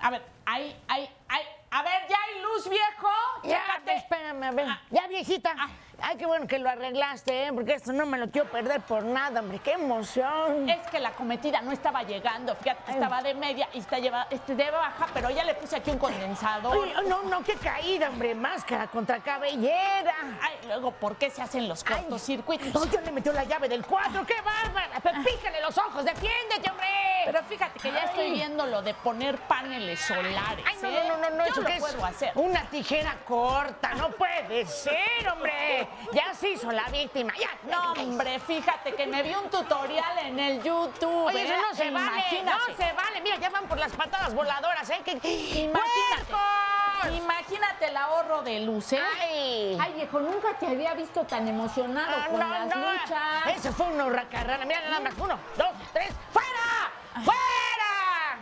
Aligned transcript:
A 0.00 0.10
ver, 0.10 0.22
ahí, 0.44 0.76
ahí, 0.88 1.08
ahí. 1.28 1.42
A 1.70 1.82
ver, 1.82 2.02
¿ya 2.08 2.16
hay 2.16 2.42
luz, 2.42 2.68
viejo? 2.68 3.08
Ya, 3.44 3.62
Chécate. 3.66 3.94
espérame, 3.96 4.42
a 4.44 4.50
ver. 4.52 4.66
Ah. 4.68 4.80
Ya, 4.90 5.06
viejita. 5.08 5.54
Ah. 5.58 5.68
Ay, 6.02 6.16
qué 6.18 6.26
bueno 6.26 6.46
que 6.46 6.58
lo 6.58 6.68
arreglaste, 6.68 7.46
¿eh? 7.46 7.52
Porque 7.54 7.72
esto 7.74 7.92
no 7.92 8.04
me 8.04 8.18
lo 8.18 8.30
quiero 8.30 8.48
perder 8.50 8.80
por 8.82 9.02
nada, 9.02 9.40
hombre. 9.40 9.58
¡Qué 9.60 9.72
emoción! 9.72 10.68
Es 10.68 10.86
que 10.88 11.00
la 11.00 11.12
cometida 11.12 11.62
no 11.62 11.72
estaba 11.72 12.02
llegando. 12.02 12.54
Fíjate 12.54 12.82
que 12.84 12.92
estaba 12.92 13.22
de 13.22 13.34
media 13.34 13.68
y 13.72 13.78
está 13.78 13.98
lleva, 13.98 14.26
este, 14.30 14.54
de 14.54 14.70
baja, 14.70 15.06
pero 15.14 15.30
ya 15.30 15.42
le 15.44 15.54
puse 15.54 15.76
aquí 15.76 15.90
un 15.90 15.98
condensador. 15.98 16.88
Ay, 16.96 17.06
no, 17.08 17.22
no, 17.22 17.42
qué 17.42 17.54
caída, 17.54 18.10
hombre. 18.10 18.34
Máscara 18.34 18.86
contra 18.88 19.20
cabellera. 19.20 20.14
Ay, 20.42 20.54
luego, 20.66 20.90
¿por 20.92 21.16
qué 21.16 21.30
se 21.30 21.40
hacen 21.40 21.66
los 21.66 21.82
cortocircuitos? 21.82 22.74
No, 22.74 22.84
yo 22.90 23.00
le 23.00 23.10
metió 23.10 23.32
la 23.32 23.44
llave 23.44 23.68
del 23.68 23.84
4. 23.84 24.26
¡Qué 24.26 24.40
bárbara! 24.42 25.00
Pero 25.02 25.22
pícale 25.24 25.60
los 25.62 25.76
ojos, 25.78 26.04
defiéndete, 26.04 26.70
hombre. 26.70 26.86
Pero 27.24 27.42
fíjate 27.42 27.80
que 27.80 27.90
ya 27.90 28.04
estoy 28.04 28.30
viendo 28.32 28.66
lo 28.66 28.82
de 28.82 28.94
poner 28.94 29.36
paneles 29.48 29.98
solares. 30.00 30.64
Ay, 30.64 30.76
no, 30.80 30.88
¿eh? 30.88 31.04
no, 31.08 31.16
no, 31.16 31.30
no, 31.30 31.36
no, 31.36 31.44
Yo 31.46 31.50
eso 31.52 31.60
lo 31.62 31.66
que 31.66 31.74
es 31.74 31.80
puedo 31.80 32.04
hacer. 32.04 32.32
una 32.36 32.62
tijera 32.70 33.16
corta, 33.24 33.94
no 33.94 34.10
puede 34.10 34.64
ser, 34.66 35.28
hombre. 35.32 35.85
Ya 36.12 36.32
se 36.34 36.50
hizo 36.50 36.70
la 36.70 36.84
víctima, 36.88 37.32
ya. 37.38 37.50
No, 37.70 37.92
hombre, 37.92 38.38
fíjate 38.40 38.94
que 38.94 39.06
me 39.06 39.22
vi 39.22 39.34
un 39.34 39.50
tutorial 39.50 40.18
en 40.18 40.38
el 40.38 40.62
YouTube. 40.62 41.26
Oye, 41.26 41.42
eso 41.42 41.52
¿eh? 41.54 41.58
no 41.68 41.74
se 41.76 41.90
vale, 41.90 42.24
no 42.44 42.76
se 42.76 42.92
vale. 42.92 43.20
Mira, 43.22 43.36
ya 43.36 43.50
van 43.50 43.66
por 43.66 43.78
las 43.78 43.92
patadas 43.92 44.34
voladoras, 44.34 44.88
¿eh? 44.90 45.00
Que... 45.04 45.12
Imagínate. 45.12 46.24
¡Puercos! 46.30 47.16
Imagínate 47.16 47.86
el 47.88 47.96
ahorro 47.96 48.42
de 48.42 48.60
luz, 48.60 48.92
¿eh? 48.92 49.00
Ay. 49.20 49.78
Ay, 49.80 49.92
viejo, 49.94 50.20
nunca 50.20 50.54
te 50.58 50.66
había 50.66 50.94
visto 50.94 51.24
tan 51.24 51.46
emocionado 51.46 52.16
Ah, 52.16 52.26
con 52.28 52.40
no, 52.40 52.48
las 52.48 52.66
no, 52.68 52.76
luchas. 52.76 53.56
Ese 53.56 53.72
fue 53.72 53.86
un 53.86 54.00
hurracarrana. 54.00 54.64
Mira, 54.64 54.80
nada 54.82 55.00
más. 55.00 55.14
Uno, 55.18 55.38
dos, 55.56 55.68
tres. 55.92 56.10
¡Fuera! 56.32 57.24
¡Fuera! 57.24 57.85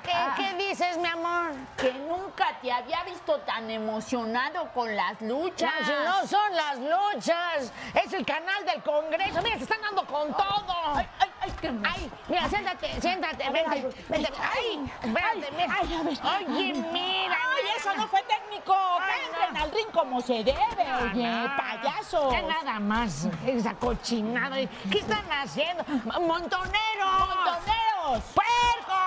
¿Qué, 0.05 0.13
Ah. 0.13 0.35
qué 0.37 0.53
dices, 0.55 0.99
mi 0.99 1.09
amor? 1.09 1.53
Que 1.79 1.93
nunca 1.95 2.49
te 2.61 2.71
había 2.71 3.03
visto 3.05 3.39
tan 3.41 3.71
emocionado 3.71 4.71
con 4.75 4.95
las 4.95 5.19
luchas. 5.23 5.73
No, 5.81 5.87
si 5.87 5.93
no 6.05 6.27
son 6.27 6.55
las 6.55 6.79
luchas, 6.79 7.73
es 7.95 8.13
el 8.13 8.27
canal 8.27 8.65
del 8.67 8.83
Congreso. 8.83 9.41
Mira, 9.43 9.57
se 9.57 9.63
están 9.65 9.81
dando 9.81 10.07
con 10.07 10.33
todo. 10.35 10.75
Ay, 10.95 11.09
ay, 11.21 11.31
ay, 11.45 11.53
qué 11.61 11.67
hermoso. 11.69 11.91
Ay, 11.95 12.11
mira, 12.29 12.49
siéntate, 12.49 13.01
siéntate, 13.01 13.45
A 13.45 13.51
ver, 13.51 13.65
vente, 13.69 13.87
ay, 13.87 13.95
vente. 14.09 14.33
Ay, 14.41 14.91
espérate, 15.03 15.51
mira. 15.57 15.77
ay, 15.81 15.95
a 15.95 16.03
ver. 16.03 16.19
Oye, 16.49 16.73
mira. 16.93 17.39
Ay, 17.55 17.65
eso 17.77 17.95
no 17.95 18.09
fue 18.09 18.23
técnico. 18.23 18.75
Entren 19.27 19.55
no. 19.55 19.63
al 19.63 19.71
ring 19.73 19.91
como 19.93 20.21
se 20.21 20.45
debe, 20.45 20.85
oye, 21.03 21.49
payaso. 21.57 22.31
Ya 22.31 22.43
nada 22.43 22.81
más, 22.81 23.29
esa 23.47 23.75
cochinada. 23.75 24.57
¿Qué 24.91 24.99
están 24.99 25.25
haciendo? 25.31 25.85
¡Montoneros! 26.05 27.29
¡Montoneros! 27.29 28.23
¡Puercos! 28.35 29.05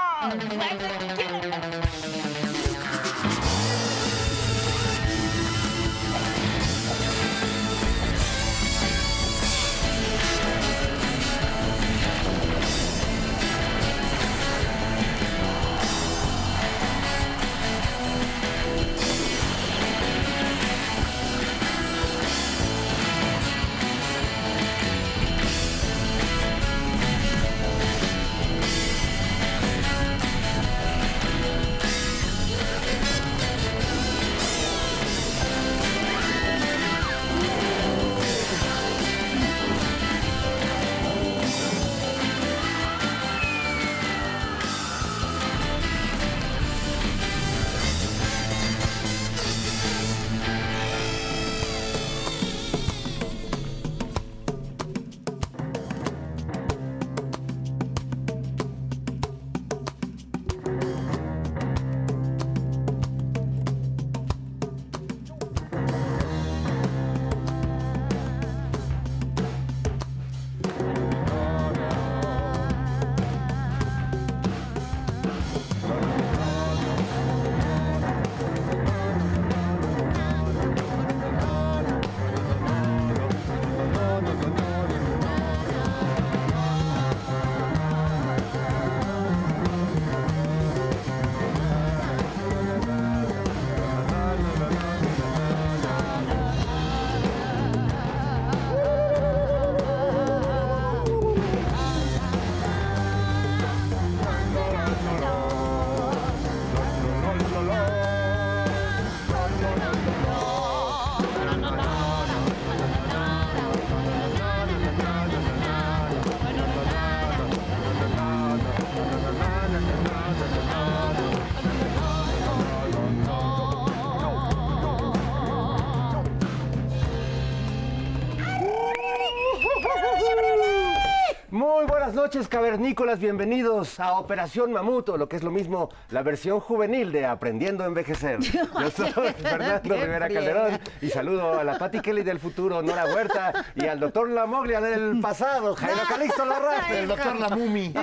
Noches, 132.38 132.50
cavernícolas. 132.50 133.19
Bienvenidos 133.19 134.00
a 134.00 134.19
Operación 134.19 134.71
Mamuto, 134.71 135.18
lo 135.18 135.27
que 135.27 135.38
es 135.38 135.44
lo 135.44 135.50
mismo 135.50 135.89
la 136.12 136.21
versión 136.21 136.59
juvenil 136.59 137.12
de 137.12 137.25
Aprendiendo 137.25 137.83
a 137.83 137.88
Envejecer. 137.88 138.39
Yo 138.42 138.92
soy 138.92 139.12
Fernando 139.42 139.95
Rivera. 139.95 140.27
Calderón 140.27 140.80
y 141.01 141.09
saludo 141.09 141.59
a 141.59 141.63
la 141.63 141.80
Pati 141.80 142.00
Kelly 142.00 142.21
del 142.21 142.39
futuro, 142.39 142.83
Nora 142.83 143.06
Huerta, 143.06 143.65
y 143.75 143.86
al 143.88 144.00
doctor 144.00 144.30
Lamoglia 144.30 144.81
del 144.81 145.19
pasado, 145.19 145.75
Jairo 145.75 146.01
Calixto 146.09 146.45
Larra, 146.45 146.88
el 146.92 147.07
doctor 147.07 147.39
La 147.39 147.50
Mumi. 147.50 147.94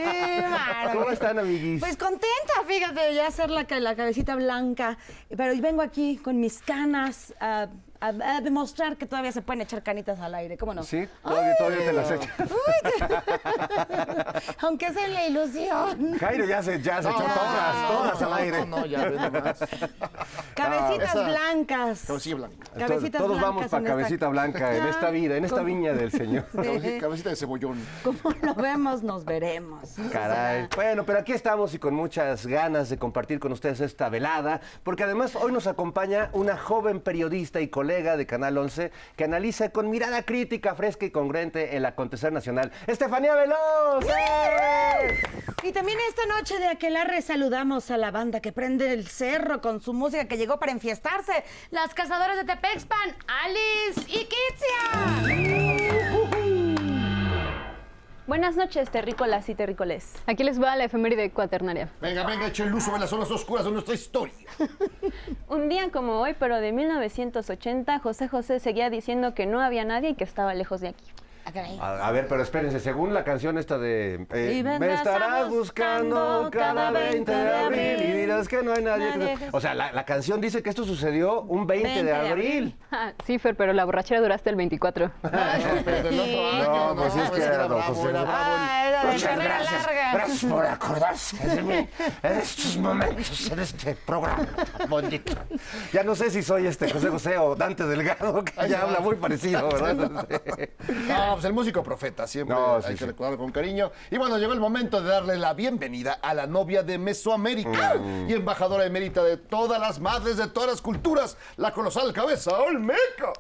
¿Cómo 0.93 1.11
están, 1.11 1.39
amiguis? 1.39 1.81
Pues 1.81 1.97
contenta, 1.97 2.55
fíjate, 2.67 3.15
ya 3.15 3.29
hacer 3.29 3.51
la, 3.51 3.67
la 3.79 3.95
cabecita 3.95 4.35
blanca. 4.35 4.99
Pero 5.29 5.53
hoy 5.53 5.61
vengo 5.61 5.83
aquí 5.83 6.17
con 6.17 6.41
mis 6.41 6.61
canas 6.61 7.35
a, 7.39 7.69
a- 8.09 8.37
a 8.37 8.41
demostrar 8.41 8.97
que 8.97 9.07
todavía 9.07 9.33
se 9.33 9.43
pueden 9.43 9.63
echar 9.63 9.83
canitas 9.83 10.21
al 10.21 10.35
aire, 10.35 10.57
¿cómo 10.57 10.75
no? 10.75 10.83
Sí, 10.83 11.07
todavía, 11.23 11.55
todavía 11.59 11.85
te 11.87 11.93
las 11.93 12.11
echas. 12.11 12.31
Aunque 14.63 14.93
sea 14.93 15.07
en 15.07 15.15
la 15.15 15.27
ilusión. 15.27 16.19
Jairo 16.19 16.45
ya 16.45 16.63
se, 16.63 16.81
ya 16.83 17.03
se 17.03 17.09
echó 17.09 17.19
todas, 17.19 17.89
todas 17.91 18.23
al 18.23 18.33
aire. 18.35 18.67
No, 18.67 18.81
no, 18.81 18.87
ya 18.87 19.09
nomás. 19.11 19.59
Cabecitas 20.55 21.15
esa- 21.15 21.29
blancas. 21.29 22.05
Cabecilla 22.07 22.37
blanca. 22.37 22.67
Cabecitas 22.79 23.23
Todos 23.23 23.41
vamos 23.41 23.67
para 23.67 23.83
esta- 23.83 23.91
cabecita 23.91 24.29
blanca 24.29 24.77
en 24.77 24.87
esta 24.87 25.11
vida, 25.11 25.37
en 25.37 25.45
esta 25.45 25.57
¿Cómo? 25.57 25.67
viña 25.67 25.93
del 25.93 26.11
Señor. 26.11 26.47
Cabecita, 26.55 27.01
cabecita 27.01 27.31
de 27.31 27.37
cebollón. 27.37 27.79
Como 28.03 28.19
lo 28.43 28.55
vemos, 28.55 29.03
nos 29.03 29.25
veremos. 29.25 29.91
Caray. 30.13 30.69
Bueno, 30.75 31.05
pero 31.05 31.19
aquí 31.19 31.33
estamos 31.33 31.75
y 31.75 31.79
con 31.79 31.95
muchas 31.95 32.47
ganas 32.47 32.89
de 32.89 32.99
compartir 32.99 33.39
con 33.41 33.53
ustedes 33.53 33.81
esta 33.81 34.09
velada, 34.09 34.61
porque 34.83 35.05
además 35.05 35.35
hoy 35.37 35.53
nos 35.53 35.67
acompaña 35.67 36.31
una 36.33 36.57
joven 36.57 37.01
periodista 37.01 37.61
y 37.61 37.69
colega 37.69 37.94
de 38.03 38.27
Canal 38.27 38.59
11 38.59 38.91
que 39.17 39.25
analiza 39.25 39.71
con 39.71 39.89
mirada 39.89 40.25
crítica, 40.25 40.75
fresca 40.75 41.07
y 41.07 41.11
congruente 41.11 41.77
el 41.77 41.87
acontecer 41.87 42.33
nacional. 42.33 42.73
¡Estefanía 42.89 43.35
Veloz! 43.35 44.05
¡Eh! 44.09 45.23
Y 45.63 45.71
también 45.73 45.97
esta 46.09 46.27
noche 46.27 46.59
de 46.59 46.67
Aquelarre 46.67 47.23
saludamos 47.23 47.93
a 47.93 47.97
la 47.97 48.11
banda 48.11 48.41
que 48.41 48.51
prende 48.53 48.93
el 48.93 49.07
cerro 49.07 49.61
con 49.61 49.81
su 49.81 49.93
música 49.93 50.27
que 50.27 50.37
llegó 50.37 50.59
para 50.59 50.73
enfiestarse. 50.73 51.45
Las 51.71 51.95
cazadoras 51.95 52.37
de 52.37 52.43
Tepexpan, 52.45 53.15
Alice 53.29 54.01
y 54.09 54.27
Kitsia. 54.27 56.34
Buenas 58.27 58.57
noches, 58.57 58.89
terrícolas 58.89 59.51
y 59.51 59.55
terrícoles. 59.55 60.15
Aquí 60.25 60.45
les 60.45 60.59
va 60.59 60.75
la 60.77 60.85
efeméride 60.85 61.31
cuaternaria. 61.31 61.91
Venga, 62.01 62.25
venga, 62.25 62.47
echen 62.47 62.71
luz 62.71 62.85
sobre 62.85 62.99
las 63.01 63.11
zonas 63.11 63.31
oscuras 63.31 63.67
de 63.67 63.71
nuestra 63.71 63.93
historia. 63.93 64.33
Un 65.49 65.69
día 65.69 65.91
como 65.91 66.23
hoy, 66.23 66.35
pero 66.39 66.59
de 66.59 66.73
1980, 66.73 67.99
José 67.99 68.29
José 68.29 68.61
seguía 68.61 68.89
diciendo 68.89 69.35
que 69.35 69.45
no 69.45 69.61
había 69.61 69.85
nadie 69.85 70.11
y 70.11 70.15
que 70.15 70.25
estaba 70.25 70.55
lejos 70.55 70.81
de 70.81 70.89
aquí. 70.89 71.05
A, 71.81 72.09
a 72.09 72.11
ver, 72.13 72.27
pero 72.27 72.43
espérense, 72.43 72.81
según 72.81 73.13
la 73.13 73.23
canción 73.23 73.59
esta 73.59 73.77
de 73.79 74.27
eh, 74.33 74.63
Me 74.81 74.95
estarás 74.95 75.49
buscando 75.49 76.49
cada 76.51 76.91
20 76.91 77.31
de 77.31 77.53
abril 77.55 78.03
y 78.03 78.13
dirás 78.13 78.49
que 78.49 78.63
no 78.63 78.73
hay 78.73 78.83
nadie. 78.83 79.13
que- 79.13 79.19
Nadie 79.19 79.37
que- 79.37 79.49
O 79.53 79.61
sea, 79.61 79.75
la, 79.75 79.93
la 79.93 80.05
canción 80.05 80.41
dice 80.41 80.63
que 80.63 80.71
esto 80.71 80.85
sucedió 80.85 81.43
un 81.43 81.67
20, 81.67 81.85
20 81.87 82.05
de 82.05 82.11
de 82.13 82.17
abril. 82.31 82.77
Ah, 82.91 83.13
sí, 83.27 83.39
Fer, 83.39 83.57
pero 83.57 83.73
la 83.73 83.85
borrachera 83.85 84.21
duraste 84.21 84.51
el 84.51 84.57
24. 84.57 85.11
Pero 85.85 86.03
del 86.03 86.21
otro 86.21 86.49
año, 86.49 86.63
No, 86.95 86.97
pues 86.97 87.13
sí 87.13 87.21
es 87.21 87.31
que 87.31 87.39
ese 87.41 87.47
era 87.49 87.67
don 87.69 87.79
bravo, 87.79 87.95
José. 87.95 88.09
era 88.11 88.23
bravo. 88.23 88.37
Ah, 88.39 88.85
era 88.89 89.05
de 89.05 89.13
Muchas 89.13 89.39
gracias. 89.39 89.87
larga. 89.87 90.13
Gracias 90.15 90.51
por 90.51 90.67
acordarse 90.75 91.49
de 91.49 91.63
mí 91.63 91.89
en 92.23 92.33
estos 92.39 92.77
momentos, 92.79 93.51
en 93.51 93.59
este 93.59 93.95
programa 93.95 94.47
tan 94.79 94.89
bonito. 94.89 95.35
Ya 95.93 96.03
no 96.05 96.15
sé 96.15 96.31
si 96.31 96.43
soy 96.43 96.67
este 96.67 96.91
José 96.91 97.09
José 97.09 97.37
o 97.39 97.55
Dante 97.55 97.85
Delgado, 97.85 98.45
que 98.45 98.69
ya 98.69 98.83
habla 98.83 99.01
muy 99.01 99.17
parecido, 99.17 99.69
¿verdad? 99.69 99.95
No, 101.09 101.34
pues 101.35 101.45
el 101.45 101.53
músico 101.53 101.83
profeta, 101.83 102.27
siempre 102.27 102.55
No, 102.57 102.77
hay 102.77 102.83
que 102.83 102.97
sí. 102.99 103.05
recordarlo 103.05 103.39
con 103.39 103.53
cariño. 103.53 103.91
Y 104.11 104.17
bueno, 104.19 104.39
llegó 104.39 104.53
el 104.53 104.61
momento 104.61 105.01
de 105.03 105.09
darle 105.11 105.37
la 105.37 105.53
bienvenida 105.55 106.19
a 106.23 106.35
la 106.35 106.47
novia 106.47 106.83
de 106.83 106.99
Mesoamérica 106.99 107.95
Mm. 107.95 108.31
y 108.31 108.33
embajadora 108.33 108.85
emérita 108.87 109.23
de 109.23 109.37
todas 109.37 109.81
las 109.81 110.01
madres 110.01 110.37
de 110.37 110.47
todas 110.49 110.71
las 110.71 110.83
culturas, 110.83 111.37
la 111.57 111.73
colosal 111.73 112.13
cabeza 112.13 112.59
Olmeca. 112.59 113.33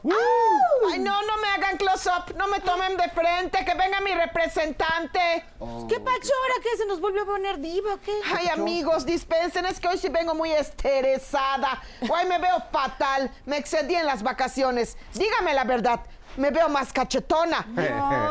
Ay, 0.93 0.99
no, 0.99 1.23
no 1.23 1.39
me 1.39 1.49
hagan 1.49 1.77
close-up, 1.77 2.35
no 2.37 2.49
me 2.49 2.61
tomen 2.61 2.97
de 2.97 3.09
frente, 3.11 3.65
que 3.65 3.75
venga 3.75 4.01
mi 4.01 4.13
representante. 4.15 5.45
¿Qué 5.89 6.01
pacho 6.01 6.31
ahora 6.43 6.63
que 6.63 6.77
se 6.77 6.87
nos 6.87 7.01
volvió 7.01 7.23
a 7.23 7.27
poner 7.27 7.59
diva 7.59 7.99
qué? 8.05 8.13
Ay, 8.37 8.49
amigos, 8.49 9.05
dispensen, 9.07 9.67
es 9.67 9.81
que 9.81 9.89
hoy 9.89 9.99
sí 9.99 10.09
vengo 10.09 10.35
muy 10.35 10.53
esteresada. 10.53 11.83
Hoy 12.03 12.27
me 12.29 12.39
veo 12.39 12.63
fatal, 12.73 13.31
me 13.47 13.57
excedí 13.59 13.95
en 13.95 14.07
las 14.07 14.23
vacaciones. 14.23 14.97
Dígame 15.15 15.55
la 15.55 15.65
verdad, 15.65 16.01
¿me 16.37 16.51
veo 16.51 16.69
más 16.69 16.93
cachetona? 16.93 17.67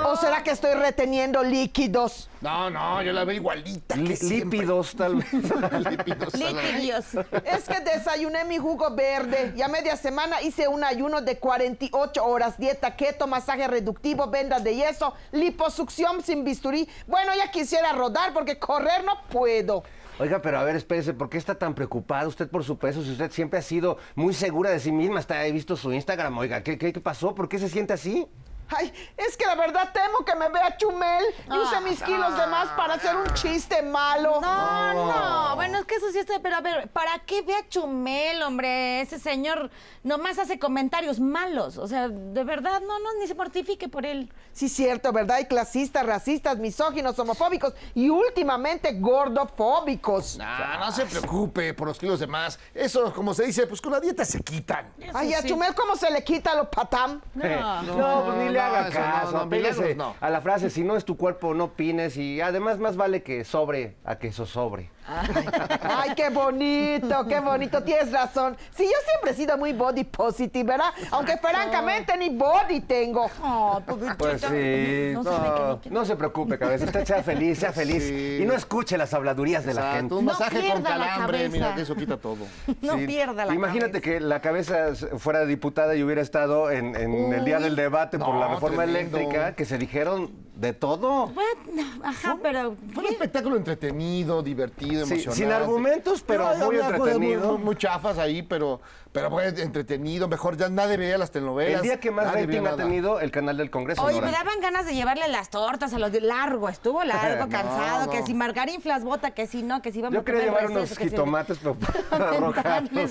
¿O 0.08 0.16
será 0.18 0.44
que 0.44 0.52
estoy 0.52 0.74
reteniendo 0.74 1.44
líquidos? 1.44 2.30
No, 2.42 2.70
no, 2.70 3.02
yo 3.02 3.14
la 3.14 3.24
veo 3.24 3.36
igualita. 3.38 3.96
que 3.96 4.02
Lí- 4.02 4.16
siempre. 4.18 4.60
Lípidos, 4.60 4.96
tal 4.96 5.16
vez. 5.16 5.32
Lípidos. 5.90 6.34
Líquidos. 6.34 7.06
Es 7.46 7.64
que 7.68 7.80
desayuné 7.80 8.44
mi 8.46 8.58
jugo 8.58 8.92
verde 8.94 9.54
y 9.56 9.62
a 9.62 9.68
media 9.70 9.96
semana 9.96 10.42
hice 10.42 10.68
un 10.68 10.84
ayuno 10.84 11.22
de 11.22 11.38
48 11.40 12.26
horas, 12.26 12.58
dieta 12.58 12.96
keto, 12.96 13.28
masaje 13.28 13.68
reductivo, 13.68 14.28
venda 14.28 14.60
de 14.60 14.76
yeso, 14.76 15.14
liposucción 15.32 16.22
sin 16.22 16.44
bisturí. 16.44 16.90
Bueno, 17.08 17.32
ya 17.36 17.50
quisiera 17.52 17.94
rodar 17.94 18.34
porque 18.34 18.60
correr 18.60 19.04
no 19.04 19.22
puedo. 19.30 19.84
Oiga, 20.20 20.42
pero 20.42 20.60
a 20.60 20.64
ver, 20.64 20.76
espérese, 20.76 21.14
¿por 21.14 21.30
qué 21.30 21.38
está 21.40 21.56
tan 21.56 21.74
preocupada 21.74 22.28
usted 22.28 22.48
por 22.48 22.64
su 22.64 22.78
peso 22.78 23.04
si 23.04 23.12
usted 23.12 23.32
siempre 23.32 23.58
ha 23.58 23.64
sido 23.64 23.98
muy 24.16 24.34
segura 24.34 24.70
de 24.70 24.80
sí 24.80 24.92
misma? 24.92 25.20
Hasta 25.20 25.46
he 25.46 25.52
visto 25.52 25.76
su 25.76 25.92
Instagram. 25.92 26.38
Oiga, 26.38 26.62
¿qué, 26.62 26.78
qué, 26.78 26.94
qué 26.94 27.02
pasó? 27.02 27.34
¿Por 27.34 27.50
qué 27.50 27.58
se 27.58 27.68
siente 27.68 27.94
así? 27.94 28.28
Ay, 28.70 28.94
es 29.18 29.38
que 29.38 29.46
la 29.46 29.56
verdad 29.56 29.92
temo 29.94 30.26
que 30.26 30.36
me 30.36 30.50
vea 30.50 30.76
chumel 30.78 31.24
y 31.48 31.58
use 31.58 31.82
mis 31.82 32.02
kilos 32.02 32.38
de 32.38 32.48
más 32.48 32.70
para 32.70 32.96
hacer 32.96 33.16
un 33.16 33.28
chiste 33.34 33.82
malo. 33.82 34.40
No, 34.42 34.94
no. 34.94 35.56
Bueno, 35.56 35.80
es 35.80 35.86
que 35.86 35.96
eso 35.96 36.12
sí 36.12 36.20
está. 36.20 36.40
Pero 36.42 36.56
a 36.56 36.62
ver, 36.62 36.90
¿para 36.90 37.20
qué 37.20 37.42
ve 37.42 37.56
a 37.56 37.68
Chumel, 37.68 38.42
hombre? 38.42 39.02
Ese 39.02 39.20
señor 39.20 39.70
nomás 40.04 40.40
hace 40.40 40.58
comentarios 40.60 41.20
malos. 41.20 41.78
O 41.78 41.88
sea, 41.88 42.08
de 42.10 42.44
verdad, 42.44 42.82
no, 42.82 43.00
no, 43.00 43.14
ni 43.20 43.28
se 43.28 43.36
mortifique 43.36 43.88
por 43.88 44.06
él. 44.06 44.32
Sí, 44.52 44.70
cierto, 44.70 45.12
¿verdad? 45.12 45.38
Hay 45.38 45.46
clasistas, 45.46 46.06
racistas, 46.06 46.58
misóginos, 46.58 47.18
homofóbicos 47.20 47.74
y 47.94 48.10
últimamente 48.10 48.94
gordofóbicos. 48.94 50.38
No, 50.38 50.80
no 50.80 50.92
se 50.92 51.06
preocupe 51.06 51.74
por 51.74 51.88
los 51.88 51.98
kilos 51.98 52.20
de 52.20 52.28
más. 52.28 52.60
Eso, 52.74 53.14
como 53.14 53.34
se 53.34 53.46
dice, 53.46 53.68
pues 53.68 53.82
con 53.82 53.92
la 53.92 54.00
dieta 54.00 54.26
se 54.26 54.42
quitan. 54.42 54.94
Ay, 55.14 55.34
a 55.34 55.44
Chumel, 55.44 55.74
¿cómo 55.76 55.96
se 55.96 56.10
le 56.12 56.24
quita 56.24 56.56
lo 56.56 56.70
patam? 56.70 57.22
No, 57.34 58.24
pues 58.26 58.38
ni 58.38 58.50
le 58.54 58.60
haga 58.60 58.90
caso. 58.90 59.32
no, 59.34 59.38
apéguese 59.40 59.98
a 60.20 60.30
la 60.30 60.42
frase, 60.42 60.70
si 60.70 60.84
no 60.84 60.96
es 60.96 61.06
tu 61.06 61.18
cuerpo, 61.18 61.54
no 61.54 61.66
opines. 61.66 62.18
Y 62.18 62.42
además, 62.42 62.80
más 62.80 62.96
vale 62.96 63.24
que 63.24 63.44
sobre 63.44 63.96
a 64.06 64.18
que 64.18 64.28
eso 64.28 64.46
sobre. 64.46 64.90
Ay, 65.08 66.12
qué 66.16 66.30
bonito, 66.30 67.26
qué 67.28 67.40
bonito, 67.40 67.84
tienes 67.84 68.12
razón. 68.12 68.56
Sí, 68.76 68.84
yo 68.84 68.98
siempre 69.10 69.32
he 69.32 69.34
sido 69.34 69.58
muy 69.58 69.74
body 69.74 70.04
positive, 70.04 70.64
¿verdad? 70.64 70.92
Aunque 71.12 71.38
francamente 71.38 72.16
ni 72.18 72.30
body 72.30 72.82
tengo. 72.82 73.30
Oh. 73.42 73.82
Pues 74.18 74.42
sí, 74.42 75.12
No 75.14 75.24
no, 75.24 75.80
no 75.90 76.06
se 76.06 76.16
preocupe, 76.16 76.58
cabeza. 76.58 76.86
Usted 76.86 77.06
sea 77.06 77.24
feliz, 77.24 77.60
sea 77.60 77.72
feliz. 77.74 78.04
Sí. 78.04 78.40
Y 78.42 78.46
no 78.46 78.54
escuche 78.54 78.98
las 78.98 79.14
habladurías 79.14 79.66
de 79.66 79.74
la 79.74 79.94
gente. 79.94 80.14
un 80.16 80.26
No 80.26 80.32
masaje 80.32 80.52
con 80.56 80.62
pierda 80.62 80.98
la 80.98 81.06
calambre, 81.08 81.38
cabeza. 81.38 81.52
mira 81.54 81.76
que 81.76 81.82
eso 81.82 81.96
quita 81.96 82.18
todo. 82.18 82.46
No 82.82 82.98
Sí. 82.98 83.08
pierda 83.08 83.46
la 83.46 83.54
Imagínate 83.54 84.02
cabeza. 84.02 84.20
que 84.20 84.20
la 84.20 84.42
cabeza 84.42 84.88
fuera 85.18 85.46
diputada 85.46 85.96
y 85.96 86.04
hubiera 86.04 86.22
estado 86.22 86.70
en, 86.72 86.96
en 86.96 87.34
el 87.34 87.46
día 87.46 87.60
del 87.60 87.76
debate 87.76 88.18
por 88.20 88.30
no, 88.34 88.40
la 88.40 88.48
reforma 88.50 88.84
tremendo. 88.84 89.18
eléctrica, 89.18 89.54
que 89.56 89.66
se 89.66 89.78
dijeron 89.78 90.32
de 90.56 90.74
todo. 90.74 91.28
Bueno, 91.28 91.84
ajá, 92.04 92.38
pero. 92.42 92.76
Fue 92.94 93.04
un 93.04 93.10
espectáculo 93.10 93.56
entretenido, 93.58 94.44
divertido, 94.44 95.06
Sí, 95.06 95.14
emocionante. 95.14 95.36
sin 95.44 95.52
argumentos, 95.52 96.24
pero 96.26 96.56
No, 96.58 96.66
muy 96.68 96.78
entretenido. 96.80 97.54
Muy, 97.54 97.64
muy 97.64 97.76
chafas 97.76 98.18
ahí, 98.20 98.44
pero, 98.44 98.80
pero 99.12 99.32
fue 99.32 99.48
entretenido. 99.48 100.28
Mejor 100.28 100.56
ya 100.56 100.70
nadie 100.70 100.98
veía 100.98 101.18
las 101.18 101.32
telenovelas. 101.32 101.82
El 101.82 101.88
día 101.88 102.00
que 102.00 102.12
más 102.12 102.32
rating 102.34 102.66
ha 102.68 102.76
tenido 102.76 103.20
el 103.20 103.32
canal 103.32 103.58
del 103.58 103.72
Congreso. 103.72 104.04
Oye, 104.04 104.16
Nora. 104.16 104.28
me 104.28 104.32
daban 104.32 104.60
ganas 104.62 104.86
de 104.86 104.94
llevarle 104.94 105.28
las 105.28 105.50
tortas 105.50 105.92
a 105.94 106.00
los 106.00 106.12
de 106.12 106.22
largo, 106.22 106.70
estuvo 106.70 107.04
largo, 107.04 107.46
No, 107.48 107.50
cansado, 107.52 108.06
no. 108.06 108.12
que 108.12 108.22
si 108.24 108.34
margarinflas 108.36 109.04
bota, 109.04 109.32
que 109.32 109.48
si 109.48 109.64
no, 109.64 109.82
que 109.82 109.92
si 109.92 110.02
vamos 110.02 110.14
Yo 110.14 110.22
a 110.22 110.24
quería 110.24 110.44
llevar 110.44 110.70
unos 110.70 110.90
si- 110.90 110.96
jitomates, 110.96 111.58
pero 111.58 111.76
para 112.12 112.30
arrojarlos. 112.30 112.64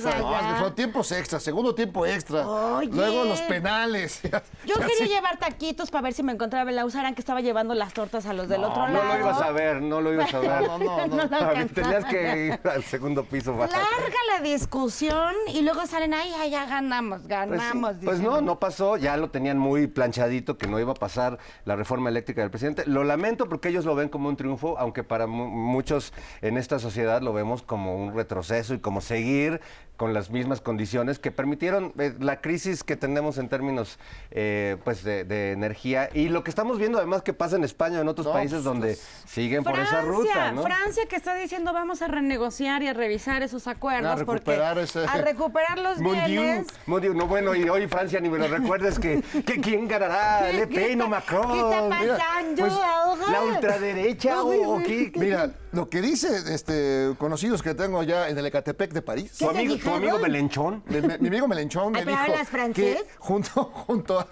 Aventarles 0.04 0.06
ahí. 0.06 0.20
No, 0.22 0.34
es 0.34 0.40
que 0.42 0.46
allá. 0.46 0.58
son 0.60 0.74
tiempos 0.76 1.10
extras, 1.12 1.42
segundo 1.42 1.74
tiempo 1.74 2.06
extra. 2.06 2.46
Oye. 2.48 2.88
Luego 2.92 3.24
los 3.24 3.40
penales. 3.42 4.20
Yo 4.64 4.74
quería 4.76 5.06
llevar 5.06 5.38
taquitos 5.38 5.90
para 5.90 6.02
ver 6.02 6.12
si 6.14 6.22
me 6.22 6.32
encontraba 6.32 6.70
en 6.70 6.76
la 6.76 6.84
Usaran 6.84 7.14
que 7.14 7.20
estaba 7.20 7.31
llevando 7.40 7.74
las 7.74 7.92
tortas 7.94 8.26
a 8.26 8.32
los 8.32 8.48
del 8.48 8.62
otro 8.64 8.86
No 8.88 8.94
lado. 9.02 9.14
lo 9.14 9.20
ibas 9.20 9.40
a 9.40 9.50
ver, 9.52 9.80
no 9.82 10.00
lo 10.00 10.12
ibas 10.12 10.32
a 10.34 10.38
ver. 10.40 10.62
No, 10.62 10.78
no, 10.78 11.06
no. 11.06 11.16
No 11.32 11.52
lo 11.54 11.66
Tenías 11.68 12.04
que 12.04 12.46
ir 12.46 12.60
al 12.68 12.82
segundo 12.84 13.24
piso. 13.24 13.52
para- 13.56 13.72
Larga 13.72 14.16
la 14.36 14.40
discusión 14.42 15.34
y 15.52 15.62
luego 15.62 15.86
salen 15.86 16.14
ahí, 16.14 16.32
ay, 16.38 16.50
ya 16.50 16.66
ganamos, 16.66 17.20
Pues, 17.20 17.28
ganamos. 17.28 17.94
Pues 18.02 18.18
dicen. 18.18 18.24
no, 18.30 18.40
no 18.40 18.58
pasó, 18.58 18.96
ya 18.96 19.16
lo 19.16 19.30
tenían 19.30 19.58
muy 19.58 19.86
planchadito 19.86 20.58
que 20.58 20.66
no 20.66 20.78
iba 20.80 20.92
a 20.92 20.94
pasar 20.94 21.38
la 21.64 21.76
reforma 21.76 22.08
eléctrica 22.08 22.40
del 22.42 22.50
presidente. 22.50 22.84
Lo 22.86 23.04
lamento 23.04 23.48
porque 23.48 23.68
ellos 23.68 23.84
lo 23.84 23.94
ven 23.94 24.08
como 24.08 24.28
un 24.28 24.36
triunfo, 24.36 24.76
aunque 24.78 25.04
para 25.04 25.26
mu- 25.26 25.48
muchos 25.48 26.12
en 26.40 26.56
esta 26.58 26.78
sociedad 26.78 27.22
lo 27.22 27.32
vemos 27.32 27.62
como 27.62 27.94
un 27.96 28.14
retroceso 28.14 28.74
y 28.74 28.80
como 28.80 29.00
seguir 29.00 29.60
con 29.96 30.14
las 30.14 30.30
mismas 30.30 30.60
condiciones 30.60 31.18
que 31.20 31.30
permitieron 31.30 31.92
eh, 31.98 32.12
la 32.18 32.40
crisis 32.40 32.82
que 32.82 32.96
tenemos 32.96 33.38
en 33.38 33.48
términos 33.48 33.98
eh, 34.32 34.76
pues 34.84 35.04
de, 35.04 35.22
de 35.24 35.52
energía 35.52 36.08
y 36.12 36.28
lo 36.28 36.42
que 36.42 36.50
estamos 36.50 36.78
viendo 36.78 36.98
además 36.98 37.22
que 37.22 37.32
pasa 37.32 37.54
en 37.56 37.62
España 37.64 37.98
y 37.98 38.00
en 38.00 38.08
otros 38.08 38.26
No, 38.26 38.32
países 38.32 38.54
pues, 38.54 38.64
donde 38.64 38.96
siguen 39.26 39.62
por 39.62 39.78
esa 39.78 40.00
ruta, 40.00 40.50
¿no? 40.52 40.62
Francia 40.62 41.06
que 41.06 41.14
está 41.16 41.34
diciendo 41.36 41.72
vamos 41.72 42.02
a 42.02 42.08
renegociar 42.08 42.82
y 42.82 42.88
a 42.88 42.94
revisar 42.94 43.42
esos 43.42 43.68
acuerdos 43.68 44.10
A 44.10 44.16
recuperar 44.16 44.74
porque 44.74 44.84
ese- 44.84 45.06
a 45.06 45.18
recuperar 45.18 45.78
los 45.78 45.98
Mon 46.00 46.14
Dieu, 46.26 46.42
bienes. 46.42 46.66
mon 46.86 47.00
Dieu, 47.00 47.14
no 47.14 47.26
bueno, 47.28 47.54
y 47.54 47.68
hoy 47.68 47.86
Francia 47.86 48.18
ni 48.18 48.28
me 48.28 48.38
lo 48.38 48.48
recuerdes 48.48 48.98
que, 48.98 49.22
que 49.44 49.60
quién 49.60 49.86
ganará, 49.86 50.50
Le 50.52 50.66
Pen 50.66 51.00
o 51.02 51.08
Macron. 51.08 51.52
¿Qué 51.52 51.58
está 51.58 52.00
Mira, 52.00 52.16
pasando 52.16 52.62
pues, 52.62 52.72
ahora? 52.72 53.30
la 53.30 53.42
ultraderecha 53.42 54.42
o, 54.42 54.76
o 54.76 54.82
qué. 54.82 55.12
Mira, 55.16 55.50
lo 55.72 55.88
que 55.88 56.00
dice 56.02 56.28
este 56.54 57.14
conocidos 57.18 57.62
que 57.62 57.74
tengo 57.74 58.00
allá 58.00 58.28
en 58.28 58.38
el 58.38 58.46
Ecatepec 58.46 58.92
de 58.92 59.02
París. 59.02 59.32
tu 59.38 59.46
¿Qué 59.48 59.52
te 59.54 59.58
amigo, 59.60 59.76
tu 59.76 59.90
amigo 59.90 60.18
Belenchón. 60.18 60.82
Mi, 60.86 61.00
mi- 61.00 61.18
mi 61.18 61.28
amigo 61.28 61.48
Melenchón 61.48 61.92
me 61.92 61.98
Ay, 62.00 62.04
¿pero 62.04 62.16
dijo 62.18 62.32
hablas 62.32 62.48
francés? 62.48 62.74
que 63.02 63.04
junto, 63.18 63.64
junto 63.86 64.20
a... 64.20 64.26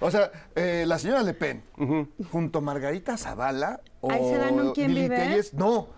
o 0.00 0.10
sea, 0.10 0.30
eh, 0.54 0.84
la 0.86 0.98
señora 0.98 1.22
Le 1.22 1.34
Pen, 1.34 1.64
junto 2.30 2.58
a 2.58 2.62
Margarita 2.62 3.16
Zavala 3.16 3.80
o 4.00 4.10
Ahí 4.10 4.22
se 4.22 4.36
dan 4.38 4.60
un 4.60 4.72
quién 4.72 4.94
vive. 4.94 5.42
No, 5.54 5.88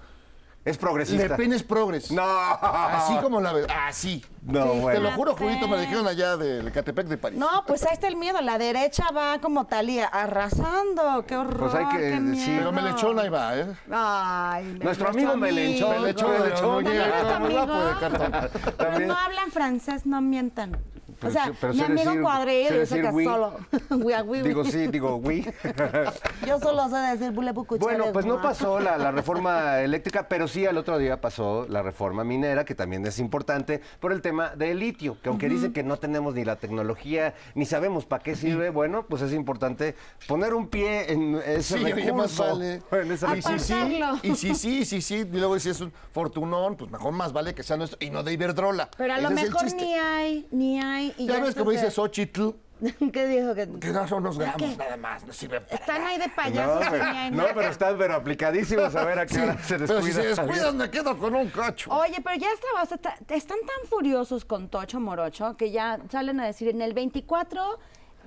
Es 0.64 0.76
Le 0.76 0.80
progresista. 0.80 1.36
Pen 1.36 1.52
es 1.52 1.62
progres. 1.64 2.12
No. 2.12 2.22
Así 2.22 3.16
como 3.18 3.40
la 3.40 3.52
ves, 3.52 3.66
así. 3.88 4.24
No, 4.42 4.62
Te 4.64 4.80
bueno. 4.80 5.00
lo 5.00 5.10
juro, 5.12 5.34
Julito, 5.36 5.66
me 5.66 5.80
dijeron 5.80 6.06
allá 6.06 6.36
del 6.36 6.68
Ecatepec 6.68 7.06
de 7.08 7.16
París. 7.18 7.38
No, 7.38 7.64
pues 7.66 7.84
ahí 7.84 7.94
está 7.94 8.06
el 8.06 8.14
miedo. 8.16 8.40
La 8.40 8.58
derecha 8.58 9.10
va 9.10 9.40
como 9.40 9.66
Talía, 9.66 10.06
arrasando. 10.06 11.24
Qué 11.26 11.36
horror. 11.36 11.70
Pues 11.70 11.74
hay 11.74 11.86
que- 11.88 11.98
qué 11.98 12.34
sí. 12.36 12.54
Pero 12.58 12.70
Melechón 12.72 13.18
ahí 13.18 13.28
va, 13.28 13.56
¿eh? 13.56 13.66
Ay, 13.90 14.78
Nuestro 14.80 15.08
amigo 15.10 15.36
Melenchón. 15.36 16.00
Melechón, 16.02 16.30
Melechón. 16.30 16.84
Melechón, 16.84 17.28
¿También 17.28 17.66
de 17.66 18.00
cartón. 18.00 18.50
Pero 18.78 19.00
no 19.00 19.14
hablan 19.16 19.50
francés, 19.50 20.06
no 20.06 20.20
mientan. 20.20 20.76
O 21.24 21.30
sea, 21.30 21.46
sí- 21.46 21.52
pero 21.60 21.72
mi 21.74 21.80
amigo 21.82 22.10
decir- 22.10 22.22
cuadrillo 22.22 22.78
decir 22.78 23.02
que 23.02 23.08
oui. 23.08 23.24
solo. 23.24 23.54
Digo 24.42 24.64
sí, 24.64 24.86
digo 24.88 25.16
oui. 25.16 25.46
Yo 26.46 26.58
solo 26.60 26.88
sé 26.88 26.96
decir 26.96 27.30
bulebu 27.32 27.64
Bueno, 27.78 28.06
pues 28.12 28.26
no 28.26 28.40
pasó 28.40 28.80
la, 28.80 28.98
la 28.98 29.10
reforma 29.12 29.80
eléctrica, 29.80 30.28
pero 30.28 30.48
sí 30.48 30.66
al 30.66 30.76
otro 30.78 30.98
día 30.98 31.20
pasó 31.20 31.66
la 31.68 31.82
reforma 31.82 32.24
minera, 32.24 32.64
que 32.64 32.74
también 32.74 33.06
es 33.06 33.18
importante 33.18 33.80
por 34.00 34.12
el 34.12 34.20
tema 34.20 34.50
del 34.56 34.78
litio, 34.78 35.16
que 35.22 35.28
aunque 35.28 35.48
dice 35.48 35.72
que 35.72 35.82
no 35.82 35.96
tenemos 35.98 36.34
ni 36.34 36.44
la 36.44 36.56
tecnología, 36.56 37.34
ni 37.54 37.64
sabemos 37.66 38.04
para 38.06 38.22
qué 38.22 38.34
sirve, 38.36 38.70
bueno, 38.70 39.06
pues 39.08 39.22
es 39.22 39.32
importante 39.32 39.94
poner 40.26 40.54
un 40.54 40.68
pie 40.68 41.12
en 41.12 41.36
ese 41.46 41.78
Sí, 41.78 41.84
oye, 41.84 42.12
más 42.12 42.36
recurso. 42.36 42.44
vale. 42.56 42.82
en 42.92 43.12
esa 43.12 43.36
Y 43.36 43.42
si 43.42 43.58
sí, 43.58 44.00
y 44.22 44.34
si 44.34 44.54
sí, 44.54 44.84
sí, 44.84 45.00
sí, 45.02 45.14
y 45.16 45.24
luego 45.38 45.58
si 45.58 45.70
es 45.70 45.80
un 45.80 45.92
fortunón, 46.12 46.76
pues 46.76 46.90
mejor 46.90 47.12
más 47.12 47.32
vale 47.32 47.54
que 47.54 47.62
sea 47.62 47.76
nuestro 47.76 47.98
y 48.00 48.10
no 48.10 48.22
de 48.22 48.32
Iberdrola. 48.32 48.88
Pero 48.96 49.14
a 49.14 49.18
lo 49.18 49.30
Ese 49.30 49.34
mejor 49.44 49.64
ni 49.74 49.94
hay, 49.94 50.46
ni 50.50 50.80
hay. 50.80 51.11
Y 51.18 51.26
Ya 51.26 51.40
ves 51.40 51.54
como 51.54 51.70
que- 51.70 51.76
dice 51.76 51.90
Xochitl, 51.90 52.50
¿Qué 53.12 53.26
dijo? 53.28 53.54
Que 53.54 53.68
que 53.78 53.88
no 53.90 54.08
son 54.08 54.18
unos 54.24 54.38
gramos 54.38 54.56
qué? 54.56 54.76
nada 54.76 54.96
más, 54.96 55.24
no 55.24 55.32
sirve 55.32 55.60
para 55.60 55.76
están 55.76 56.02
ahí 56.04 56.18
de 56.18 56.26
No, 56.26 56.32
payasos. 56.34 56.86
pero, 56.90 57.12
ni 57.12 57.18
hay 57.18 57.30
no, 57.30 57.44
pero 57.54 57.68
están 57.68 57.96
pero 57.96 58.14
aplicadísimos 58.16 58.96
a 58.96 59.04
ver 59.04 59.18
a 59.20 59.26
qué 59.26 59.40
hora 59.40 59.56
se 59.62 59.78
descuida. 59.78 59.86
Pero 59.86 60.02
si 60.02 60.12
se 60.12 60.26
descuidan, 60.26 60.76
me 60.76 60.90
quedo 60.90 61.16
con 61.16 61.32
un 61.36 61.48
cacho. 61.50 61.92
Oye, 61.92 62.20
pero 62.24 62.34
ya 62.40 62.48
estaba, 62.52 62.82
o 62.82 62.86
sea, 62.86 62.98
ta- 62.98 63.16
están 63.28 63.58
tan 63.60 63.88
furiosos 63.88 64.44
con 64.44 64.68
Tocho 64.68 64.98
Morocho 64.98 65.56
que 65.56 65.70
ya 65.70 66.00
salen 66.10 66.40
a 66.40 66.46
decir 66.46 66.68
en 66.70 66.82
el 66.82 66.92
24 66.92 67.78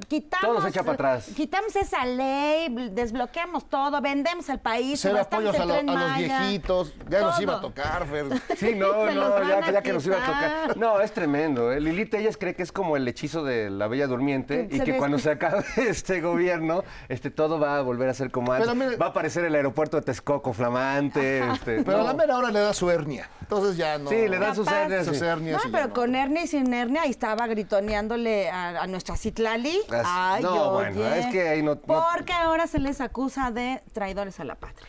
quitamos 0.07 0.47
Todo 0.47 0.61
se 0.61 0.69
echa 0.69 0.81
para 0.83 0.93
atrás. 0.93 1.29
quitamos 1.35 1.75
esa 1.75 2.05
ley, 2.05 2.67
bl- 2.69 2.89
desbloqueamos 2.91 3.69
todo, 3.69 4.01
vendemos 4.01 4.47
el 4.49 4.59
país, 4.59 4.99
subastamos 4.99 5.55
apoyos 5.55 5.61
a, 5.61 5.65
lo- 5.83 5.91
a 5.91 6.07
los 6.09 6.17
viejitos, 6.17 6.93
ya 7.09 7.21
nos 7.21 7.39
iba 7.41 7.55
a 7.57 7.61
tocar, 7.61 8.05
Fer. 8.07 8.25
Sí, 8.57 8.75
no, 8.75 9.11
no, 9.11 9.43
ya, 9.47 9.71
ya 9.71 9.81
que 9.81 9.93
nos 9.93 10.05
iba 10.05 10.17
a 10.17 10.25
tocar. 10.25 10.77
No, 10.77 10.99
es 11.01 11.11
tremendo. 11.11 11.71
¿eh? 11.71 11.79
Lilith, 11.79 12.13
ellas 12.13 12.37
cree 12.37 12.55
que 12.55 12.63
es 12.63 12.71
como 12.71 12.95
el 12.97 13.07
hechizo 13.07 13.43
de 13.43 13.69
la 13.69 13.87
Bella 13.87 14.07
Durmiente 14.07 14.67
y 14.71 14.79
que 14.79 14.91
des- 14.91 14.97
cuando 14.97 15.17
se 15.19 15.31
acabe 15.31 15.63
este 15.77 16.21
gobierno, 16.21 16.83
este, 17.09 17.29
todo 17.31 17.59
va 17.59 17.77
a 17.77 17.81
volver 17.81 18.09
a 18.09 18.13
ser 18.13 18.31
como 18.31 18.51
antes. 18.53 18.69
Va 18.99 19.07
a 19.07 19.09
aparecer 19.09 19.45
el 19.45 19.55
aeropuerto 19.55 19.97
de 19.97 20.03
Texcoco 20.03 20.53
flamante. 20.53 21.39
Este, 21.51 21.83
Pero 21.83 22.01
a 22.01 22.03
la 22.03 22.13
mera 22.13 22.37
hora 22.37 22.51
le 22.51 22.59
da 22.59 22.73
su 22.73 22.89
hernia. 22.89 23.29
Entonces 23.41 23.77
ya 23.77 23.97
no. 23.97 24.09
Sí, 24.09 24.27
le 24.27 24.39
dan 24.39 24.55
sus 24.55 24.67
hernias. 24.67 25.05
sus 25.05 25.17
sí. 25.17 25.25
hernias. 25.25 25.63
No, 25.65 25.71
pero 25.71 25.93
con 25.93 26.15
hernia 26.15 26.43
y 26.43 26.47
sin 26.47 26.73
hernia 26.73 27.03
ahí 27.03 27.11
estaba 27.11 27.45
gritoneándole 27.47 28.49
a, 28.49 28.81
a 28.83 28.87
nuestra 28.87 29.15
Citlali. 29.15 29.77
As- 29.91 30.03
Ay, 30.05 30.43
no, 30.43 30.69
oye. 30.71 30.91
bueno, 30.91 31.15
es 31.15 31.25
que 31.27 31.47
ahí 31.49 31.61
no- 31.61 31.75
no- 31.75 32.05
Porque 32.13 32.33
ahora 32.33 32.67
se 32.67 32.79
les 32.79 33.01
acusa 33.01 33.51
de 33.51 33.81
traidores 33.93 34.39
a 34.39 34.43
la 34.43 34.55
patria. 34.55 34.87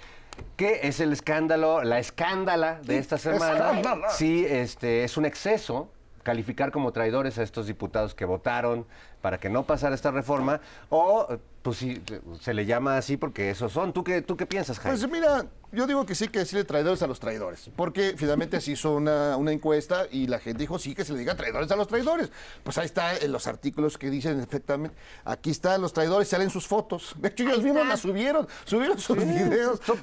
¿Qué 0.57 0.81
es 0.85 1.01
el 1.01 1.13
escándalo, 1.13 1.83
la 1.83 1.99
escándala 1.99 2.81
de 2.83 2.99
esta 2.99 3.19
semana? 3.19 3.55
Escándala. 3.55 4.11
Sí, 4.11 4.45
este, 4.49 5.05
es 5.05 5.17
un 5.17 5.25
exceso 5.27 5.91
calificar 6.23 6.73
como 6.73 6.93
traidores 6.93 7.39
a 7.39 7.43
estos 7.43 7.67
diputados 7.67 8.15
que 8.15 8.25
votaron 8.25 8.87
para 9.23 9.39
que 9.39 9.49
no 9.49 9.63
pasara 9.65 9.95
esta 9.95 10.11
reforma, 10.11 10.61
o 10.89 11.39
pues 11.67 11.79
sí, 11.79 12.01
se 12.41 12.55
le 12.55 12.65
llama 12.65 12.97
así 12.97 13.17
porque 13.17 13.51
esos 13.51 13.73
son. 13.73 13.93
¿Tú 13.93 14.05
qué, 14.05 14.23
tú 14.23 14.37
qué 14.37 14.47
piensas, 14.47 14.79
Jaime? 14.79 14.97
Pues 14.97 15.11
mira, 15.11 15.47
yo 15.73 15.89
digo 15.89 16.07
que 16.07 16.15
sí 16.15 16.29
que 16.29 16.39
decirle 16.39 16.63
traidores 16.63 17.03
a 17.03 17.09
los 17.09 17.19
traidores, 17.19 17.73
porque 17.75 18.15
finalmente 18.17 18.61
se 18.61 18.71
hizo 18.71 18.95
una, 18.95 19.37
una 19.37 19.51
encuesta 19.51 20.07
y 20.13 20.29
la 20.29 20.39
gente 20.39 20.61
dijo 20.61 20.79
sí 20.79 20.95
que 20.95 21.05
se 21.05 21.13
le 21.13 21.19
diga 21.19 21.35
traidores 21.35 21.69
a 21.73 21.75
los 21.75 21.89
traidores. 21.89 22.31
Pues 22.63 22.79
ahí 22.79 22.87
está 22.87 23.17
en 23.17 23.33
los 23.33 23.49
artículos 23.49 23.99
que 23.99 24.11
dicen 24.11 24.39
efectivamente, 24.39 24.97
aquí 25.25 25.51
están 25.51 25.83
los 25.83 25.93
traidores, 25.93 26.29
salen 26.29 26.51
sus 26.51 26.69
fotos. 26.69 27.17
De 27.19 27.31
hecho, 27.31 27.43
ellos 27.43 27.65
mismos 27.65 27.85
las 27.85 27.99
subieron, 27.99 28.47
subieron 28.65 29.01
sus 29.01 29.17
videos. 29.17 29.81
Son 29.85 29.99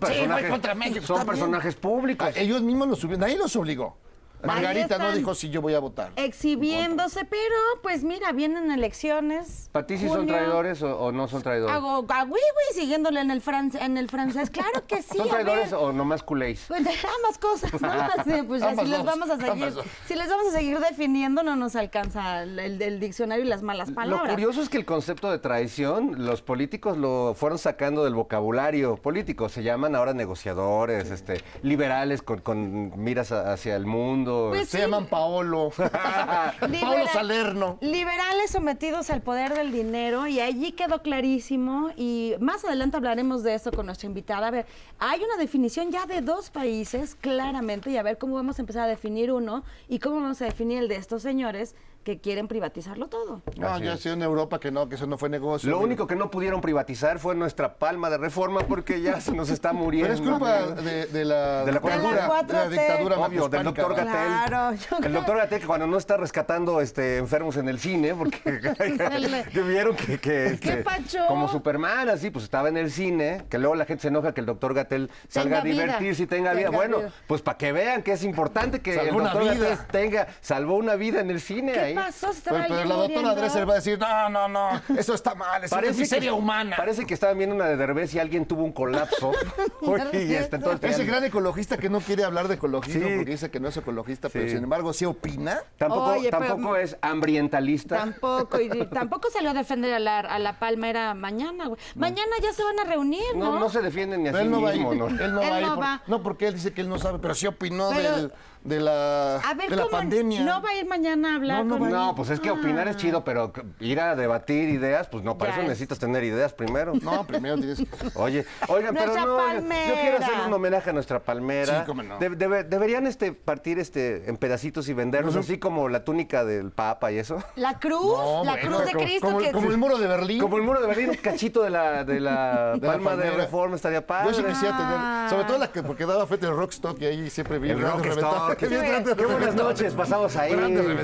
contra 0.50 0.75
México, 0.75 1.25
personajes 1.25 1.75
públicos. 1.75 2.27
Ah, 2.27 2.38
ellos 2.38 2.62
mismos 2.62 2.89
los 2.89 3.00
subieron, 3.00 3.22
nadie 3.22 3.38
los 3.38 3.55
obligó. 3.55 3.96
Margarita 4.44 4.98
no 4.98 5.12
dijo 5.12 5.34
sí, 5.36 5.50
yo 5.50 5.62
voy 5.62 5.74
a 5.74 5.80
votar. 5.80 6.12
Exhibiéndose, 6.16 7.26
pero 7.26 7.56
pues 7.82 8.04
mira, 8.04 8.32
vienen 8.32 8.72
elecciones. 8.72 9.70
¿Para 9.72 9.86
ti 9.88 9.98
sí 9.98 10.08
son 10.08 10.18
junio. 10.20 10.34
traidores 10.36 10.82
o, 10.84 10.98
o 11.00 11.12
no 11.12 11.28
son 11.28 11.42
traidores? 11.42 11.76
Hago 11.76 12.06
a 12.10 12.24
güey, 12.26 12.42
siguiéndole 12.74 13.22
en 13.22 13.32
el, 13.32 13.42
fran- 13.42 13.76
en 13.82 13.98
el 13.98 14.10
francés. 14.10 14.50
Claro 14.50 14.86
que 14.88 15.02
sí. 15.02 15.18
¿Son 15.18 15.30
traidores 15.30 15.72
ver. 15.72 15.80
o 15.80 15.92
nomás 15.94 16.24
culéis? 16.24 16.66
Pues 16.68 16.82
ambas 16.88 17.38
cosas, 17.40 17.82
¿no? 17.82 17.90
Sí, 18.24 18.42
pues 18.48 18.62
ya 18.62 18.76
si 18.76 18.86
les 18.86 19.04
vamos 19.04 19.30
a 19.30 19.38
seguir, 19.38 19.74
si 20.08 20.16
les 20.16 20.30
vamos 20.30 20.48
a 20.48 20.52
seguir 20.52 20.80
definiendo, 20.80 21.44
no 21.44 21.56
nos 21.56 21.76
alcanza 21.76 22.44
el, 22.44 22.60
el- 22.60 22.82
el 22.82 23.00
diccionario 23.00 23.46
y 23.46 23.48
las 23.48 23.62
malas 23.64 23.92
palabras. 23.92 24.28
Lo 24.28 24.30
curioso 24.34 24.62
es 24.62 24.70
que 24.70 24.78
el 24.78 24.86
concepto 24.86 25.32
de 25.32 25.40
traición, 25.40 26.26
los 26.26 26.42
políticos 26.42 26.98
lo 26.98 27.34
fueron 27.36 27.58
sacando 27.58 28.04
del 28.04 28.14
vocabulario 28.16 28.98
político. 28.98 29.50
Se 29.50 29.64
llaman 29.64 29.96
ahora 29.96 30.14
negociadores, 30.14 31.10
este, 31.12 31.42
liberales 31.62 32.22
con, 32.22 32.40
con 32.40 33.02
miras 33.02 33.32
a- 33.32 33.54
hacia 33.54 33.76
el 33.76 33.86
mundo. 33.86 34.33
Pues 34.50 34.70
Se 34.70 34.78
sí. 34.78 34.84
llaman 34.84 35.06
Paolo. 35.08 35.72
Paolo 35.78 37.08
Salerno. 37.12 37.78
Liberales 37.82 38.52
sometidos 38.52 39.10
al 39.10 39.22
poder 39.22 39.54
del 39.54 39.72
dinero 39.72 40.28
y 40.28 40.40
allí 40.40 40.72
quedó 40.72 41.02
clarísimo 41.02 41.90
y 41.96 42.34
más 42.40 42.63
adelante 42.66 42.98
hablaremos 42.98 43.44
de 43.44 43.56
eso 43.56 43.72
con 43.72 43.86
nuestra 43.86 44.08
invitada. 44.08 44.48
A 44.48 44.52
ver, 44.52 44.66
hay 45.00 45.22
una 45.24 45.38
definición 45.38 45.92
ya 45.92 46.06
de 46.06 46.22
dos 46.22 46.50
países 46.50 47.16
claramente 47.16 47.90
y 47.90 47.98
a 47.98 48.04
ver 48.04 48.18
cómo 48.18 48.36
vamos 48.36 48.60
a 48.60 48.62
empezar 48.62 48.84
a 48.84 48.88
definir 48.88 49.32
uno 49.32 49.63
y 49.88 50.00
cómo 50.00 50.22
vamos 50.22 50.42
a 50.42 50.46
definir 50.46 50.80
el 50.80 50.88
de 50.88 50.96
estos 50.96 51.22
señores 51.22 51.75
que 52.03 52.19
quieren 52.19 52.48
privatizarlo 52.48 53.07
todo. 53.07 53.41
No, 53.57 53.67
Así 53.67 53.83
ya 53.86 53.93
es. 53.93 54.01
sé 54.01 54.12
en 54.12 54.22
Europa 54.22 54.60
que 54.60 54.72
no, 54.72 54.89
que 54.89 54.95
eso 54.95 55.07
no 55.07 55.17
fue 55.17 55.29
negocio. 55.29 55.69
Lo 55.69 55.79
único 55.79 56.05
que 56.07 56.15
no 56.15 56.29
pudieron 56.29 56.62
privatizar 56.62 57.19
fue 57.19 57.36
nuestra 57.36 57.75
palma 57.75 58.10
de 58.10 58.17
reforma 58.17 58.62
porque 58.62 59.01
ya 59.01 59.22
se 59.22 59.31
nos 59.31 59.50
está 59.50 59.74
muriendo. 59.74 60.10
Pero 60.10 60.24
es 60.24 60.29
culpa 60.29 60.81
de, 60.81 61.05
de 61.07 61.25
la, 61.25 61.65
De 61.65 61.72
la 61.72 61.79
dictadura, 61.79 62.29
4T. 62.29 62.45
de 62.48 62.53
la 62.53 62.69
dictadura 62.69 63.19
Obvio, 63.19 63.50
del 63.50 63.63
doctor. 63.63 63.95
Gatel. 63.95 64.12
Claro, 64.13 64.75
yo 64.75 64.98
el 65.05 65.13
doctor 65.13 65.38
Gatel 65.38 65.60
que 65.60 65.67
cuando 65.67 65.88
no 65.88 65.98
está 65.98 66.17
rescatando 66.17 66.81
este, 66.81 67.17
enfermos 67.17 67.57
en 67.57 67.69
el 67.69 67.79
cine, 67.79 68.13
porque 68.15 68.39
que 69.53 69.62
vieron 69.62 69.95
que, 69.95 70.19
que, 70.19 70.48
este, 70.48 70.77
pacho? 70.77 71.19
como 71.27 71.48
Superman, 71.48 72.10
así, 72.10 72.29
pues 72.31 72.43
estaba 72.43 72.69
en 72.69 72.77
el 72.77 72.91
cine, 72.91 73.43
que 73.50 73.57
luego 73.57 73.75
la 73.75 73.86
gente 73.86 74.01
se 74.01 74.07
enoja 74.10 74.33
que 74.33 74.41
el 74.41 74.48
doctor 74.48 74.74
Gatel 74.74 75.10
salga 75.27 75.60
a 75.60 75.62
divertirse 75.62 76.24
y 76.24 76.27
tenga, 76.27 76.53
vida. 76.53 76.69
Bueno, 76.69 76.98
vida. 77.00 77.12
pues 77.27 77.41
para 77.41 77.57
que 77.57 77.72
vean 77.72 78.03
que 78.03 78.13
es 78.13 78.24
importante 78.24 78.81
que 78.81 78.93
Salvó 78.95 79.10
el 79.10 79.15
una 79.15 79.33
doctor 79.33 79.53
vida. 79.53 79.69
Gatel 79.69 79.86
tenga, 79.88 80.27
salvó 80.41 80.75
una 80.75 80.95
vida 80.95 81.22
en 81.22 81.29
el 81.29 81.39
cine 81.39 81.72
¿Qué 81.74 81.93
ahí. 82.00 82.06
pasó? 82.06 82.32
Se 82.32 82.40
estaba 82.40 82.64
Pero, 82.64 82.76
pero 82.76 82.90
la 82.90 82.96
doctora. 82.96 83.36
Dresser 83.36 83.68
va 83.70 83.74
a 83.74 83.76
decir, 83.78 84.00
no, 84.00 84.30
no, 84.30 84.48
no, 84.48 84.82
eso 84.98 85.14
está 85.14 85.36
mal, 85.36 85.64
eso 85.64 85.80
es 85.80 85.98
miseria 85.98 86.30
que, 86.32 86.36
humana. 86.38 86.76
Parece 86.78 87.06
que 87.06 87.14
estaban 87.14 87.38
viendo 87.38 87.56
una 87.56 87.66
de 87.66 87.78
Derbez 87.78 88.14
y 88.16 88.20
alguien 88.20 88.46
tuvo 88.46 88.64
un 88.64 88.72
colapso. 88.74 89.32
Oye, 89.82 90.26
y 90.26 90.34
este, 90.34 90.56
entonces 90.58 90.92
Ese 90.92 91.06
ya- 91.06 91.12
gran 91.12 91.24
ecologista 91.24 91.78
que 91.78 91.90
no 91.90 92.00
quiere 92.00 92.24
hablar 92.24 92.48
de 92.48 92.56
ecologismo 92.56 93.08
Sí. 93.08 93.14
porque 93.16 93.32
dice 93.32 93.50
que 93.52 93.60
no 93.60 93.68
es 93.70 93.78
ecologista, 93.78 94.30
pero 94.30 94.48
sin 94.50 94.58
embargo 94.64 94.94
sí 94.94 95.06
opina. 95.06 95.60
Tampoco, 95.78 96.04
Oye, 96.12 96.30
pero- 96.32 96.46
tampoco 96.48 96.76
es 96.78 96.98
ambientalista. 97.02 97.98
Tampoco, 97.98 98.60
y 98.60 98.70
tampoco 98.90 99.30
salió 99.32 99.52
a 99.52 99.54
defender 99.54 99.94
a 99.94 100.00
la, 100.00 100.20
a 100.20 100.40
la 100.40 100.60
palmera 100.60 101.14
mañana, 101.14 101.68
güey. 101.68 101.80
Mañana 101.96 102.32
ya 102.42 102.52
se 102.54 102.64
van 102.64 102.80
a 102.80 102.84
reunir, 102.84 103.22
¿no? 103.36 103.54
No, 103.54 103.60
no 103.60 103.70
se 103.70 103.82
defienden 103.82 104.24
ni 104.24 104.30
a 104.30 104.32
Pero 104.32 104.44
sí 104.44 104.46
él 104.46 104.52
no 104.52 104.62
va 104.62 104.70
a 104.70 104.76
ir. 104.76 104.80
mismo, 104.80 104.96
¿no? 104.96 105.08
Él 105.08 105.34
no 105.34 105.42
Él 105.42 105.52
va 105.52 105.56
a 105.56 105.62
ir. 105.62 105.68
no 105.68 105.76
por- 105.76 105.84
va. 105.84 106.02
no, 106.08 106.24
porque 106.24 106.48
él 106.48 106.54
dice 106.54 106.74
que 106.74 106.82
él 106.82 106.90
no 106.90 106.98
sabe, 107.00 107.20
pero 107.20 107.34
sí 107.36 107.48
opinó 107.48 107.90
Pero- 107.94 108.16
del- 108.18 108.34
de 108.64 108.80
la, 108.80 109.36
A 109.42 109.54
ver, 109.56 109.70
de 109.70 109.76
la 109.76 109.82
¿cómo 109.84 109.92
pandemia. 109.98 110.42
no 110.46 110.62
va 110.62 110.70
a 110.70 110.76
ir 110.76 110.86
mañana 110.88 111.34
a 111.34 111.36
hablar 111.36 111.58
No, 111.66 111.76
no 111.76 111.80
con 111.80 111.83
No, 111.92 112.16
pues 112.16 112.30
es 112.30 112.40
que 112.40 112.52
opinar 112.52 112.88
es 112.88 112.98
chido, 112.98 113.24
pero 113.24 113.52
ir 113.80 114.00
a 114.00 114.16
debatir 114.16 114.70
ideas, 114.70 115.08
pues 115.08 115.24
no, 115.24 115.38
para 115.38 115.52
Ya 115.52 115.56
eso 115.56 115.62
es. 115.63 115.70
necesitas 115.70 116.00
tener 116.00 116.24
ideas 116.24 116.54
primero. 116.54 116.94
No, 117.02 117.25
primero 117.25 117.56
tienes. 117.58 117.84
Oye, 118.16 118.46
oigan, 118.68 118.94
pero 118.94 119.08
Nuestra 119.08 119.25
no, 119.25 119.38
yo- 119.38 119.48
yo 119.48 119.54
palmera. 119.54 120.02
quiero 120.02 120.18
hacer 120.18 120.34
un 120.48 120.54
homenaje 120.54 120.90
a 120.90 120.94
nuestra 120.94 121.20
palmera. 121.20 121.80
Sí, 121.80 121.86
cómo 121.86 122.04
no. 122.04 122.18
De- 122.20 122.30
debe- 122.32 122.63
deberían 122.63 123.08
este 123.08 123.34
partir 123.34 123.80
este 123.80 124.30
en 124.30 124.38
pedacitos 124.38 124.88
y 124.90 124.94
venderlos 124.94 125.36
así 125.36 125.58
como 125.60 125.90
la 125.90 126.04
túnica 126.04 126.44
del 126.46 126.72
Papa 126.72 127.12
y 127.12 127.18
eso. 127.20 127.44
La 127.56 127.80
cruz, 127.80 128.02
No, 128.18 128.44
la 128.44 128.54
bueno, 128.54 128.68
cruz 128.78 128.86
de 128.86 128.92
como- 128.94 129.06
Cristo 129.06 129.28
Como, 129.28 129.38
que 129.40 129.52
como 129.52 129.70
el 129.72 129.78
muro 129.78 129.98
de 129.98 130.08
Berlín. 130.08 130.40
Como 130.40 130.58
el 130.58 130.63
muro 130.63 130.82
de 130.82 130.88
Berlín, 130.88 131.10
un 131.10 131.16
cachito 131.18 131.63
de 131.63 131.70
la, 131.70 132.04
de 132.04 132.20
la 132.20 132.74
De 132.75 132.88
la 132.88 132.94
palma 132.94 133.12
de 133.16 133.24
palmera. 133.24 133.44
reforma 133.44 133.75
estaría 133.75 134.06
padre. 134.06 134.30
Yo 134.32 134.38
sí 134.40 134.44
quisiera 134.44 134.75
Ah. 134.78 135.28
tener, 135.28 135.30
sobre 135.30 135.44
todo 135.48 135.58
la 135.58 135.72
que 135.72 135.84
porque 135.84 136.06
daba 136.06 136.25
frente 136.28 136.46
al 136.48 136.56
Rockstock 136.56 137.00
y 137.02 137.06
ahí 137.06 137.30
siempre 137.30 137.60
vi 137.60 137.70
El 137.72 137.82
Rockstock. 137.82 138.56
Qué 138.58 139.25
buenas 139.25 139.56
noches 139.56 139.94
pasamos 139.94 140.36
ahí. 140.36 140.54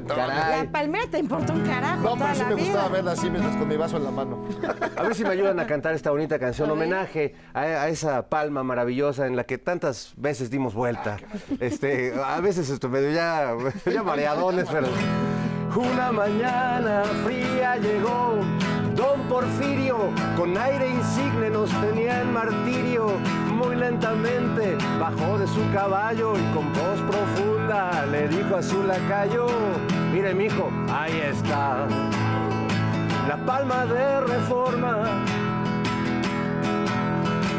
Caray. 0.07 0.68
Palmera 0.71 1.05
te 1.09 1.19
importa 1.19 1.53
un 1.53 1.61
carajo 1.65 2.01
No, 2.01 2.15
pero 2.17 2.35
sí 2.35 2.43
me 2.43 2.55
vida. 2.55 2.65
gustaba 2.65 2.89
verla 2.89 3.11
así 3.11 3.29
mientras 3.29 3.55
con 3.55 3.67
mi 3.67 3.75
vaso 3.77 3.97
en 3.97 4.03
la 4.03 4.11
mano. 4.11 4.37
A 4.95 5.03
ver 5.03 5.15
si 5.15 5.23
me 5.23 5.29
ayudan 5.29 5.59
a 5.59 5.67
cantar 5.67 5.93
esta 5.95 6.11
bonita 6.11 6.39
canción, 6.39 6.69
A 6.69 6.73
homenaje 6.73 7.35
a, 7.53 7.61
a 7.61 7.87
esa 7.89 8.29
palma 8.29 8.63
maravillosa 8.63 9.27
en 9.27 9.35
la 9.35 9.43
que 9.45 9.57
tantas 9.57 10.13
veces 10.17 10.49
dimos 10.49 10.73
vuelta. 10.73 11.17
Este, 11.59 12.13
a 12.23 12.39
veces 12.41 12.69
esto 12.69 12.89
medio 12.89 13.11
ya, 13.11 13.53
ya 13.91 14.03
mareadones, 14.03 14.67
pero. 14.71 14.87
Una 15.75 16.11
mañana 16.11 17.03
fría 17.25 17.75
llegó 17.77 18.39
Don 18.99 19.21
Porfirio, 19.29 20.11
con 20.35 20.57
aire 20.57 20.89
insigne 20.89 21.49
nos 21.49 21.69
tenía 21.79 22.19
en 22.19 22.33
martirio. 22.33 23.07
Muy 23.47 23.77
lentamente 23.77 24.77
bajó 24.99 25.37
de 25.37 25.47
su 25.47 25.61
caballo 25.71 26.33
y 26.37 26.43
con 26.53 26.73
voz 26.73 26.99
profunda 27.09 28.05
le 28.07 28.27
dijo 28.27 28.57
a 28.57 28.61
su 28.61 28.83
lacayo: 28.83 29.47
Mire, 30.11 30.33
mijo, 30.33 30.69
ahí 30.91 31.17
está 31.17 31.87
la 33.29 33.37
palma 33.45 33.85
de 33.85 34.21
reforma. 34.21 35.03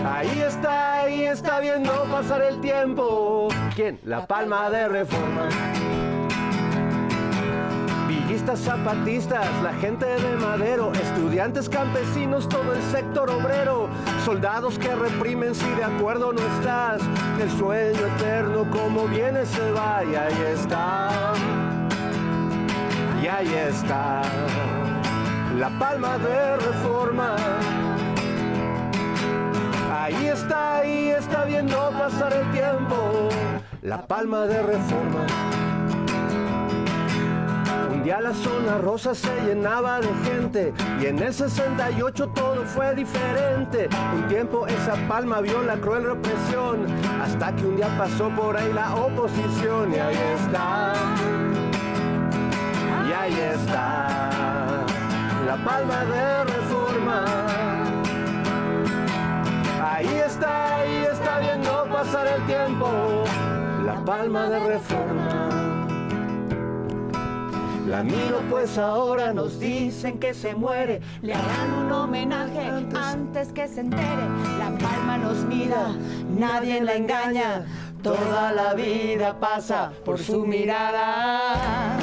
Ahí 0.04 0.42
está, 0.46 1.00
ahí 1.00 1.22
está 1.22 1.60
viendo 1.60 1.90
pasar 2.12 2.42
el 2.42 2.60
tiempo. 2.60 3.48
¿Quién? 3.74 3.98
La 4.04 4.26
palma 4.26 4.68
de 4.68 4.88
reforma. 4.88 5.48
Zapatistas, 8.38 9.46
la 9.62 9.72
gente 9.74 10.06
de 10.06 10.36
madero, 10.36 10.92
estudiantes, 10.92 11.68
campesinos, 11.68 12.48
todo 12.48 12.74
el 12.74 12.82
sector 12.82 13.30
obrero, 13.30 13.88
soldados 14.24 14.78
que 14.78 14.94
reprimen 14.94 15.54
si 15.54 15.68
de 15.70 15.84
acuerdo 15.84 16.32
no 16.32 16.40
estás, 16.40 17.02
el 17.40 17.50
sueño 17.58 18.06
eterno 18.16 18.68
como 18.70 19.06
viene 19.08 19.44
se 19.46 19.70
va 19.72 20.04
y 20.04 20.14
ahí 20.14 20.42
está, 20.54 21.10
y 23.22 23.26
ahí 23.26 23.54
está, 23.68 24.22
la 25.58 25.70
palma 25.78 26.18
de 26.18 26.56
reforma. 26.56 27.36
Ahí 29.92 30.26
está, 30.26 30.78
ahí 30.78 31.10
está 31.10 31.44
viendo 31.44 31.76
pasar 31.98 32.32
el 32.32 32.50
tiempo, 32.52 33.28
la 33.82 34.06
palma 34.06 34.46
de 34.46 34.62
reforma. 34.62 35.69
Un 38.00 38.04
día 38.04 38.18
la 38.18 38.32
zona 38.32 38.78
rosa 38.78 39.14
se 39.14 39.28
llenaba 39.42 40.00
de 40.00 40.08
gente 40.24 40.72
y 41.02 41.04
en 41.04 41.18
el 41.18 41.34
68 41.34 42.28
todo 42.28 42.64
fue 42.64 42.94
diferente. 42.94 43.90
Un 44.14 44.26
tiempo 44.26 44.66
esa 44.66 44.94
palma 45.06 45.42
vio 45.42 45.62
la 45.62 45.76
cruel 45.76 46.04
represión 46.04 46.86
hasta 47.22 47.54
que 47.54 47.66
un 47.66 47.76
día 47.76 47.88
pasó 47.98 48.30
por 48.30 48.56
ahí 48.56 48.72
la 48.72 48.94
oposición 48.94 49.92
y 49.92 49.98
ahí 49.98 50.16
está. 50.34 50.94
Y 53.06 53.12
ahí 53.12 53.38
está 53.52 54.86
la 55.46 55.56
palma 55.62 56.04
de 56.06 56.44
reforma. 56.44 57.24
Ahí 59.84 60.22
está, 60.24 60.76
ahí 60.78 61.04
está 61.12 61.38
viendo 61.40 61.84
pasar 61.92 62.26
el 62.28 62.46
tiempo, 62.46 63.24
la 63.84 64.02
palma 64.06 64.48
de 64.48 64.58
reforma. 64.58 65.19
La 67.90 68.04
miro 68.04 68.40
pues 68.48 68.78
ahora 68.78 69.32
nos 69.32 69.58
dicen 69.58 70.20
que 70.20 70.32
se 70.32 70.54
muere. 70.54 71.00
Le 71.22 71.34
harán 71.34 71.72
un 71.74 71.90
homenaje 71.90 72.60
antes, 72.94 73.52
que 73.52 73.66
se 73.66 73.80
entere. 73.80 74.28
La 74.60 74.70
palma 74.78 75.18
nos 75.18 75.38
mira, 75.38 75.88
nadie 76.38 76.80
la 76.82 76.94
engaña. 76.94 77.66
Toda 78.00 78.52
la 78.52 78.74
vida 78.74 79.40
pasa 79.40 79.90
por 80.04 80.20
su 80.20 80.46
mirada. 80.46 81.98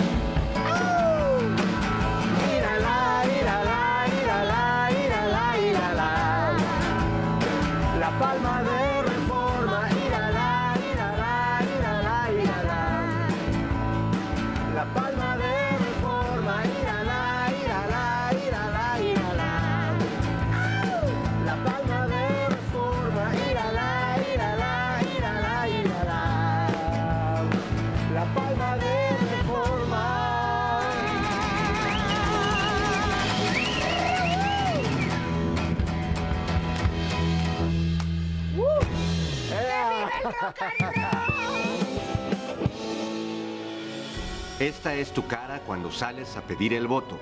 Esta 44.59 44.93
es 44.93 45.11
tu 45.11 45.25
cara 45.25 45.59
cuando 45.61 45.91
sales 45.91 46.37
a 46.37 46.41
pedir 46.41 46.73
el 46.73 46.87
voto. 46.87 47.17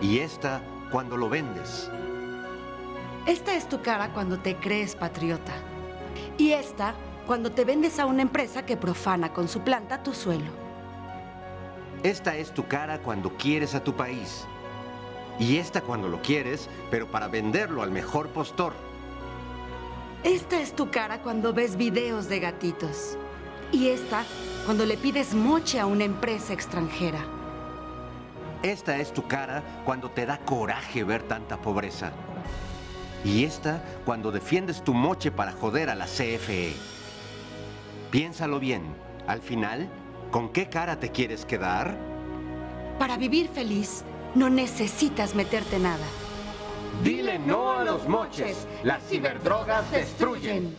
Y 0.00 0.18
esta 0.18 0.60
cuando 0.90 1.16
lo 1.16 1.28
vendes. 1.28 1.90
Esta 3.26 3.54
es 3.54 3.68
tu 3.68 3.82
cara 3.82 4.12
cuando 4.12 4.38
te 4.38 4.56
crees 4.56 4.94
patriota. 4.94 5.52
Y 6.38 6.52
esta 6.52 6.94
cuando 7.26 7.50
te 7.50 7.64
vendes 7.64 7.98
a 7.98 8.06
una 8.06 8.22
empresa 8.22 8.64
que 8.64 8.76
profana 8.76 9.32
con 9.32 9.48
su 9.48 9.62
planta 9.62 10.02
tu 10.02 10.14
suelo. 10.14 10.50
Esta 12.04 12.36
es 12.36 12.52
tu 12.52 12.68
cara 12.68 13.00
cuando 13.00 13.36
quieres 13.36 13.74
a 13.74 13.82
tu 13.82 13.96
país. 13.96 14.46
Y 15.40 15.56
esta 15.56 15.80
cuando 15.80 16.08
lo 16.08 16.22
quieres, 16.22 16.68
pero 16.90 17.10
para 17.10 17.26
venderlo 17.26 17.82
al 17.82 17.90
mejor 17.90 18.28
postor. 18.28 18.74
Esta 20.26 20.60
es 20.60 20.74
tu 20.74 20.90
cara 20.90 21.22
cuando 21.22 21.52
ves 21.52 21.76
videos 21.76 22.28
de 22.28 22.40
gatitos. 22.40 23.16
Y 23.70 23.90
esta 23.90 24.24
cuando 24.64 24.84
le 24.84 24.96
pides 24.96 25.34
moche 25.34 25.78
a 25.78 25.86
una 25.86 26.02
empresa 26.02 26.52
extranjera. 26.52 27.20
Esta 28.60 28.98
es 28.98 29.12
tu 29.12 29.28
cara 29.28 29.62
cuando 29.84 30.10
te 30.10 30.26
da 30.26 30.38
coraje 30.38 31.04
ver 31.04 31.22
tanta 31.22 31.58
pobreza. 31.58 32.10
Y 33.24 33.44
esta 33.44 33.80
cuando 34.04 34.32
defiendes 34.32 34.82
tu 34.82 34.94
moche 34.94 35.30
para 35.30 35.52
joder 35.52 35.90
a 35.90 35.94
la 35.94 36.06
CFE. 36.06 36.74
Piénsalo 38.10 38.58
bien. 38.58 38.82
Al 39.28 39.40
final, 39.40 39.88
¿con 40.32 40.48
qué 40.48 40.68
cara 40.68 40.98
te 40.98 41.12
quieres 41.12 41.44
quedar? 41.44 41.96
Para 42.98 43.16
vivir 43.16 43.48
feliz, 43.48 44.02
no 44.34 44.50
necesitas 44.50 45.36
meterte 45.36 45.78
nada. 45.78 46.25
Dile 47.02 47.38
no 47.38 47.72
a 47.72 47.84
los 47.84 48.08
moches. 48.08 48.66
Las 48.82 49.02
ciberdrogas 49.08 49.90
destruyen. 49.90 50.76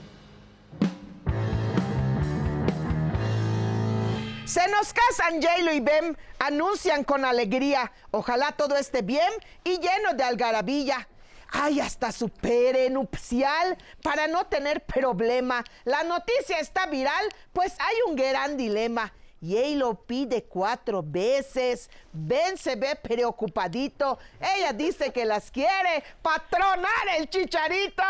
Se 4.45 4.65
nos 4.69 4.93
casan 4.93 5.41
J-Lo 5.41 5.73
y 5.73 5.81
Bem, 5.81 6.15
anuncian 6.39 7.03
con 7.03 7.25
alegría. 7.25 7.91
Ojalá 8.11 8.53
todo 8.53 8.75
esté 8.77 9.01
bien 9.01 9.31
y 9.63 9.77
lleno 9.77 10.13
de 10.15 10.23
algarabía. 10.23 11.07
Ay, 11.51 11.79
hasta 11.79 12.11
su 12.11 12.31
nupcial 12.89 13.77
para 14.01 14.27
no 14.27 14.47
tener 14.47 14.85
problema. 14.85 15.63
La 15.83 16.03
noticia 16.03 16.59
está 16.59 16.87
viral, 16.87 17.27
pues 17.53 17.73
hay 17.79 17.95
un 18.07 18.15
gran 18.15 18.57
dilema. 18.57 19.13
J-Lo 19.41 19.95
pide 20.05 20.43
cuatro 20.43 21.03
veces. 21.03 21.89
Ben 22.11 22.57
se 22.57 22.75
ve 22.75 22.95
preocupadito. 22.95 24.17
Ella 24.39 24.73
dice 24.73 25.11
que 25.11 25.25
las 25.25 25.51
quiere 25.51 26.03
patronar 26.21 27.07
el 27.17 27.29
chicharito. 27.29 28.03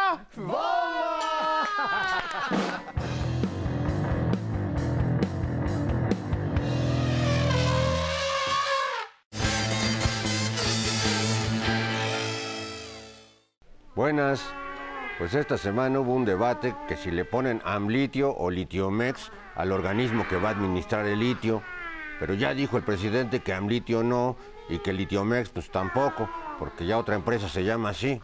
Buenas. 13.95 14.41
Pues 15.17 15.33
esta 15.33 15.57
semana 15.57 15.99
hubo 15.99 16.13
un 16.13 16.25
debate 16.25 16.75
que 16.87 16.95
si 16.95 17.09
le 17.09 17.25
ponen 17.25 17.59
Amlitio 17.65 18.31
o 18.37 18.51
Litiomex 18.51 19.31
al 19.57 19.71
organismo 19.71 20.27
que 20.27 20.37
va 20.37 20.49
a 20.49 20.51
administrar 20.51 21.05
el 21.07 21.19
litio. 21.19 21.61
Pero 22.19 22.33
ya 22.35 22.53
dijo 22.53 22.77
el 22.77 22.83
presidente 22.83 23.41
que 23.41 23.53
Amlitio 23.53 24.03
no 24.03 24.37
y 24.69 24.79
que 24.79 24.93
Litiomex 24.93 25.49
pues 25.49 25.69
tampoco, 25.69 26.29
porque 26.59 26.85
ya 26.85 26.97
otra 26.97 27.15
empresa 27.15 27.49
se 27.49 27.63
llama 27.63 27.89
así. 27.89 28.21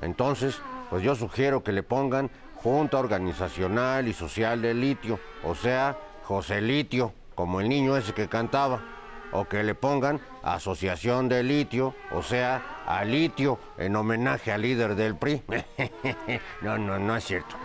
Entonces, 0.00 0.60
pues 0.90 1.02
yo 1.02 1.14
sugiero 1.14 1.62
que 1.62 1.72
le 1.72 1.82
pongan 1.82 2.30
Junta 2.56 2.98
Organizacional 2.98 4.08
y 4.08 4.14
Social 4.14 4.62
del 4.62 4.80
Litio, 4.80 5.18
o 5.42 5.54
sea, 5.54 5.96
José 6.24 6.60
Litio, 6.60 7.12
como 7.34 7.60
el 7.60 7.68
niño 7.68 7.96
ese 7.96 8.14
que 8.14 8.28
cantaba 8.28 8.80
o 9.32 9.46
que 9.46 9.62
le 9.62 9.74
pongan 9.74 10.20
Asociación 10.42 11.28
de 11.28 11.42
Litio, 11.42 11.94
o 12.12 12.22
sea, 12.22 12.84
a 12.86 13.04
Litio, 13.04 13.58
en 13.76 13.96
homenaje 13.96 14.52
al 14.52 14.62
líder 14.62 14.94
del 14.94 15.16
PRI. 15.16 15.42
no, 16.62 16.78
no, 16.78 16.98
no 16.98 17.16
es 17.16 17.24
cierto. 17.24 17.56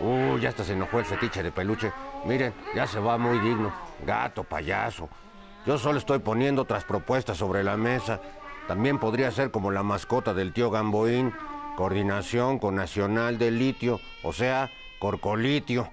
Uh, 0.00 0.38
ya 0.38 0.48
hasta 0.48 0.64
se 0.64 0.72
enojó 0.72 0.98
el 0.98 1.04
fetiche 1.04 1.42
de 1.42 1.52
peluche. 1.52 1.92
Miren, 2.24 2.54
ya 2.74 2.86
se 2.86 2.98
va 2.98 3.18
muy 3.18 3.38
digno. 3.38 3.72
Gato, 4.04 4.44
payaso. 4.44 5.08
Yo 5.66 5.76
solo 5.78 5.98
estoy 5.98 6.20
poniendo 6.20 6.62
otras 6.62 6.84
propuestas 6.84 7.36
sobre 7.36 7.62
la 7.62 7.76
mesa. 7.76 8.20
También 8.66 8.98
podría 8.98 9.30
ser 9.30 9.50
como 9.50 9.70
la 9.70 9.82
mascota 9.82 10.32
del 10.32 10.52
tío 10.52 10.70
Gamboín, 10.70 11.34
coordinación 11.76 12.58
con 12.58 12.76
Nacional 12.76 13.36
de 13.36 13.50
Litio, 13.50 14.00
o 14.22 14.32
sea, 14.32 14.70
Corcolitio. 14.98 15.90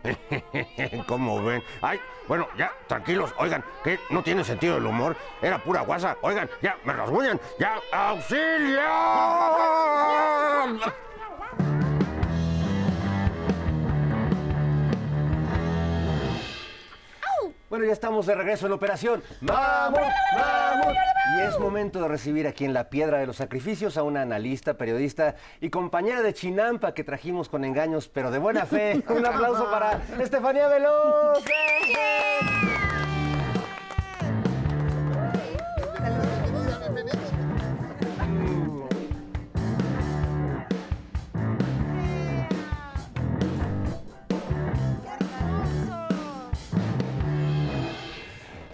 ¿Cómo 1.08 1.44
ven? 1.44 1.64
Ay, 1.82 2.00
bueno, 2.28 2.48
ya, 2.58 2.72
tranquilos. 2.88 3.34
Oigan, 3.40 3.64
que 3.84 4.00
no 4.10 4.22
tiene 4.22 4.44
sentido 4.44 4.78
el 4.78 4.86
humor. 4.86 5.16
Era 5.42 5.58
pura 5.64 5.82
guasa. 5.82 6.18
Oigan, 6.22 6.50
ya, 6.62 6.78
me 6.84 6.94
rasguñan. 6.94 7.40
Ya, 7.58 7.80
auxilio. 7.92 8.82
Bueno, 17.70 17.84
ya 17.84 17.92
estamos 17.92 18.26
de 18.26 18.34
regreso 18.36 18.66
en 18.66 18.72
operación. 18.72 19.22
¡Vamos! 19.42 20.00
¡Vamos! 20.38 20.96
Y 21.38 21.42
es 21.42 21.60
momento 21.60 22.02
de 22.02 22.08
recibir 22.08 22.48
aquí 22.48 22.64
en 22.64 22.74
la 22.74 22.90
Piedra 22.90 23.18
de 23.18 23.28
los 23.28 23.36
Sacrificios 23.36 23.98
a 23.98 24.04
una 24.04 24.22
analista, 24.22 24.76
periodista 24.76 25.36
y 25.60 25.70
compañera 25.70 26.22
de 26.22 26.34
Chinampa 26.34 26.94
que 26.94 27.04
trajimos 27.04 27.50
con 27.50 27.66
engaños, 27.66 28.08
pero 28.08 28.32
de 28.32 28.40
buena 28.40 28.66
fe. 28.66 29.04
Un 29.10 29.26
aplauso 29.26 29.70
para 29.70 30.02
Estefanía 30.20 30.70
Veloz. 30.70 31.44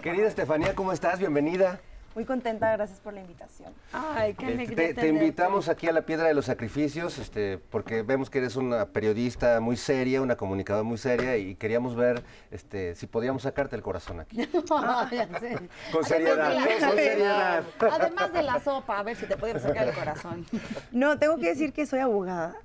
Querida 0.04 0.28
Estefanía, 0.28 0.74
¿cómo 0.74 0.92
estás? 0.92 1.18
Bienvenida. 1.18 1.80
Muy 2.14 2.26
contenta, 2.26 2.70
gracias 2.72 3.00
por 3.00 3.14
la 3.14 3.22
invitación. 3.22 3.72
Ay, 3.90 4.34
qué 4.34 4.44
alegría 4.44 4.88
te, 4.88 4.92
te 4.92 5.08
invitamos 5.08 5.70
aquí 5.70 5.88
a 5.88 5.92
la 5.92 6.02
Piedra 6.02 6.28
de 6.28 6.34
los 6.34 6.44
Sacrificios, 6.44 7.16
este, 7.16 7.56
porque 7.56 8.02
vemos 8.02 8.28
que 8.28 8.36
eres 8.36 8.56
una 8.56 8.84
periodista 8.84 9.60
muy 9.60 9.78
seria, 9.78 10.20
una 10.20 10.36
comunicadora 10.36 10.82
muy 10.82 10.98
seria, 10.98 11.38
y 11.38 11.54
queríamos 11.54 11.96
ver 11.96 12.22
este, 12.50 12.94
si 12.94 13.06
podíamos 13.06 13.44
sacarte 13.44 13.76
el 13.76 13.82
corazón 13.82 14.20
aquí. 14.20 14.46
Ay, 14.70 15.16
ya 15.16 15.40
sé. 15.40 15.58
Con 15.90 16.04
seriedad, 16.04 16.52
con 16.54 16.90
seriedad. 16.98 17.64
Además 17.80 18.30
de 18.30 18.42
la 18.42 18.60
sopa, 18.60 18.98
a 18.98 19.02
ver 19.04 19.16
si 19.16 19.24
te 19.24 19.38
podemos 19.38 19.62
sacar 19.62 19.88
el 19.88 19.94
corazón. 19.94 20.44
No, 20.92 21.18
tengo 21.18 21.38
que 21.38 21.46
decir 21.46 21.72
que 21.72 21.86
soy 21.86 22.00
abogada, 22.00 22.56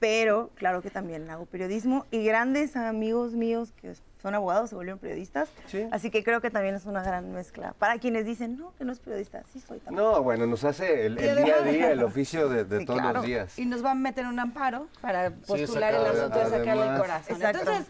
pero 0.00 0.50
claro 0.54 0.82
que 0.82 0.90
también 0.90 1.28
hago 1.30 1.46
periodismo 1.46 2.06
y 2.10 2.24
grandes 2.24 2.76
amigos 2.76 3.32
míos 3.34 3.72
que 3.80 3.94
son 4.22 4.34
abogados 4.34 4.68
se 4.68 4.76
volvieron 4.76 4.98
periodistas. 4.98 5.48
Sí. 5.66 5.86
Así 5.90 6.10
que 6.10 6.22
creo 6.22 6.42
que 6.42 6.50
también 6.50 6.74
es 6.74 6.84
una 6.84 7.02
gran 7.02 7.32
mezcla. 7.32 7.72
Para 7.78 7.98
quienes 7.98 8.26
dicen, 8.26 8.58
no, 8.58 8.74
que 8.76 8.84
no 8.84 8.92
es 8.92 8.98
periodista, 9.00 9.42
sí 9.50 9.60
soy 9.60 9.78
también. 9.78 10.04
No, 10.04 10.22
bueno, 10.22 10.46
nos 10.46 10.62
hace 10.64 11.06
el, 11.06 11.18
el 11.18 11.42
día 11.42 11.54
a 11.56 11.62
día, 11.62 11.90
el 11.90 12.02
oficio 12.02 12.48
de, 12.50 12.64
de 12.64 12.80
Sí, 12.80 12.84
todos 12.84 13.00
claro. 13.00 13.14
los 13.18 13.24
días. 13.26 13.58
Y 13.58 13.64
nos 13.64 13.82
va 13.82 13.92
a 13.92 13.94
meter 13.94 14.26
un 14.26 14.38
amparo 14.38 14.88
para 15.00 15.30
postular 15.30 15.94
sacar- 15.94 16.10
el 16.14 16.18
asunto 16.20 16.38
de 16.38 16.44
sacarle 16.58 16.86
el 16.92 16.98
corazón. 17.00 17.36
Exacto. 17.36 17.58
Entonces, 17.60 17.86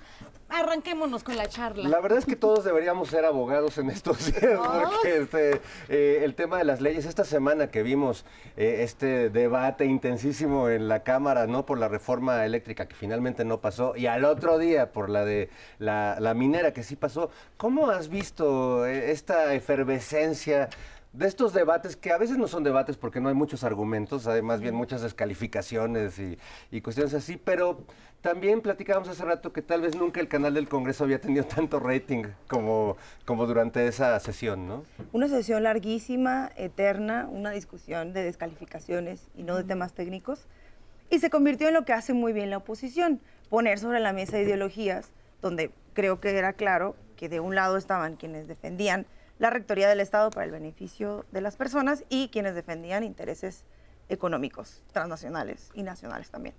arranquémonos 0.50 1.24
con 1.24 1.36
la 1.36 1.48
charla. 1.48 1.88
La 1.88 2.00
verdad 2.00 2.18
es 2.18 2.26
que 2.26 2.36
todos 2.36 2.64
deberíamos 2.64 3.08
ser 3.08 3.24
abogados 3.24 3.78
en 3.78 3.90
estos 3.90 4.26
días, 4.40 4.58
porque 4.58 5.16
este, 5.18 5.60
eh, 5.88 6.20
el 6.24 6.34
tema 6.34 6.58
de 6.58 6.64
las 6.64 6.80
leyes, 6.80 7.06
esta 7.06 7.24
semana 7.24 7.70
que 7.70 7.82
vimos 7.82 8.24
eh, 8.56 8.80
este 8.80 9.30
debate 9.30 9.84
intensísimo 9.84 10.68
en 10.68 10.88
la 10.88 11.02
Cámara, 11.02 11.46
¿no? 11.46 11.66
Por 11.66 11.78
la 11.78 11.88
reforma 11.88 12.44
eléctrica 12.44 12.86
que 12.86 12.94
finalmente 12.94 13.44
no 13.44 13.60
pasó, 13.60 13.96
y 13.96 14.06
al 14.06 14.24
otro 14.24 14.58
día 14.58 14.92
por 14.92 15.08
la 15.08 15.24
de 15.24 15.50
la, 15.78 16.16
la 16.20 16.34
minera 16.34 16.72
que 16.72 16.82
sí 16.82 16.96
pasó, 16.96 17.30
¿cómo 17.56 17.90
has 17.90 18.08
visto 18.08 18.86
eh, 18.86 19.10
esta 19.10 19.54
efervescencia? 19.54 20.68
De 21.12 21.26
estos 21.26 21.52
debates, 21.52 21.96
que 21.96 22.12
a 22.12 22.18
veces 22.18 22.38
no 22.38 22.46
son 22.46 22.62
debates 22.62 22.96
porque 22.96 23.20
no 23.20 23.28
hay 23.28 23.34
muchos 23.34 23.64
argumentos, 23.64 24.28
hay 24.28 24.42
más 24.42 24.60
bien 24.60 24.76
muchas 24.76 25.02
descalificaciones 25.02 26.20
y, 26.20 26.38
y 26.70 26.80
cuestiones 26.82 27.14
así, 27.14 27.36
pero 27.36 27.80
también 28.20 28.60
platicábamos 28.60 29.08
hace 29.08 29.24
rato 29.24 29.52
que 29.52 29.62
tal 29.62 29.80
vez 29.80 29.96
nunca 29.96 30.20
el 30.20 30.28
canal 30.28 30.54
del 30.54 30.68
Congreso 30.68 31.04
había 31.04 31.20
tenido 31.20 31.44
tanto 31.56 31.80
rating 31.80 32.24
como, 32.48 32.96
como 33.24 33.46
durante 33.46 33.86
esa 33.86 34.18
sesión, 34.20 34.66
¿no? 34.68 34.84
Una 35.12 35.28
sesión 35.28 35.62
larguísima, 35.62 36.50
eterna, 36.56 37.26
una 37.30 37.50
discusión 37.50 38.12
de 38.12 38.22
descalificaciones 38.22 39.28
y 39.34 39.42
no 39.42 39.56
de 39.56 39.64
temas 39.64 39.92
técnicos. 39.94 40.46
Y 41.08 41.18
se 41.18 41.30
convirtió 41.30 41.68
en 41.68 41.74
lo 41.74 41.84
que 41.84 41.92
hace 41.92 42.12
muy 42.12 42.32
bien 42.32 42.50
la 42.50 42.58
oposición, 42.58 43.20
poner 43.48 43.78
sobre 43.78 44.00
la 44.00 44.12
mesa 44.12 44.38
ideologías 44.38 45.10
donde 45.42 45.72
creo 45.94 46.20
que 46.20 46.36
era 46.36 46.52
claro 46.52 46.96
que 47.16 47.28
de 47.28 47.40
un 47.40 47.54
lado 47.54 47.76
estaban 47.76 48.16
quienes 48.16 48.46
defendían 48.46 49.06
la 49.38 49.50
rectoría 49.50 49.88
del 49.88 50.00
Estado 50.00 50.30
para 50.30 50.44
el 50.44 50.52
beneficio 50.52 51.24
de 51.32 51.40
las 51.40 51.56
personas 51.56 52.04
y 52.10 52.28
quienes 52.28 52.54
defendían 52.54 53.02
intereses 53.02 53.64
económicos, 54.08 54.82
transnacionales 54.92 55.70
y 55.74 55.82
nacionales 55.82 56.30
también. 56.30 56.54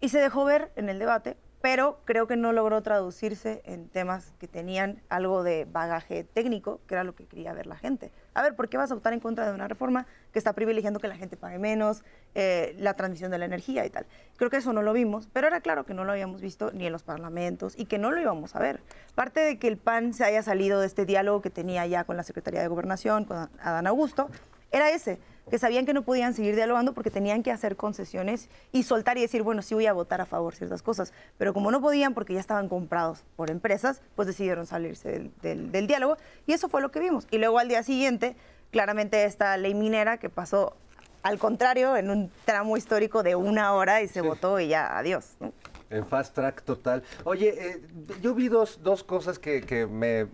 Y 0.00 0.08
se 0.08 0.18
dejó 0.18 0.44
ver 0.46 0.72
en 0.76 0.88
el 0.88 0.98
debate, 0.98 1.36
pero 1.60 2.00
creo 2.06 2.26
que 2.26 2.36
no 2.36 2.52
logró 2.52 2.82
traducirse 2.82 3.60
en 3.66 3.88
temas 3.88 4.32
que 4.38 4.48
tenían 4.48 5.02
algo 5.10 5.42
de 5.42 5.66
bagaje 5.70 6.24
técnico, 6.24 6.80
que 6.86 6.94
era 6.94 7.04
lo 7.04 7.14
que 7.14 7.26
quería 7.26 7.52
ver 7.52 7.66
la 7.66 7.76
gente. 7.76 8.10
A 8.32 8.42
ver, 8.42 8.56
¿por 8.56 8.70
qué 8.70 8.78
vas 8.78 8.90
a 8.90 8.94
votar 8.94 9.12
en 9.12 9.20
contra 9.20 9.46
de 9.46 9.52
una 9.52 9.68
reforma 9.68 10.06
que 10.32 10.38
está 10.38 10.54
privilegiando 10.54 11.00
que 11.00 11.08
la 11.08 11.16
gente 11.16 11.36
pague 11.36 11.58
menos, 11.58 12.02
eh, 12.34 12.74
la 12.78 12.94
transmisión 12.94 13.30
de 13.30 13.36
la 13.36 13.44
energía 13.44 13.84
y 13.84 13.90
tal? 13.90 14.06
Creo 14.38 14.48
que 14.48 14.56
eso 14.56 14.72
no 14.72 14.80
lo 14.80 14.94
vimos, 14.94 15.28
pero 15.34 15.48
era 15.48 15.60
claro 15.60 15.84
que 15.84 15.92
no 15.92 16.04
lo 16.04 16.12
habíamos 16.12 16.40
visto 16.40 16.70
ni 16.72 16.86
en 16.86 16.92
los 16.92 17.02
parlamentos 17.02 17.74
y 17.78 17.84
que 17.84 17.98
no 17.98 18.10
lo 18.10 18.18
íbamos 18.22 18.56
a 18.56 18.58
ver. 18.58 18.80
Parte 19.14 19.40
de 19.40 19.58
que 19.58 19.68
el 19.68 19.76
PAN 19.76 20.14
se 20.14 20.24
haya 20.24 20.42
salido 20.42 20.80
de 20.80 20.86
este 20.86 21.04
diálogo 21.04 21.42
que 21.42 21.50
tenía 21.50 21.86
ya 21.86 22.04
con 22.04 22.16
la 22.16 22.22
Secretaría 22.22 22.62
de 22.62 22.68
Gobernación, 22.68 23.26
con 23.26 23.50
Adán 23.60 23.86
Augusto, 23.86 24.30
era 24.72 24.90
ese, 24.90 25.18
que 25.50 25.58
sabían 25.58 25.84
que 25.84 25.92
no 25.92 26.02
podían 26.02 26.32
seguir 26.32 26.54
dialogando 26.54 26.94
porque 26.94 27.10
tenían 27.10 27.42
que 27.42 27.50
hacer 27.50 27.76
concesiones 27.76 28.48
y 28.72 28.84
soltar 28.84 29.18
y 29.18 29.22
decir, 29.22 29.42
bueno, 29.42 29.60
sí 29.62 29.74
voy 29.74 29.86
a 29.86 29.92
votar 29.92 30.20
a 30.20 30.26
favor 30.26 30.54
ciertas 30.54 30.82
cosas. 30.82 31.12
Pero 31.36 31.52
como 31.52 31.70
no 31.70 31.80
podían 31.80 32.14
porque 32.14 32.32
ya 32.34 32.40
estaban 32.40 32.68
comprados 32.68 33.24
por 33.36 33.50
empresas, 33.50 34.00
pues 34.16 34.28
decidieron 34.28 34.66
salirse 34.66 35.10
del, 35.10 35.32
del- 35.42 35.72
del 35.72 35.86
diálogo 35.86 36.16
y 36.46 36.52
eso 36.52 36.68
fue 36.68 36.80
lo 36.80 36.90
que 36.90 37.00
vimos. 37.00 37.26
Y 37.30 37.38
luego 37.38 37.58
al 37.58 37.68
día 37.68 37.82
siguiente, 37.82 38.36
claramente 38.70 39.24
esta 39.24 39.56
ley 39.56 39.74
minera 39.74 40.16
que 40.18 40.30
pasó 40.30 40.76
al 41.22 41.38
contrario 41.38 41.96
en 41.96 42.08
un 42.08 42.30
tramo 42.46 42.76
histórico 42.78 43.22
de 43.22 43.34
una 43.34 43.74
hora 43.74 44.00
y 44.00 44.08
se 44.08 44.22
votó 44.22 44.58
y 44.60 44.68
ya, 44.68 44.96
adiós. 44.96 45.32
¿no? 45.40 45.52
En 45.90 46.06
fast 46.06 46.34
track 46.34 46.62
total. 46.62 47.02
Oye, 47.24 47.48
eh, 47.72 47.82
yo 48.22 48.34
vi 48.34 48.48
dos, 48.48 48.80
dos 48.82 49.02
cosas 49.04 49.38
que, 49.38 49.60
que 49.60 49.86
me, 49.86 50.28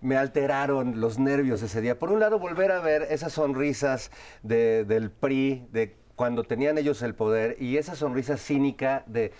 me 0.00 0.16
alteraron 0.16 1.00
los 1.00 1.18
nervios 1.18 1.62
ese 1.62 1.80
día. 1.80 1.98
Por 1.98 2.10
un 2.12 2.20
lado, 2.20 2.38
volver 2.38 2.70
a 2.72 2.80
ver 2.80 3.06
esas 3.10 3.32
sonrisas 3.32 4.10
de- 4.42 4.84
del 4.84 5.10
PRI, 5.10 5.66
de 5.72 5.96
cuando 6.14 6.44
tenían 6.44 6.78
ellos 6.78 7.02
el 7.02 7.14
poder, 7.14 7.56
y 7.60 7.76
esa 7.76 7.94
sonrisa 7.94 8.36
cínica 8.36 9.04
de 9.06 9.32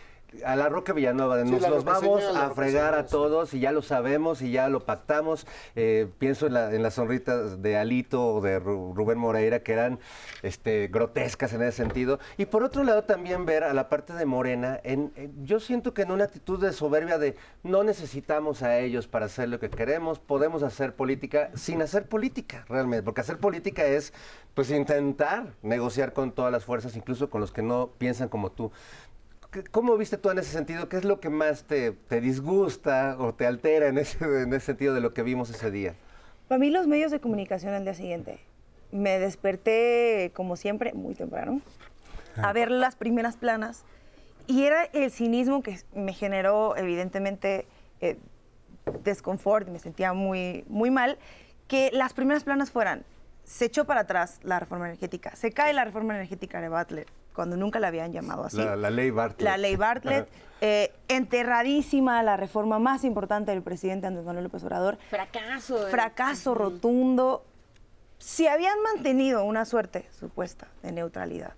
a 0.45 0.57
la 0.57 0.69
Roque 0.69 0.93
Villanueva, 0.93 1.37
de 1.37 1.45
Sí, 1.47 1.51
nos 1.53 1.69
los 1.69 1.85
vamos 1.85 2.23
a 2.37 2.51
fregar 2.51 2.95
a 2.95 3.07
todos 3.07 3.55
y 3.55 3.61
ya 3.61 3.73
lo 3.73 3.83
sabemos 3.83 4.43
y 4.43 4.51
ya 4.51 4.69
lo 4.69 4.85
pactamos. 4.85 5.47
Eh, 5.75 6.09
pienso 6.19 6.47
en, 6.47 6.55
la, 6.55 6.75
en 6.75 6.83
las 6.83 6.95
sonritas 6.95 7.62
de 7.62 7.77
Alito 7.79 8.35
o 8.35 8.41
de 8.41 8.61
Ru- 8.61 8.95
Rubén 8.95 9.19
Moreira, 9.19 9.61
que 9.61 9.73
eran 9.73 9.99
este, 10.43 10.88
grotescas 10.88 11.53
en 11.55 11.62
ese 11.62 11.73
sentido. 11.79 12.19
Y 12.37 12.47
por 12.47 12.62
otro 12.62 12.85
lado, 12.85 13.05
también 13.05 13.47
ver 13.47 13.64
a 13.64 13.73
la 13.73 13.88
parte 13.88 14.12
de 14.12 14.27
Morena, 14.27 14.79
en, 14.85 15.12
en- 15.17 15.47
yo 15.47 15.61
siento 15.61 15.95
que 15.95 16.03
en 16.03 16.11
una 16.11 16.25
actitud 16.25 16.61
de 16.61 16.73
soberbia 16.73 17.19
de 17.19 17.37
no 17.62 17.83
necesitamos 17.83 18.62
a 18.62 18.79
ellos 18.79 19.07
para 19.09 19.27
hacer 19.27 19.49
lo 19.49 19.59
que 19.59 19.71
queremos, 19.71 20.19
podemos 20.19 20.62
hacer 20.62 20.95
política 20.95 21.51
sin 21.55 21.81
hacer 21.83 22.07
política, 22.07 22.64
realmente, 22.69 23.03
porque 23.03 23.21
hacer 23.23 23.38
política 23.38 23.85
es 23.85 24.12
pues 24.55 24.71
intentar 24.71 25.53
negociar 25.62 26.12
con 26.12 26.33
todas 26.33 26.51
las 26.51 26.64
fuerzas, 26.64 26.97
incluso 26.97 27.31
con 27.31 27.41
los 27.41 27.53
que 27.53 27.62
no 27.62 27.91
piensan 27.97 28.29
como 28.29 28.51
tú. 28.51 28.73
¿Qué- 29.50 29.64
¿Cómo 29.64 29.96
viste 29.96 30.18
tú 30.18 30.30
en 30.30 30.38
ese 30.38 30.50
sentido? 30.52 30.88
¿Qué 30.88 30.96
es 30.98 31.04
lo 31.04 31.20
que 31.20 31.30
más 31.30 31.64
te, 31.64 31.92
te 31.92 32.20
disgusta 32.20 33.16
o 33.18 33.34
te 33.34 33.46
altera 33.46 33.87
en 33.88 33.98
ese, 33.98 34.22
en 34.42 34.52
ese 34.52 34.66
sentido 34.66 34.94
de 34.94 35.00
lo 35.00 35.14
que 35.14 35.22
vimos 35.22 35.50
ese 35.50 35.70
día? 35.70 35.94
Para 36.48 36.58
mí 36.58 36.70
los 36.70 36.87
medios 36.87 37.11
de 37.11 37.20
comunicación 37.20 37.74
al 37.74 37.84
día 37.84 37.94
siguiente, 37.94 38.38
me 38.92 39.18
desperté 39.18 40.32
como 40.34 40.56
siempre 40.56 40.92
muy 40.94 41.14
temprano 41.14 41.61
a 42.37 42.52
ver 42.52 42.70
las 42.70 42.94
primeras 42.94 43.37
planas 43.37 43.84
y 44.46 44.64
era 44.64 44.84
el 44.84 45.11
cinismo 45.11 45.62
que 45.62 45.78
me 45.94 46.12
generó 46.12 46.76
evidentemente 46.76 47.66
eh, 48.00 48.16
desconfort, 49.04 49.68
me 49.68 49.78
sentía 49.78 50.12
muy, 50.12 50.64
muy 50.68 50.90
mal, 50.90 51.18
que 51.66 51.90
las 51.92 52.12
primeras 52.14 52.44
planas 52.44 52.70
fueran, 52.70 53.04
se 53.44 53.66
echó 53.66 53.84
para 53.87 54.02
atrás 54.02 54.38
la 54.42 54.58
reforma 54.61 54.87
energética, 54.87 55.34
se 55.37 55.52
cae 55.52 55.72
la 55.74 55.84
reforma 55.84 56.14
energética 56.14 56.61
de 56.61 56.68
Butler, 56.70 57.06
cuando 57.38 57.57
nunca 57.57 57.79
la 57.79 57.87
habían 57.87 58.12
llamado 58.12 58.42
así. 58.46 58.57
La, 58.57 58.74
la 58.74 58.90
ley 58.90 59.12
Bartlett. 59.12 59.48
La 59.48 59.57
ley 59.57 59.77
Bartlett, 59.77 60.29
eh, 60.61 60.92
enterradísima 61.07 62.20
la 62.24 62.37
reforma 62.37 62.81
más 62.81 63.05
importante 63.05 63.53
del 63.53 63.62
presidente 63.62 64.09
Andrés 64.09 64.27
Manuel 64.27 64.42
López 64.42 64.64
Obrador, 64.64 64.98
Fracaso. 65.09 65.87
eh. 65.87 65.90
fracaso 65.92 66.55
rotundo. 66.55 67.44
Si 68.18 68.48
habían 68.48 68.74
mantenido 68.83 69.44
una 69.44 69.64
suerte 69.66 70.09
supuesta 70.11 70.66
de 70.83 70.90
neutralidad, 70.90 71.53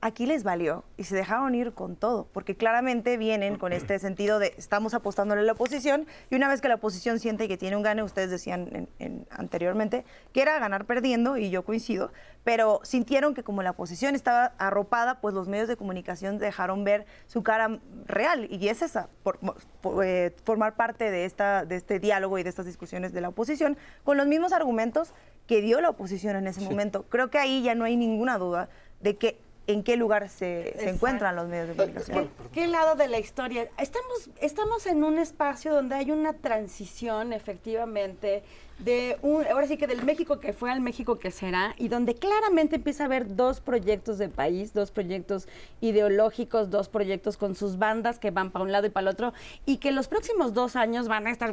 aquí 0.00 0.26
les 0.26 0.44
valió 0.44 0.84
y 0.96 1.04
se 1.04 1.16
dejaron 1.16 1.54
ir 1.56 1.72
con 1.72 1.96
todo, 1.96 2.28
porque 2.32 2.54
claramente 2.56 3.16
vienen 3.16 3.56
con 3.56 3.72
este 3.72 3.98
sentido 3.98 4.38
de 4.38 4.54
estamos 4.56 4.94
apostándole 4.94 5.40
a 5.40 5.44
la 5.44 5.52
oposición 5.52 6.06
y 6.30 6.36
una 6.36 6.46
vez 6.48 6.60
que 6.60 6.68
la 6.68 6.76
oposición 6.76 7.18
siente 7.18 7.48
que 7.48 7.56
tiene 7.56 7.76
un 7.76 7.82
gane, 7.82 8.04
ustedes 8.04 8.30
decían 8.30 8.68
en- 8.72 8.88
en- 9.00 9.26
anteriormente 9.30 10.04
que 10.32 10.42
era 10.42 10.58
ganar 10.60 10.84
perdiendo 10.84 11.36
y 11.36 11.50
yo 11.50 11.64
coincido, 11.64 12.12
pero 12.44 12.80
sintieron 12.84 13.34
que 13.34 13.42
como 13.42 13.62
la 13.64 13.70
oposición 13.70 14.14
estaba 14.14 14.52
arropada, 14.58 15.20
pues 15.20 15.34
los 15.34 15.48
medios 15.48 15.66
de 15.66 15.76
comunicación 15.76 16.38
dejaron 16.38 16.84
ver 16.84 17.04
su 17.26 17.42
cara 17.42 17.80
real 18.06 18.46
y 18.50 18.68
es 18.68 18.82
esa, 18.82 19.08
por- 19.24 19.40
por- 19.80 20.04
eh, 20.04 20.32
formar 20.44 20.76
parte 20.76 21.10
de, 21.10 21.24
esta, 21.24 21.64
de 21.64 21.74
este 21.74 21.98
diálogo 21.98 22.38
y 22.38 22.44
de 22.44 22.50
estas 22.50 22.66
discusiones 22.66 23.12
de 23.12 23.20
la 23.20 23.30
oposición 23.30 23.76
con 24.04 24.16
los 24.16 24.28
mismos 24.28 24.52
argumentos 24.52 25.12
que 25.48 25.60
dio 25.60 25.80
la 25.80 25.90
oposición 25.90 26.36
en 26.36 26.46
ese 26.46 26.60
momento. 26.60 27.04
Creo 27.08 27.30
que 27.30 27.38
ahí 27.38 27.62
ya 27.62 27.74
no 27.74 27.84
hay 27.84 27.96
ninguna 27.96 28.38
duda 28.38 28.68
de 29.00 29.16
que 29.16 29.40
en 29.68 29.82
qué 29.82 29.96
lugar 29.98 30.30
se, 30.30 30.74
se 30.78 30.88
encuentran 30.88 31.36
los 31.36 31.46
medios 31.46 31.68
de 31.68 31.74
comunicación. 31.76 32.30
¿Qué 32.52 32.66
lado 32.66 32.96
de 32.96 33.06
la 33.06 33.18
historia? 33.18 33.68
Estamos, 33.76 34.30
estamos 34.40 34.86
en 34.86 35.04
un 35.04 35.18
espacio 35.18 35.74
donde 35.74 35.94
hay 35.94 36.10
una 36.10 36.32
transición, 36.32 37.34
efectivamente, 37.34 38.42
de 38.78 39.18
un, 39.20 39.46
ahora 39.46 39.66
sí 39.66 39.76
que 39.76 39.86
del 39.86 40.02
México 40.04 40.40
que 40.40 40.54
fue 40.54 40.70
al 40.70 40.80
México 40.80 41.18
que 41.18 41.30
será, 41.30 41.74
y 41.76 41.88
donde 41.88 42.14
claramente 42.14 42.76
empieza 42.76 43.02
a 43.02 43.06
haber 43.06 43.36
dos 43.36 43.60
proyectos 43.60 44.16
de 44.16 44.30
país, 44.30 44.72
dos 44.72 44.90
proyectos 44.90 45.46
ideológicos, 45.82 46.70
dos 46.70 46.88
proyectos 46.88 47.36
con 47.36 47.54
sus 47.54 47.76
bandas 47.76 48.18
que 48.18 48.30
van 48.30 48.50
para 48.50 48.62
un 48.64 48.72
lado 48.72 48.86
y 48.86 48.90
para 48.90 49.02
el 49.02 49.08
otro, 49.08 49.34
y 49.66 49.76
que 49.76 49.92
los 49.92 50.08
próximos 50.08 50.54
dos 50.54 50.76
años 50.76 51.08
van 51.08 51.26
a 51.26 51.30
estar... 51.30 51.52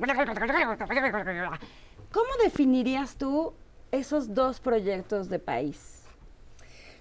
¿Cómo 2.14 2.30
definirías 2.42 3.18
tú 3.18 3.54
esos 3.92 4.34
dos 4.34 4.62
proyectos 4.62 5.28
de 5.28 5.40
país? 5.40 6.04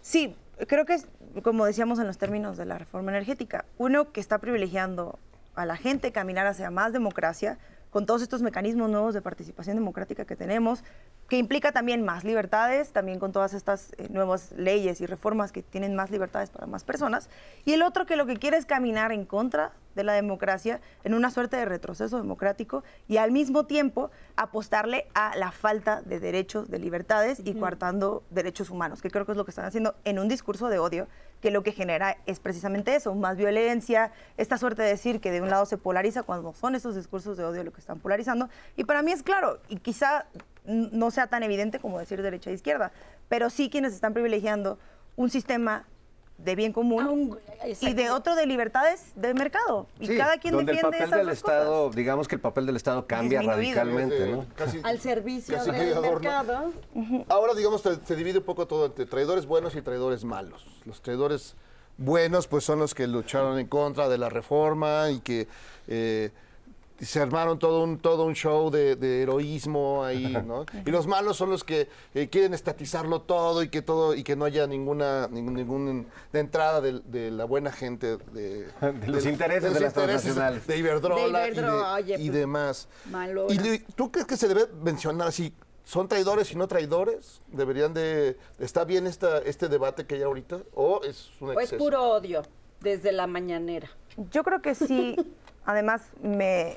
Sí, 0.00 0.36
creo 0.66 0.84
que 0.84 0.94
es, 0.94 1.08
como 1.42 1.64
decíamos 1.64 1.98
en 1.98 2.06
los 2.06 2.18
términos 2.18 2.56
de 2.56 2.64
la 2.64 2.78
reforma 2.78 3.10
energética, 3.10 3.64
uno 3.78 4.12
que 4.12 4.20
está 4.20 4.38
privilegiando 4.38 5.18
a 5.54 5.66
la 5.66 5.76
gente 5.76 6.12
caminar 6.12 6.46
hacia 6.46 6.70
más 6.70 6.92
democracia 6.92 7.58
con 7.90 8.06
todos 8.06 8.22
estos 8.22 8.42
mecanismos 8.42 8.90
nuevos 8.90 9.14
de 9.14 9.22
participación 9.22 9.76
democrática 9.76 10.24
que 10.24 10.34
tenemos, 10.34 10.82
que 11.28 11.38
implica 11.38 11.70
también 11.70 12.04
más 12.04 12.24
libertades, 12.24 12.92
también 12.92 13.20
con 13.20 13.30
todas 13.30 13.54
estas 13.54 13.92
eh, 13.98 14.08
nuevas 14.10 14.50
leyes 14.56 15.00
y 15.00 15.06
reformas 15.06 15.52
que 15.52 15.62
tienen 15.62 15.94
más 15.94 16.10
libertades 16.10 16.50
para 16.50 16.66
más 16.66 16.82
personas, 16.82 17.30
y 17.64 17.72
el 17.72 17.82
otro 17.82 18.04
que 18.04 18.16
lo 18.16 18.26
que 18.26 18.36
quiere 18.36 18.56
es 18.56 18.66
caminar 18.66 19.12
en 19.12 19.24
contra 19.24 19.70
de 19.94 20.04
la 20.04 20.12
democracia 20.12 20.80
en 21.04 21.14
una 21.14 21.30
suerte 21.30 21.56
de 21.56 21.64
retroceso 21.64 22.16
democrático 22.16 22.84
y 23.08 23.16
al 23.18 23.30
mismo 23.30 23.66
tiempo 23.66 24.10
apostarle 24.36 25.06
a 25.14 25.36
la 25.36 25.52
falta 25.52 26.02
de 26.02 26.20
derechos, 26.20 26.70
de 26.70 26.78
libertades 26.78 27.40
y 27.44 27.54
coartando 27.54 28.22
derechos 28.30 28.70
humanos, 28.70 29.02
que 29.02 29.10
creo 29.10 29.26
que 29.26 29.32
es 29.32 29.38
lo 29.38 29.44
que 29.44 29.50
están 29.50 29.64
haciendo 29.64 29.94
en 30.04 30.18
un 30.18 30.28
discurso 30.28 30.68
de 30.68 30.78
odio 30.78 31.06
que 31.40 31.50
lo 31.50 31.62
que 31.62 31.72
genera 31.72 32.16
es 32.24 32.40
precisamente 32.40 32.94
eso, 32.94 33.14
más 33.14 33.36
violencia, 33.36 34.12
esta 34.38 34.56
suerte 34.56 34.80
de 34.80 34.88
decir 34.88 35.20
que 35.20 35.30
de 35.30 35.42
un 35.42 35.50
lado 35.50 35.66
se 35.66 35.76
polariza 35.76 36.22
cuando 36.22 36.54
son 36.54 36.74
esos 36.74 36.96
discursos 36.96 37.36
de 37.36 37.44
odio 37.44 37.62
lo 37.64 37.72
que 37.72 37.80
están 37.80 37.98
polarizando. 37.98 38.48
Y 38.76 38.84
para 38.84 39.02
mí 39.02 39.12
es 39.12 39.22
claro, 39.22 39.60
y 39.68 39.76
quizá 39.76 40.24
no 40.64 41.10
sea 41.10 41.26
tan 41.26 41.42
evidente 41.42 41.78
como 41.78 41.98
decir 41.98 42.22
derecha 42.22 42.48
e 42.48 42.54
izquierda, 42.54 42.92
pero 43.28 43.50
sí 43.50 43.68
quienes 43.68 43.92
están 43.92 44.14
privilegiando 44.14 44.78
un 45.16 45.28
sistema 45.28 45.84
de 46.38 46.56
bien 46.56 46.72
común 46.72 47.38
y 47.80 47.94
de 47.94 48.10
otro 48.10 48.34
de 48.34 48.44
libertades 48.46 49.12
de 49.14 49.32
mercado. 49.34 49.86
Y 50.00 50.08
Sí, 50.08 50.16
cada 50.16 50.36
quien 50.38 50.54
donde 50.54 50.72
el 50.72 50.76
defiende 50.76 50.98
papel 50.98 51.08
esas 51.08 51.18
del 51.26 51.28
Estado, 51.34 51.90
digamos 51.90 52.28
que 52.28 52.34
el 52.34 52.40
papel 52.40 52.66
del 52.66 52.76
Estado 52.76 53.06
cambia 53.06 53.38
Disminuido. 53.40 53.74
radicalmente, 53.82 54.28
¿no? 54.30 54.46
Casi- 54.54 54.80
Al 54.82 55.00
servicio 55.00 55.56
Casi 55.56 55.70
del 55.70 56.00
mercado. 56.00 56.72
Ahora, 57.28 57.54
digamos, 57.54 57.80
se, 57.82 57.96
se 58.04 58.16
divide 58.16 58.38
un 58.38 58.44
poco 58.44 58.66
todo 58.66 58.86
entre 58.86 59.06
traidores 59.06 59.46
buenos 59.46 59.74
y 59.76 59.82
traidores 59.82 60.24
malos. 60.24 60.66
Los 60.84 61.00
traidores 61.00 61.54
buenos, 61.96 62.46
pues, 62.48 62.64
son 62.64 62.80
los 62.80 62.94
que 62.94 63.06
lucharon 63.06 63.58
en 63.58 63.68
contra 63.68 64.08
de 64.08 64.18
la 64.18 64.28
reforma 64.28 65.10
y 65.10 65.20
que 65.20 65.46
eh, 65.86 66.30
se 67.00 67.20
armaron 67.20 67.58
todo 67.58 67.82
un, 67.82 67.98
todo 67.98 68.24
un 68.24 68.34
show 68.34 68.70
de, 68.70 68.96
de 68.96 69.22
heroísmo 69.22 70.04
ahí, 70.04 70.36
¿no? 70.46 70.64
Y 70.86 70.90
los 70.90 71.06
malos 71.06 71.36
son 71.36 71.50
los 71.50 71.64
que 71.64 71.88
eh, 72.14 72.28
quieren 72.28 72.54
estatizarlo 72.54 73.20
todo 73.22 73.62
y 73.62 73.68
que 73.68 73.82
todo 73.82 74.14
y 74.14 74.22
que 74.22 74.36
no 74.36 74.44
haya 74.44 74.66
ninguna 74.66 75.28
ningún, 75.28 75.54
ningún- 75.54 76.06
de 76.32 76.40
entrada 76.40 76.80
de, 76.80 77.00
de 77.00 77.30
la 77.30 77.44
buena 77.44 77.72
gente 77.72 78.16
de, 78.16 78.66
De 78.80 79.08
los 79.08 79.26
intereses 79.26 79.74
de 79.74 79.80
las 79.80 79.92
transnacionales. 79.92 80.66
de 80.66 80.78
Iberdrola, 80.78 81.40
De 81.40 81.48
y 81.48 81.50
de- 81.50 81.58
Iberdrola, 81.60 81.94
oye, 81.94 82.14
y 82.14 82.28
pues, 82.28 82.32
demás. 82.32 82.88
Malora. 83.10 83.52
¿Y 83.52 83.78
tú 83.96 84.10
crees 84.12 84.26
que 84.26 84.36
se 84.36 84.48
debe 84.48 84.66
mencionar 84.82 85.28
así? 85.28 85.52
¿Son 85.84 86.08
traidores 86.08 86.50
y 86.50 86.56
no 86.56 86.66
traidores? 86.66 87.42
¿Deberían 87.48 87.92
de... 87.92 88.38
¿Está 88.58 88.84
bien 88.86 89.06
esta, 89.06 89.38
este 89.40 89.68
debate 89.68 90.06
que 90.06 90.14
hay 90.14 90.22
ahorita? 90.22 90.60
¿O 90.74 91.02
es 91.04 91.28
un 91.40 91.50
O 91.50 91.52
es 91.52 91.64
exceso? 91.64 91.84
puro 91.84 92.02
odio 92.10 92.40
desde 92.80 93.12
la 93.12 93.26
mañanera. 93.26 93.90
Yo 94.30 94.42
creo 94.44 94.62
que 94.62 94.74
sí. 94.74 95.14
Además, 95.64 96.02
me 96.22 96.76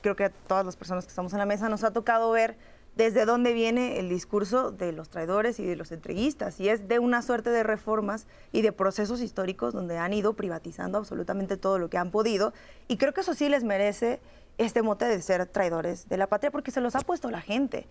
creo 0.00 0.16
que 0.16 0.24
a 0.24 0.30
todas 0.30 0.66
las 0.66 0.76
personas 0.76 1.04
que 1.04 1.10
estamos 1.10 1.32
en 1.32 1.38
la 1.38 1.46
mesa 1.46 1.68
nos 1.68 1.84
ha 1.84 1.92
tocado 1.92 2.30
ver 2.30 2.56
desde 2.96 3.24
dónde 3.24 3.52
viene 3.52 4.00
el 4.00 4.08
discurso 4.08 4.72
de 4.72 4.90
los 4.90 5.08
traidores 5.08 5.60
y 5.60 5.64
de 5.64 5.76
los 5.76 5.92
entreguistas. 5.92 6.58
Y 6.58 6.68
es 6.68 6.88
de 6.88 6.98
una 6.98 7.22
suerte 7.22 7.50
de 7.50 7.62
reformas 7.62 8.26
y 8.50 8.62
de 8.62 8.72
procesos 8.72 9.20
históricos 9.20 9.72
donde 9.72 9.98
han 9.98 10.12
ido 10.12 10.32
privatizando 10.32 10.98
absolutamente 10.98 11.56
todo 11.56 11.78
lo 11.78 11.88
que 11.90 11.96
han 11.96 12.10
podido. 12.10 12.52
Y 12.88 12.96
creo 12.96 13.14
que 13.14 13.20
eso 13.20 13.34
sí 13.34 13.48
les 13.48 13.62
merece 13.62 14.20
este 14.58 14.82
mote 14.82 15.04
de 15.04 15.22
ser 15.22 15.46
traidores 15.46 16.08
de 16.08 16.16
la 16.16 16.26
patria 16.26 16.50
porque 16.50 16.72
se 16.72 16.80
los 16.80 16.96
ha 16.96 17.00
puesto 17.00 17.30
la 17.30 17.40
gente. 17.40 17.86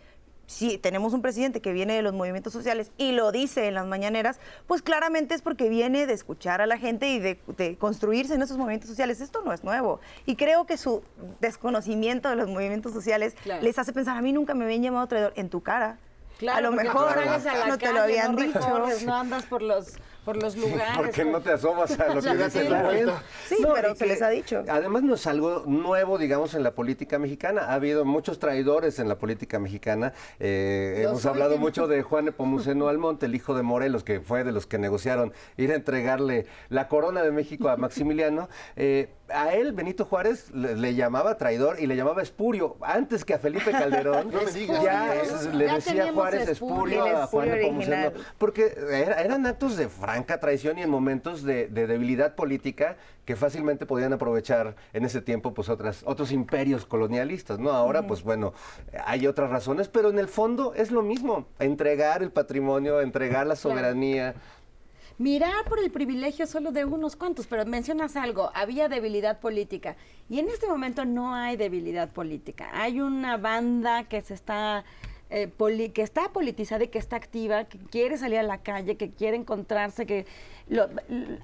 Si 0.48 0.78
tenemos 0.78 1.14
un 1.14 1.22
presidente 1.22 1.60
que 1.62 1.74
viene 1.74 1.94
de 1.94 2.02
los 2.02 2.14
movimientos 2.14 2.54
sociales 2.54 2.90
y 2.98 3.12
lo 3.12 3.34
dice 3.34 3.68
en 3.68 3.74
las 3.74 3.86
mañaneras, 3.86 4.40
pues 4.66 4.82
claramente 4.82 5.36
es 5.36 5.42
porque 5.42 5.68
viene 5.68 6.08
de 6.08 6.14
escuchar 6.14 6.62
a 6.62 6.66
la 6.66 6.78
gente 6.78 7.10
y 7.10 7.20
de, 7.20 7.38
de 7.58 7.76
construirse 7.78 8.34
en 8.34 8.42
esos 8.42 8.58
movimientos 8.58 8.90
sociales. 8.90 9.20
Esto 9.20 9.42
no 9.44 9.52
es 9.52 9.66
nuevo. 9.66 10.00
Y 10.26 10.38
creo 10.38 10.66
que 10.66 10.78
su 10.78 11.04
desconocimiento 11.42 12.30
de 12.30 12.38
los 12.38 12.48
movimientos 12.50 12.94
sociales 12.94 13.36
Claro. 13.44 13.62
les 13.62 13.78
hace 13.78 13.92
pensar, 13.94 14.16
a 14.18 14.22
mí 14.22 14.32
nunca 14.32 14.54
me 14.54 14.64
habían 14.66 14.82
llamado 14.84 15.06
traidor 15.08 15.34
en 15.36 15.50
tu 15.50 15.62
cara. 15.62 15.98
Claro, 16.40 16.58
a 16.60 16.62
lo 16.62 16.72
mejor 16.72 17.10
a 17.18 17.68
no 17.68 17.78
te 17.78 17.92
lo 17.92 18.02
habían 18.02 18.36
no 18.36 18.42
dicho. 18.42 18.60
recorres, 18.60 19.04
no 19.06 19.16
andas 19.16 19.44
por 19.46 19.62
los, 19.62 19.96
por 20.28 20.44
los 20.44 20.58
lugares. 20.58 20.98
¿Por 20.98 21.10
qué 21.12 21.24
por- 21.24 21.32
no 21.32 21.40
te 21.40 21.52
asomas 21.54 21.98
a 21.98 22.14
lo 22.14 22.22
que 22.22 22.36
dice 22.36 22.64
sí. 22.64 22.68
la 22.68 22.90
gente? 22.92 23.12
Sí, 23.48 23.56
pero 23.74 23.94
y 23.94 23.96
se 23.96 24.06
les 24.08 24.22
ha 24.22 24.28
dicho. 24.28 24.62
Además 24.68 25.04
no 25.04 25.14
es 25.16 25.26
algo 25.26 25.64
nuevo, 25.66 26.18
digamos, 26.18 26.54
en 26.54 26.64
la 26.64 26.72
política 26.76 27.18
mexicana. 27.18 27.62
Ha 27.62 27.76
habido 27.76 28.04
muchos 28.04 28.38
traidores 28.38 29.00
en 29.00 29.08
la 29.08 29.18
política 29.18 29.58
mexicana. 29.58 30.12
Eh, 30.42 31.04
hemos 31.06 31.26
hablado 31.26 31.58
mucho 31.58 31.88
de 31.88 32.02
Juan 32.04 32.26
Nepomuceno 32.26 32.90
Almonte, 32.90 33.26
el 33.28 33.36
hijo 33.36 33.56
de 33.56 33.64
Morelos, 33.64 34.04
que 34.04 34.20
fue 34.20 34.44
de 34.44 34.52
los 34.52 34.68
que 34.68 34.78
negociaron 34.78 35.32
ir 35.56 35.72
a 35.72 35.76
entregarle 35.76 36.46
la 36.68 36.90
corona 36.90 37.24
de 37.24 37.32
México 37.32 37.70
a 37.70 37.78
Maximiliano. 37.78 38.50
Eh, 38.76 39.08
a 39.30 39.54
él, 39.54 39.74
Benito 39.74 40.06
Juárez, 40.06 40.52
le, 40.54 40.76
le 40.76 40.96
llamaba 40.96 41.38
traidor 41.38 41.80
y 41.80 41.88
le 41.88 41.96
llamaba 41.96 42.22
espurio. 42.22 42.78
Antes 42.82 43.26
que 43.26 43.34
a 43.34 43.40
Felipe 43.40 43.72
Calderón, 43.72 44.30
No 44.32 44.42
me 44.44 44.52
digas. 44.52 44.82
ya 44.84 45.16
es- 45.16 45.54
le 45.54 45.66
Ya 45.66 45.76
decía 45.76 46.14
Juárez 46.14 46.48
espurio. 46.48 47.06
a 47.06 47.28
Juan 47.28 47.52
original. 47.52 48.14
Porque 48.38 48.74
era- 48.90 49.22
eran 49.22 49.46
actos 49.46 49.76
de 49.78 49.90
franca 49.90 50.40
traición 50.40 50.78
y 50.78 50.82
en 50.84 50.90
momentos 50.90 51.44
de, 51.44 51.68
de 51.68 51.88
debilidad 51.88 52.36
política 52.36 52.98
que 53.26 53.36
fácilmente 53.36 53.86
podían 53.86 54.14
aprovechar 54.14 54.76
en 54.94 55.04
ese 55.04 55.22
tiempo 55.22 55.54
pues 55.54 55.68
otras, 55.68 56.02
otros 56.06 56.32
imperios 56.32 56.86
colonialistas, 56.86 57.60
¿no? 57.60 57.72
Ahora, 57.72 58.08
pues 58.08 58.24
bueno, 58.24 58.54
hay 59.06 59.28
otras 59.28 59.50
razones, 59.50 59.90
pero 59.90 60.10
en 60.10 60.20
el 60.20 60.30
fondo 60.30 60.74
es 60.74 60.92
lo 60.92 61.02
mismo, 61.02 61.46
entregar 61.60 62.24
el 62.24 62.32
patrimonio, 62.32 63.02
entregar 63.02 63.46
la 63.46 63.58
soberanía. 63.58 64.36
Mirar 65.20 65.66
por 65.68 65.80
el 65.80 65.90
privilegio 65.90 66.46
solo 66.46 66.72
de 66.72 66.86
unos 66.86 67.16
cuantos, 67.16 67.48
pero 67.48 67.66
mencionas 67.66 68.16
algo, 68.16 68.52
había 68.54 68.88
debilidad 68.88 69.40
política. 69.40 69.96
Y 70.30 70.38
en 70.40 70.48
este 70.48 70.68
momento 70.68 71.06
no 71.06 71.34
hay 71.34 71.58
debilidad 71.58 72.10
política. 72.10 72.70
Hay 72.74 73.02
una 73.02 73.38
banda 73.38 74.04
que 74.04 74.22
se 74.22 74.36
está 74.36 74.84
eh, 75.30 75.48
poli- 75.48 75.90
que 75.90 76.04
está 76.04 76.30
politizada 76.32 76.84
y 76.84 76.88
que 76.90 77.00
está 77.00 77.16
activa, 77.16 77.66
que 77.66 77.80
quiere 77.80 78.18
salir 78.18 78.38
a 78.38 78.44
la 78.44 78.60
calle, 78.60 78.96
que 78.96 79.10
quiere 79.10 79.36
encontrarse, 79.38 80.06
que 80.06 80.26
lo- 80.70 80.88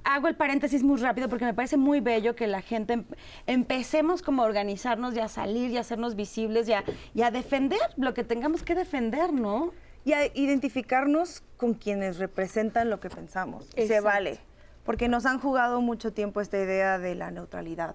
hago 0.04 0.28
el 0.28 0.36
paréntesis 0.36 0.82
muy 0.84 0.98
rápido 1.00 1.28
porque 1.28 1.44
me 1.44 1.52
parece 1.52 1.76
muy 1.76 1.98
bello 2.00 2.36
que 2.36 2.46
la 2.46 2.62
gente 2.62 2.92
em- 2.94 3.04
empecemos 3.46 4.22
como 4.22 4.42
a 4.42 4.46
organizarnos 4.46 5.14
y 5.16 5.20
a 5.20 5.28
salir 5.28 5.70
y 5.70 5.76
a 5.78 5.80
hacernos 5.80 6.14
visibles 6.14 6.68
y 6.68 6.74
a, 6.74 6.84
y 7.12 7.22
a 7.22 7.30
defender 7.32 7.80
lo 7.96 8.14
que 8.14 8.22
tengamos 8.22 8.62
que 8.62 8.74
defender, 8.76 9.32
¿no? 9.32 9.72
Y 10.04 10.12
a 10.12 10.26
identificarnos 10.34 11.42
con 11.56 11.74
quienes 11.74 12.18
representan 12.18 12.90
lo 12.90 13.00
que 13.00 13.10
pensamos. 13.10 13.68
Se 13.76 14.00
vale, 14.00 14.38
porque 14.84 15.08
nos 15.08 15.26
han 15.26 15.38
jugado 15.38 15.80
mucho 15.80 16.12
tiempo 16.12 16.40
esta 16.40 16.58
idea 16.58 16.98
de 16.98 17.14
la 17.14 17.30
neutralidad, 17.30 17.94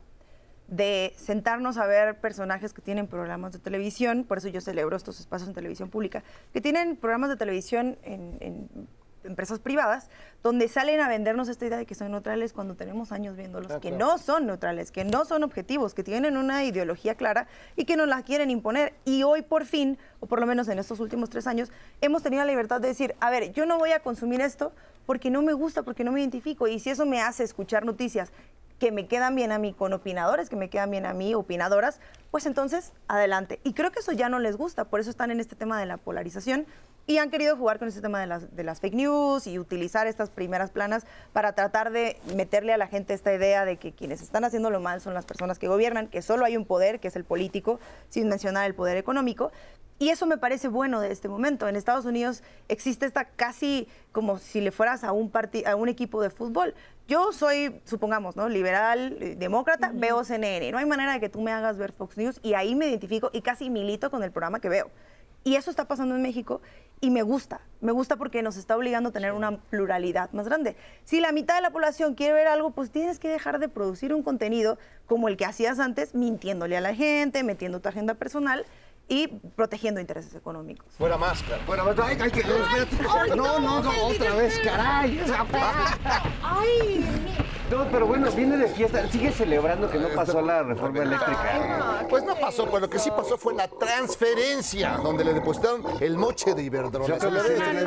de 0.67 1.13
sentarnos 1.17 1.77
a 1.77 1.85
ver 1.85 2.19
personajes 2.19 2.73
que 2.73 2.81
tienen 2.81 3.07
programas 3.07 3.53
de 3.53 3.59
televisión, 3.59 4.23
por 4.23 4.39
eso 4.39 4.47
yo 4.47 4.61
celebro 4.61 4.95
estos 4.95 5.19
espacios 5.19 5.47
en 5.47 5.55
televisión 5.55 5.89
pública, 5.89 6.23
que 6.53 6.61
tienen 6.61 6.95
programas 6.95 7.29
de 7.29 7.37
televisión 7.37 7.97
en, 8.03 8.37
en 8.39 8.87
empresas 9.23 9.59
privadas, 9.59 10.09
donde 10.43 10.67
salen 10.67 10.99
a 11.01 11.07
vendernos 11.07 11.49
esta 11.49 11.65
idea 11.65 11.77
de 11.77 11.85
que 11.85 11.95
son 11.95 12.11
neutrales 12.11 12.53
cuando 12.53 12.75
tenemos 12.75 13.11
años 13.11 13.35
viéndolos, 13.35 13.71
Ah, 13.71 13.79
que 13.79 13.89
claro. 13.89 14.05
no 14.05 14.17
son 14.17 14.45
neutrales, 14.47 14.91
que 14.91 15.03
no 15.03 15.25
son 15.25 15.43
objetivos, 15.43 15.93
que 15.93 16.03
tienen 16.03 16.37
una 16.37 16.63
ideología 16.63 17.15
clara 17.15 17.47
y 17.75 17.85
que 17.85 17.97
nos 17.97 18.07
la 18.07 18.21
quieren 18.23 18.49
imponer. 18.51 18.93
Y 19.05 19.23
hoy 19.23 19.41
por 19.41 19.65
fin, 19.65 19.97
o 20.19 20.25
por 20.27 20.39
lo 20.39 20.45
menos 20.45 20.67
en 20.69 20.79
estos 20.79 20.99
últimos 20.99 21.29
tres 21.29 21.47
años, 21.47 21.71
hemos 22.01 22.23
tenido 22.23 22.43
la 22.43 22.49
libertad 22.51 22.79
de 22.81 22.87
decir, 22.89 23.15
a 23.19 23.29
ver, 23.29 23.51
yo 23.51 23.65
no 23.65 23.77
voy 23.77 23.91
a 23.91 23.99
consumir 23.99 24.41
esto 24.41 24.71
porque 25.05 25.29
no 25.29 25.41
me 25.41 25.53
gusta, 25.53 25.83
porque 25.83 26.03
no 26.03 26.11
me 26.11 26.19
identifico. 26.21 26.67
Y 26.67 26.79
si 26.79 26.89
eso 26.91 27.05
me 27.05 27.21
hace 27.21 27.43
escuchar 27.43 27.83
noticias 27.85 28.31
que 28.79 28.91
me 28.91 29.07
quedan 29.07 29.35
bien 29.35 29.51
a 29.51 29.59
mí, 29.59 29.73
con 29.73 29.93
opinadores 29.93 30.49
que 30.49 30.55
me 30.55 30.69
quedan 30.69 30.91
bien 30.91 31.05
a 31.05 31.13
mí, 31.13 31.35
opinadoras, 31.35 31.99
pues 32.31 32.45
entonces 32.45 32.93
adelante. 33.07 33.59
Y 33.63 33.73
creo 33.73 33.91
que 33.91 33.99
eso 33.99 34.13
ya 34.13 34.29
no 34.29 34.39
les 34.39 34.55
gusta, 34.55 34.85
por 34.85 34.99
eso 34.99 35.09
están 35.09 35.31
en 35.31 35.39
este 35.39 35.55
tema 35.55 35.79
de 35.79 35.85
la 35.85 35.97
polarización 35.97 36.65
y 37.05 37.17
han 37.17 37.31
querido 37.31 37.57
jugar 37.57 37.79
con 37.79 37.87
este 37.87 38.01
tema 38.01 38.19
de 38.21 38.27
las, 38.27 38.55
de 38.55 38.63
las 38.63 38.79
fake 38.79 38.93
news 38.93 39.47
y 39.47 39.57
utilizar 39.57 40.05
estas 40.05 40.29
primeras 40.29 40.69
planas 40.69 41.05
para 41.33 41.53
tratar 41.53 41.91
de 41.91 42.17
meterle 42.35 42.71
a 42.71 42.77
la 42.77 42.87
gente 42.87 43.15
esta 43.15 43.33
idea 43.33 43.65
de 43.65 43.77
que 43.77 43.93
quienes 43.93 44.21
están 44.21 44.45
haciendo 44.45 44.69
lo 44.69 44.79
mal 44.79 45.01
son 45.01 45.15
las 45.15 45.25
personas 45.25 45.57
que 45.57 45.67
gobiernan, 45.67 46.07
que 46.07 46.21
solo 46.21 46.45
hay 46.45 46.55
un 46.55 46.65
poder, 46.65 46.99
que 46.99 47.07
es 47.07 47.15
el 47.15 47.25
político, 47.25 47.79
sin 48.09 48.29
mencionar 48.29 48.67
el 48.67 48.75
poder 48.75 48.95
económico. 48.95 49.51
Y 50.01 50.09
eso 50.09 50.25
me 50.25 50.37
parece 50.37 50.69
bueno 50.69 51.01
de 51.01 51.11
este 51.11 51.27
momento. 51.27 51.67
En 51.67 51.75
Estados 51.75 52.05
Unidos 52.05 52.41
existe 52.69 53.05
esta 53.05 53.25
casi 53.25 53.89
como 54.13 54.37
si 54.39 54.61
le 54.61 54.71
fueras 54.71 55.03
a 55.03 55.11
un, 55.11 55.29
a 55.65 55.75
un 55.75 55.89
equipo 55.89 56.21
de 56.21 56.29
fútbol. 56.29 56.73
Yo 57.09 57.33
soy, 57.33 57.81
supongamos, 57.83 58.37
¿no? 58.37 58.47
liberal, 58.47 59.17
eh, 59.19 59.35
demócrata, 59.37 59.91
veo 59.93 60.23
CNN. 60.23 60.71
No 60.71 60.77
hay 60.77 60.85
manera 60.85 61.13
de 61.13 61.19
que 61.19 61.27
tú 61.27 61.41
me 61.41 61.51
hagas 61.51 61.77
ver 61.77 61.91
Fox 61.91 62.17
News 62.17 62.39
y 62.41 62.53
ahí 62.53 62.75
me 62.75 62.87
identifico 62.87 63.29
y 63.33 63.41
casi 63.41 63.69
milito 63.69 64.09
con 64.09 64.23
el 64.23 64.31
programa 64.31 64.61
que 64.61 64.69
veo. 64.69 64.89
Y 65.43 65.55
eso 65.55 65.69
está 65.69 65.85
pasando 65.85 66.15
en 66.15 66.21
México 66.21 66.61
y 67.01 67.09
me 67.09 67.21
gusta. 67.21 67.59
Me 67.81 67.91
gusta 67.91 68.15
porque 68.15 68.41
nos 68.41 68.55
está 68.55 68.77
obligando 68.77 69.09
a 69.09 69.11
tener 69.11 69.33
una 69.33 69.57
pluralidad 69.57 70.31
más 70.31 70.47
grande. 70.47 70.77
Si 71.03 71.19
la 71.19 71.33
mitad 71.33 71.55
de 71.55 71.61
la 71.61 71.71
población 71.71 72.15
quiere 72.15 72.33
ver 72.33 72.47
algo, 72.47 72.71
pues 72.71 72.91
tienes 72.91 73.19
que 73.19 73.27
dejar 73.27 73.59
de 73.59 73.67
producir 73.67 74.13
un 74.13 74.23
contenido 74.23 74.77
como 75.07 75.27
el 75.27 75.35
que 75.35 75.45
hacías 75.45 75.79
antes, 75.79 76.13
mintiéndole 76.13 76.77
a 76.77 76.81
la 76.81 76.93
gente, 76.93 77.43
metiendo 77.43 77.81
tu 77.81 77.89
agenda 77.89 78.13
personal 78.13 78.65
y 79.09 79.27
protegiendo 79.55 79.99
intereses 79.99 80.33
económicos. 80.35 80.87
Fuera 80.97 81.17
máscara. 81.17 81.61
Bueno, 81.65 81.83
pues, 81.83 81.99
ay, 81.99 82.17
ay, 82.21 82.31
que- 82.31 82.39
espérate. 82.41 83.35
no, 83.35 83.59
no, 83.59 83.81
no, 83.81 83.91
otra 84.05 84.35
vez, 84.35 84.57
caray. 84.63 85.19
Ay, 86.43 87.03
mi- 87.25 87.48
No, 87.69 87.85
pero 87.91 88.07
bueno, 88.07 88.31
viene 88.31 88.57
de 88.57 88.67
fiesta. 88.67 89.07
Sigue 89.11 89.31
celebrando 89.31 89.89
que 89.89 89.97
no 89.99 90.07
pasó 90.09 90.41
la 90.41 90.63
reforma 90.63 91.03
eléctrica. 91.03 92.05
Pues 92.09 92.23
no 92.23 92.35
pasó, 92.35 92.65
pero 92.65 92.79
lo 92.79 92.89
que 92.89 92.97
sí 92.99 93.11
pasó 93.11 93.37
fue 93.37 93.53
la 93.53 93.67
transferencia, 93.67 94.97
donde 95.03 95.23
le 95.23 95.33
depositaron 95.33 95.83
el 95.99 96.17
moche 96.17 96.53
de 96.55 96.63
Iberdrola. 96.63 97.07
Yo 97.07 97.17
creo 97.17 97.31
que 97.31 97.39
sí, 97.41 97.53
Eso 97.53 97.71
le- 97.73 97.79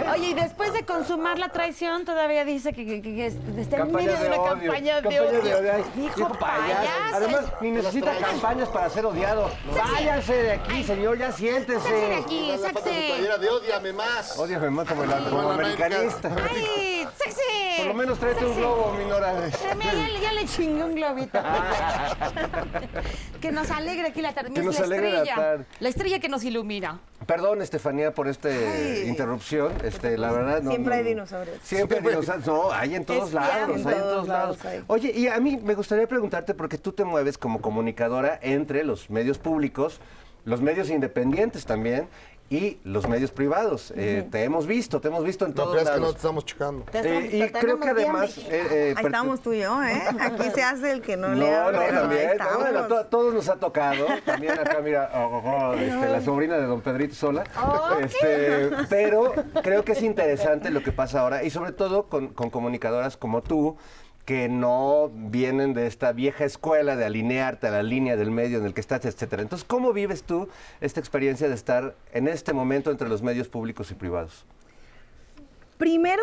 ¿eh? 0.00 0.04
Oye, 0.12 0.26
y 0.30 0.34
después 0.34 0.72
de 0.72 0.84
consumar 0.84 1.38
la 1.38 1.50
traición, 1.50 2.04
todavía 2.04 2.44
dice 2.44 2.72
que, 2.72 2.84
que- 2.84 3.00
que- 3.02 3.12
que 3.12 3.26
está 3.60 3.76
en 3.76 3.82
Campaña 3.82 4.06
medio 4.06 4.12
de 4.18 4.22
de 4.22 4.28
una 4.28 4.40
odio, 4.40 4.50
campaña 4.50 4.96
de 4.96 5.02
campaña 5.02 5.22
odio. 5.40 5.72
Ay, 5.74 5.84
Dijo 5.94 6.16
viejo 6.16 6.32
payaso. 6.38 6.68
payaso. 6.68 7.16
Además, 7.16 7.44
ni 7.60 7.70
necesita 7.70 8.16
campañas 8.18 8.68
para 8.68 8.90
ser 8.90 9.06
odiado. 9.06 9.50
Váyanse 9.92 10.34
de 10.34 10.50
aquí, 10.52 10.82
señor, 10.84 11.18
ya 11.18 11.30
siéntese. 11.32 11.80
Sáquese 11.80 12.06
de 12.08 12.14
aquí, 12.16 12.50
falta 12.60 12.80
su 12.80 12.86
sáquese. 12.86 13.06
playera 13.14 13.38
de 13.38 13.48
odiame 13.48 13.92
más. 13.92 14.38
Ódiame 14.38 14.70
más 14.70 14.88
como, 14.88 15.04
la- 15.04 15.18
como 15.18 15.30
Como 15.30 15.42
la 15.48 15.54
americanista. 15.54 16.30
¡Ay, 16.50 17.06
sexy! 17.16 17.40
Por 17.78 17.86
lo 17.86 17.94
menos 17.94 18.18
tráete 18.18 18.44
un 18.44 18.56
globo, 18.56 18.92
mi 18.98 19.04
Nora. 19.20 19.50
Mira, 19.76 19.92
ya, 19.94 20.08
le- 20.08 20.20
ya 20.20 20.32
le 20.32 20.44
chingué 20.46 20.84
un 20.84 20.94
globito. 20.94 21.38
que 23.40 23.52
nos 23.52 23.70
alegre 23.70 24.08
aquí 24.08 24.22
la 24.22 24.32
tarde. 24.32 24.52
Que 24.52 24.62
nos 24.62 24.78
la 24.78 24.84
alegre 24.86 25.10
la 25.12 25.18
estrella. 25.18 25.34
tarde. 25.36 25.64
La 25.80 25.88
estrella 25.88 26.18
que 26.18 26.28
nos 26.28 26.44
ilumina. 26.44 27.00
Perdón, 27.26 27.62
Estefanía, 27.62 28.12
por 28.14 28.28
esta 28.28 28.48
interrupción. 29.04 29.72
Este, 29.84 30.16
la 30.18 30.32
verdad, 30.32 30.62
no, 30.62 30.70
Siempre 30.70 30.94
hay 30.94 31.02
no- 31.02 31.08
dinosaurios. 31.10 31.58
Siempre 31.62 31.98
hay 31.98 32.04
dinosaurios. 32.08 32.46
No, 32.46 32.72
hay 32.72 32.94
en 32.94 33.04
todos 33.04 33.32
lados, 33.32 33.68
hay 33.68 33.74
en 33.76 33.82
todos 34.00 34.28
lados. 34.28 34.64
hay. 34.64 34.82
Oye, 34.86 35.12
y 35.14 35.28
a 35.28 35.38
mí 35.38 35.58
me 35.62 35.74
gustaría 35.74 36.06
preguntarte, 36.06 36.54
porque 36.54 36.78
tú 36.78 36.92
te 36.92 37.04
mueves 37.04 37.38
como 37.38 37.60
comunicadora 37.60 38.38
entre 38.42 38.84
los 38.84 39.10
medios 39.10 39.38
públicos, 39.38 40.00
los 40.46 40.62
medios 40.62 40.88
independientes 40.88 41.66
también, 41.66 42.08
y 42.50 42.78
los 42.82 43.08
medios 43.08 43.30
privados. 43.30 43.92
Eh, 43.96 44.26
te 44.28 44.42
hemos 44.42 44.66
visto, 44.66 45.00
te 45.00 45.06
hemos 45.06 45.22
visto 45.22 45.44
en 45.46 45.52
No 45.52 45.54
todos 45.62 45.70
creas 45.76 45.88
que 45.90 45.94
no 45.94 46.00
lados. 46.00 46.14
te 46.14 46.18
estamos 46.18 46.44
checando. 46.44 46.84
Eh, 46.92 47.30
y 47.32 47.58
creo 47.58 47.78
que 47.78 47.88
además... 47.90 48.36
eh, 48.38 48.44
eh, 48.50 48.94
Ahí 48.96 49.04
estamos 49.06 49.40
tú 49.40 49.52
y 49.52 49.60
yo, 49.60 49.80
¿eh? 49.84 50.02
Aquí 50.20 50.50
se 50.52 50.62
hace 50.64 50.90
el 50.90 51.00
que 51.00 51.16
no, 51.16 51.28
le 51.32 51.48
No, 51.48 51.56
habla. 51.56 51.78
no, 51.78 51.84
Ahí 51.84 51.90
también. 51.92 52.26
no, 52.26 52.32
estamos. 52.32 52.58
bueno, 52.58 52.86
to- 52.88 53.06
todos 53.06 53.32
nos 53.34 53.48
ha 53.48 53.56
tocado. 53.56 54.04
También 54.26 54.58
acá, 54.58 54.80
mira, 54.82 55.10
oh, 55.14 55.40
oh, 55.44 55.50
oh, 55.70 55.74
este, 55.74 56.08
la 56.08 56.20
sobrina 56.20 56.56
de 56.58 56.66
don 56.66 56.80
Pedrito 56.80 57.14
Sola. 57.14 57.44
Este, 58.00 58.70
pero 58.88 59.32
creo 59.62 59.84
que 59.84 59.92
es 59.92 60.02
interesante 60.02 60.70
lo 60.70 60.82
que 60.82 60.90
pasa 60.92 61.20
ahora 61.20 61.44
y 61.44 61.50
sobre 61.50 61.70
todo 61.70 62.08
con, 62.08 62.28
con 62.28 62.50
comunicadoras 62.50 63.16
como 63.16 63.42
tú 63.42 63.76
que 64.24 64.48
no 64.48 65.10
vienen 65.12 65.74
de 65.74 65.86
esta 65.86 66.12
vieja 66.12 66.44
escuela 66.44 66.96
de 66.96 67.04
alinearte 67.04 67.66
a 67.66 67.70
la 67.70 67.82
línea 67.82 68.16
del 68.16 68.30
medio 68.30 68.58
en 68.58 68.66
el 68.66 68.74
que 68.74 68.80
estás, 68.80 69.04
etcétera. 69.04 69.42
Entonces, 69.42 69.66
¿cómo 69.66 69.92
vives 69.92 70.22
tú 70.22 70.48
esta 70.80 71.00
experiencia 71.00 71.48
de 71.48 71.54
estar 71.54 71.94
en 72.12 72.28
este 72.28 72.52
momento 72.52 72.90
entre 72.90 73.08
los 73.08 73.22
medios 73.22 73.48
públicos 73.48 73.90
y 73.90 73.94
privados? 73.94 74.44
Primero, 75.78 76.22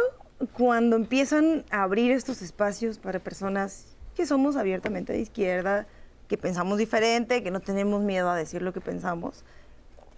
cuando 0.53 0.95
empiezan 0.95 1.65
a 1.71 1.83
abrir 1.83 2.11
estos 2.11 2.41
espacios 2.41 2.99
para 2.99 3.19
personas 3.19 3.95
que 4.15 4.25
somos 4.25 4.55
abiertamente 4.55 5.13
de 5.13 5.19
izquierda, 5.19 5.87
que 6.27 6.37
pensamos 6.37 6.77
diferente, 6.77 7.43
que 7.43 7.51
no 7.51 7.59
tenemos 7.59 8.03
miedo 8.03 8.29
a 8.29 8.35
decir 8.35 8.61
lo 8.61 8.73
que 8.73 8.81
pensamos, 8.81 9.43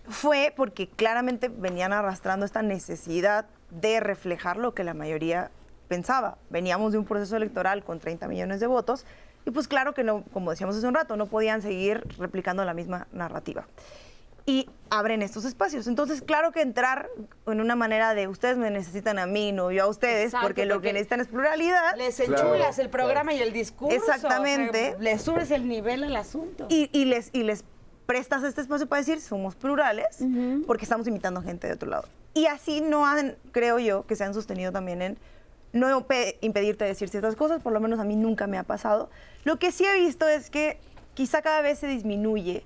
fue 0.08 0.54
porque 0.56 0.90
claramente 0.90 1.50
venían 1.50 1.94
arrastrando 1.94 2.46
esta 2.46 2.62
necesidad 2.62 3.46
de 3.70 4.00
reflejar 4.00 4.58
lo 4.58 4.74
que 4.74 4.84
la 4.84 4.94
mayoría 4.94 5.52
pensaba. 5.90 6.38
Veníamos 6.50 6.94
de 6.94 7.00
un 7.00 7.06
proceso 7.06 7.36
electoral 7.36 7.84
con 7.84 8.00
30 8.00 8.30
millones 8.30 8.62
de 8.62 8.68
votos 8.68 9.06
y 9.46 9.52
pues 9.52 9.68
claro 9.68 9.94
que 9.94 10.04
no, 10.04 10.24
como 10.32 10.52
decíamos 10.52 10.78
hace 10.78 10.88
un 10.88 10.94
rato, 10.94 11.18
no 11.18 11.26
podían 11.26 11.62
seguir 11.62 12.04
replicando 12.18 12.64
la 12.64 12.74
misma 12.74 13.08
narrativa. 13.12 13.68
Y 14.46 14.70
abren 14.90 15.22
estos 15.22 15.46
espacios. 15.46 15.86
Entonces, 15.88 16.22
claro 16.22 16.52
que 16.52 16.62
entrar 16.62 17.10
en 17.46 17.62
una 17.62 17.76
manera 17.76 18.16
de 18.16 18.28
ustedes 18.28 18.58
me 18.58 18.72
necesitan 18.72 19.20
a 19.20 19.28
mí, 19.28 19.52
no 19.52 19.72
yo 19.72 19.84
a 19.84 19.88
ustedes, 19.88 20.28
Exacto, 20.28 20.48
porque 20.48 20.66
lo 20.66 20.76
porque 20.76 20.88
que 20.88 20.94
necesitan 20.94 21.20
es 21.20 21.28
pluralidad. 21.28 21.96
Les 21.98 22.20
enchulas 22.20 22.80
el 22.80 22.90
programa 22.90 23.34
y 23.34 23.42
el 23.42 23.54
discurso. 23.54 23.96
Exactamente. 23.96 24.90
o 24.90 24.92
sea, 24.94 25.00
le 25.00 25.20
subes 25.20 25.52
el 25.52 25.68
nivel 25.68 26.04
al 26.04 26.16
asunto. 26.16 26.66
y, 26.70 26.90
y 26.94 27.06
les, 27.06 27.30
y 27.34 27.44
les 27.44 27.64
prestas 28.08 28.44
este 28.44 28.62
espacio 28.62 28.88
para 28.88 29.02
decir 29.02 29.22
somos 29.22 29.56
plurales 29.56 30.18
porque 30.66 30.84
estamos 30.84 31.08
invitando 31.08 31.44
gente 31.44 31.68
de 31.68 31.74
otro 31.74 31.90
lado. 31.92 32.06
Y 32.34 32.48
así 32.48 32.82
no 32.82 33.06
han, 33.06 33.36
creo 33.52 33.78
yo, 33.78 34.08
que 34.08 34.16
se 34.16 34.24
han 34.24 34.34
sostenido 34.34 34.72
también 34.72 35.04
en 35.04 35.20
no 35.74 36.08
pe- 36.08 36.38
impedirte 36.42 36.86
decir 36.86 37.10
ciertas 37.10 37.36
cosas, 37.36 37.62
por 37.62 37.74
lo 37.74 37.80
menos 37.80 38.00
a 38.00 38.04
mí 38.04 38.16
nunca 38.16 38.48
me 38.48 38.58
ha 38.58 38.64
pasado. 38.64 39.10
Lo 39.44 39.58
que 39.60 39.72
sí 39.72 39.86
he 39.86 40.00
visto 40.00 40.28
es 40.28 40.50
que 40.50 40.80
quizá 41.14 41.42
cada 41.42 41.62
vez 41.62 41.80
se 41.80 41.88
disminuye 41.88 42.66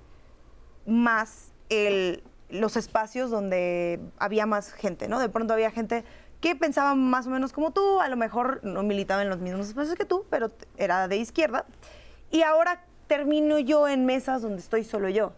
más 0.86 1.52
el- 1.68 2.22
los 2.50 2.76
espacios 2.76 3.30
donde 3.30 4.00
había 4.18 4.46
más 4.46 4.72
gente, 4.72 5.08
¿no? 5.08 5.18
De 5.18 5.28
pronto 5.28 5.54
había 5.54 5.70
gente 5.70 6.04
que 6.40 6.54
pensaba 6.54 6.94
más 6.94 7.26
o 7.26 7.30
menos 7.30 7.52
como 7.52 7.72
tú, 7.72 8.00
a 8.00 8.08
lo 8.08 8.16
mejor 8.16 8.60
no 8.62 8.82
militaba 8.82 9.22
en 9.22 9.30
los 9.30 9.38
mismos 9.40 9.68
espacios 9.68 9.96
que 9.96 10.04
tú, 10.04 10.26
pero 10.30 10.50
era 10.76 11.08
de 11.08 11.16
izquierda. 11.16 11.64
Y 12.30 12.42
ahora 12.42 12.84
termino 13.06 13.58
yo 13.58 13.88
en 13.88 14.04
mesas 14.04 14.42
donde 14.42 14.60
estoy 14.60 14.84
solo 14.84 15.08
yo. 15.08 15.32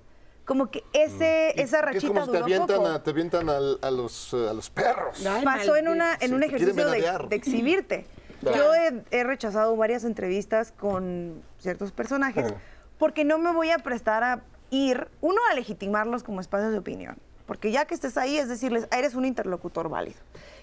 Como 0.46 0.70
que 0.70 0.84
ese, 0.92 1.52
Y- 1.56 1.60
esa 1.60 1.78
que 1.82 1.98
es 1.98 2.02
rachita 2.02 2.06
como 2.08 2.24
si 2.26 2.30
te 2.32 2.38
avientan, 2.38 2.76
poco. 2.78 2.88
a, 2.88 3.02
te 3.02 3.10
avientan 3.10 3.48
al- 3.50 3.78
a, 3.82 3.90
los, 3.90 4.32
a 4.32 4.54
los 4.54 4.70
perros. 4.70 5.22
Pasó 5.44 5.76
en, 5.76 5.88
una, 5.88 6.16
en 6.20 6.32
un 6.34 6.42
ejercicio 6.44 6.88
de, 6.88 7.34
exhibirte. 7.36 8.06
Claro. 8.40 8.56
Yo 8.56 8.74
he, 8.74 9.02
he 9.10 9.24
rechazado 9.24 9.76
varias 9.76 10.04
entrevistas 10.04 10.72
con 10.72 11.42
ciertos 11.58 11.90
personajes 11.90 12.54
porque 12.98 13.24
no 13.24 13.38
me 13.38 13.52
voy 13.52 13.70
a 13.70 13.78
prestar 13.78 14.22
a 14.22 14.42
ir, 14.70 15.08
uno, 15.20 15.38
a 15.50 15.54
legitimarlos 15.54 16.22
como 16.22 16.40
espacios 16.40 16.70
de 16.72 16.78
opinión. 16.78 17.16
Porque 17.46 17.70
ya 17.72 17.84
que 17.84 17.94
estés 17.94 18.16
ahí 18.16 18.38
es 18.38 18.48
decirles, 18.48 18.86
"Ah, 18.90 18.98
eres 18.98 19.14
un 19.14 19.24
interlocutor 19.24 19.88
válido. 19.88 20.18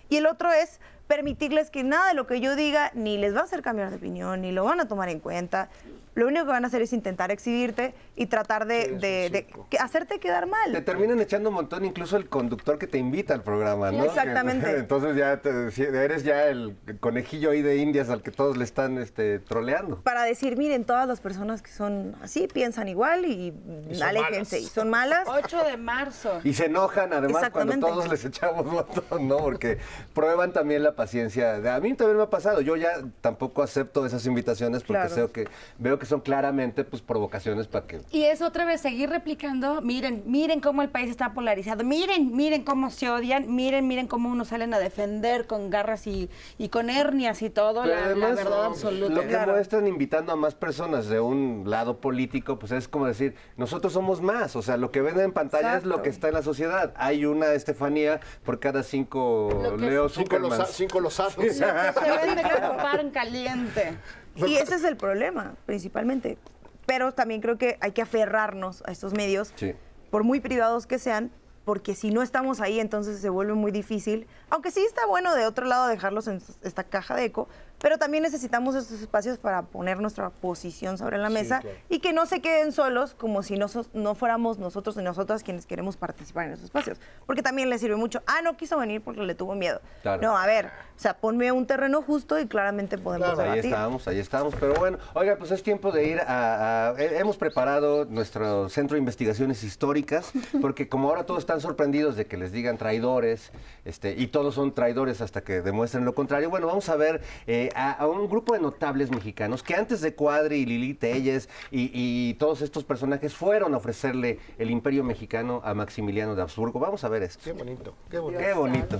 Y 0.09 0.17
el 0.17 0.27
otro 0.27 0.51
es 0.51 0.79
permitirles 1.07 1.69
que 1.69 1.83
nada 1.83 2.07
de 2.09 2.13
lo 2.13 2.27
que 2.27 2.39
yo 2.39 2.55
diga 2.55 2.91
ni 2.93 3.17
les 3.17 3.35
va 3.35 3.39
a 3.41 3.43
hacer 3.43 3.61
cambiar 3.61 3.89
de 3.89 3.95
opinión, 3.97 4.41
ni 4.41 4.51
lo 4.51 4.63
van 4.65 4.79
a 4.79 4.87
tomar 4.87 5.09
en 5.09 5.19
cuenta. 5.19 5.69
Lo 6.15 6.27
único 6.27 6.45
que 6.45 6.51
van 6.51 6.63
a 6.63 6.67
hacer 6.67 6.81
es 6.81 6.93
intentar 6.93 7.31
exhibirte 7.31 7.93
y 8.15 8.27
tratar 8.27 8.65
de, 8.67 8.89
de- 8.99 9.29
de 9.29 9.47
que- 9.69 9.77
hacerte 9.79 10.19
quedar 10.19 10.45
mal. 10.47 10.71
Te 10.71 10.81
terminan 10.81 11.19
echando 11.19 11.49
un 11.49 11.55
montón, 11.55 11.85
incluso 11.85 12.17
el 12.17 12.27
conductor 12.29 12.77
que 12.77 12.85
te 12.87 12.97
invita 12.97 13.33
al 13.33 13.41
programa, 13.41 13.91
¿no? 13.91 14.05
Exactamente. 14.05 14.65
Que- 14.67 14.77
Entonces 14.77 15.15
ya 15.15 15.37
te- 15.41 16.03
eres 16.03 16.23
ya 16.23 16.45
el 16.47 16.75
conejillo 16.99 17.49
ahí 17.51 17.61
de 17.61 17.77
indias 17.77 18.09
al 18.09 18.21
que 18.21 18.31
todos 18.31 18.57
le 18.57 18.63
están 18.63 18.97
este, 18.97 19.39
troleando. 19.39 20.01
para 20.01 20.23
decir, 20.23 20.57
miren, 20.57 20.85
todas 20.85 21.07
las 21.07 21.19
personas 21.19 21.61
que 21.61 21.71
son 21.71 22.15
así 22.21 22.47
piensan 22.47 22.87
igual 22.87 23.25
y, 23.25 23.53
son 23.93 24.03
aléjense 24.07 24.57
malas. 24.57 24.71
y 24.71 24.73
son 24.73 24.89
malas. 24.89 25.27
8 25.27 25.63
de 25.63 25.77
marzo. 25.77 26.41
Y 26.43 26.53
se 26.53 26.65
enojan 26.65 27.11
además 27.13 27.49
cuando 27.51 27.77
todos 27.79 28.07
les 28.09 28.23
echamos 28.25 28.65
montón, 28.65 29.27
¿no? 29.27 29.37
Porque 29.37 29.77
prueban 30.13 30.53
también 30.53 30.83
la 30.83 30.95
paciencia. 30.95 31.55
A 31.75 31.79
mí 31.79 31.93
también 31.95 32.17
me 32.17 32.23
ha 32.23 32.29
pasado. 32.29 32.61
Yo 32.61 32.75
ya 32.75 32.91
tampoco 33.21 33.63
acepto 33.63 34.05
esas 34.05 34.25
invitaciones 34.25 34.83
porque 34.83 35.07
Claro. 35.07 35.27
sé 35.27 35.31
que, 35.31 35.47
veo 35.79 35.97
que 35.99 36.02
son 36.05 36.21
claramente 36.21 36.83
pues 36.83 37.01
provocaciones 37.01 37.67
para 37.67 37.85
que... 37.87 38.01
Y 38.11 38.23
es 38.23 38.41
otra 38.41 38.65
vez 38.65 38.81
seguir 38.81 39.09
replicando, 39.09 39.81
miren, 39.81 40.23
miren 40.25 40.59
cómo 40.59 40.81
el 40.81 40.89
país 40.89 41.09
está 41.09 41.33
polarizado, 41.33 41.83
miren, 41.83 42.35
miren 42.35 42.63
cómo 42.63 42.89
se 42.89 43.09
odian, 43.09 43.53
miren, 43.53 43.87
miren 43.87 44.07
cómo 44.07 44.29
unos 44.29 44.49
salen 44.49 44.73
a 44.73 44.79
defender 44.79 45.47
con 45.47 45.69
garras 45.69 46.07
y, 46.07 46.29
y 46.57 46.69
con 46.69 46.89
hernias 46.89 47.41
y 47.41 47.49
todo, 47.49 47.85
la, 47.85 47.95
la 47.95 48.05
además, 48.05 48.35
verdad 48.35 48.65
absoluta. 48.65 49.13
Lo 49.13 49.21
que 49.21 49.27
Claro. 49.27 49.53
muestran 49.53 49.87
invitando 49.87 50.31
a 50.31 50.35
más 50.35 50.53
personas 50.55 51.07
de 51.07 51.19
un 51.19 51.63
lado 51.65 51.97
político, 51.99 52.59
pues 52.59 52.71
es 52.71 52.87
como 52.87 53.07
decir, 53.07 53.35
nosotros 53.57 53.93
somos 53.93 54.21
más. 54.21 54.55
O 54.55 54.61
sea, 54.61 54.77
lo 54.77 54.91
que 54.91 55.01
ven 55.01 55.19
en 55.19 55.31
pantalla 55.31 55.77
es 55.77 55.85
lo 55.85 56.01
que 56.01 56.09
está 56.09 56.27
en 56.27 56.35
la 56.35 56.43
sociedad. 56.43 56.93
Hay 56.97 57.25
una 57.25 57.53
Estefanía 57.53 58.19
por 58.43 58.59
cada 58.59 58.83
cinco 58.83 59.49
Lo 59.63 59.77
que 59.77 59.85
Leo 59.85 60.09
Cinco, 60.09 60.35
Zuckermans. 60.37 60.69
cinco 60.69 60.99
losanos. 60.99 61.33
Se 61.33 61.41
vende 61.65 62.43
pan 62.81 63.09
caliente. 63.11 63.97
Y 64.35 64.55
ese 64.55 64.75
es 64.75 64.83
el 64.83 64.97
problema, 64.97 65.55
principalmente. 65.65 66.37
Pero 66.85 67.13
también 67.13 67.41
creo 67.41 67.57
que 67.57 67.77
hay 67.81 67.91
que 67.91 68.01
aferrarnos 68.01 68.83
a 68.85 68.91
estos 68.91 69.13
medios, 69.13 69.53
Sí. 69.55 69.73
por 70.09 70.23
muy 70.23 70.39
privados 70.39 70.85
que 70.87 70.99
sean, 70.99 71.31
porque 71.65 71.95
si 71.95 72.11
no 72.11 72.21
estamos 72.21 72.59
ahí, 72.59 72.79
entonces 72.79 73.19
se 73.19 73.29
vuelve 73.29 73.53
muy 73.53 73.71
difícil. 73.71 74.27
Aunque 74.53 74.69
sí 74.69 74.81
está 74.81 75.07
bueno 75.07 75.33
de 75.33 75.47
otro 75.47 75.65
lado 75.65 75.87
dejarlos 75.87 76.27
en 76.27 76.39
esta 76.61 76.83
caja 76.83 77.15
de 77.15 77.25
eco, 77.25 77.47
pero 77.81 77.97
también 77.97 78.21
necesitamos 78.21 78.75
estos 78.75 79.01
espacios 79.01 79.39
para 79.39 79.63
poner 79.63 79.99
nuestra 79.99 80.29
posición 80.29 80.97
sobre 80.99 81.17
la 81.17 81.29
mesa 81.29 81.61
y 81.89 81.99
que 81.99 82.13
no 82.13 82.25
se 82.27 82.39
queden 82.39 82.71
solos 82.71 83.13
como 83.15 83.41
si 83.43 83.57
no, 83.57 83.65
no 83.93 84.13
fuéramos 84.15 84.57
nosotros 84.59 84.95
y 84.95 85.01
nosotras 85.01 85.41
quienes 85.43 85.65
queremos 85.65 85.97
participar 85.97 86.45
en 86.45 86.51
esos 86.53 86.65
espacios. 86.65 86.99
Porque 87.25 87.41
también 87.41 87.69
le 87.71 87.79
sirve 87.79 87.95
mucho, 87.97 88.21
ah, 88.27 88.41
no 88.43 88.55
quiso 88.55 88.77
venir 88.77 89.01
porque 89.01 89.21
le 89.21 89.33
tuvo 89.35 89.55
miedo. 89.55 89.81
Claro. 90.03 90.21
No, 90.21 90.37
a 90.37 90.45
ver, 90.45 90.67
o 90.67 90.99
sea, 90.99 91.15
ponme 91.17 91.51
un 91.51 91.65
terreno 91.65 92.03
justo 92.03 92.39
y 92.39 92.47
claramente 92.47 92.97
podemos 92.99 93.27
ahí 93.27 93.37
debatir. 93.37 93.65
estamos, 93.65 94.07
ahí 94.07 94.19
estamos. 94.19 94.53
Pero 94.59 94.75
bueno, 94.75 94.99
oiga, 95.15 95.35
pues 95.37 95.49
es 95.51 95.63
tiempo 95.63 95.91
de 95.91 96.05
ir 96.05 96.19
a, 96.21 96.89
a- 96.91 97.01
he- 97.01 97.17
Hemos 97.17 97.35
preparado 97.37 98.05
nuestro 98.05 98.69
centro 98.69 98.93
de 98.95 98.99
investigaciones 98.99 99.63
históricas, 99.63 100.31
porque 100.61 100.87
como 100.87 101.09
ahora 101.09 101.25
todos 101.25 101.39
están 101.39 101.59
sorprendidos 101.59 102.15
de 102.15 102.27
que 102.27 102.37
les 102.37 102.51
digan 102.53 102.77
traidores, 102.77 103.51
este, 103.83 104.13
y 104.17 104.27
todos 104.43 104.55
son 104.55 104.73
traidores 104.73 105.21
hasta 105.21 105.41
que 105.41 105.61
demuestren 105.61 106.03
lo 106.03 106.13
contrario, 106.13 106.49
bueno, 106.49 106.67
vamos 106.67 106.89
a 106.89 106.97
ver 106.97 107.21
eh, 107.47 107.69
a, 107.75 107.93
a 107.93 108.07
un 108.07 108.27
grupo 108.27 108.51
de 108.53 108.59
notables 108.59 109.09
mexicanos 109.09 109.63
que 109.63 109.73
antes 109.73 110.01
de 110.01 110.15
Cuadri 110.15 110.57
y 110.57 110.65
Lili 110.65 110.93
Telles 110.95 111.47
y, 111.71 111.89
y 111.93 112.33
todos 112.33 112.61
estos 112.61 112.83
personajes 112.83 113.33
fueron 113.33 113.73
a 113.73 113.77
ofrecerle 113.77 114.39
el 114.57 114.69
imperio 114.69 115.05
mexicano 115.05 115.61
a 115.63 115.73
Maximiliano 115.73 116.35
de 116.35 116.41
Habsburgo. 116.41 116.77
Vamos 116.77 117.05
a 117.05 117.07
ver 117.07 117.23
esto. 117.23 117.41
Qué 117.45 117.53
bonito, 117.53 117.93
qué 118.11 118.19
bonito. 118.19 118.43
Qué 118.43 118.53
bonito. 118.53 118.99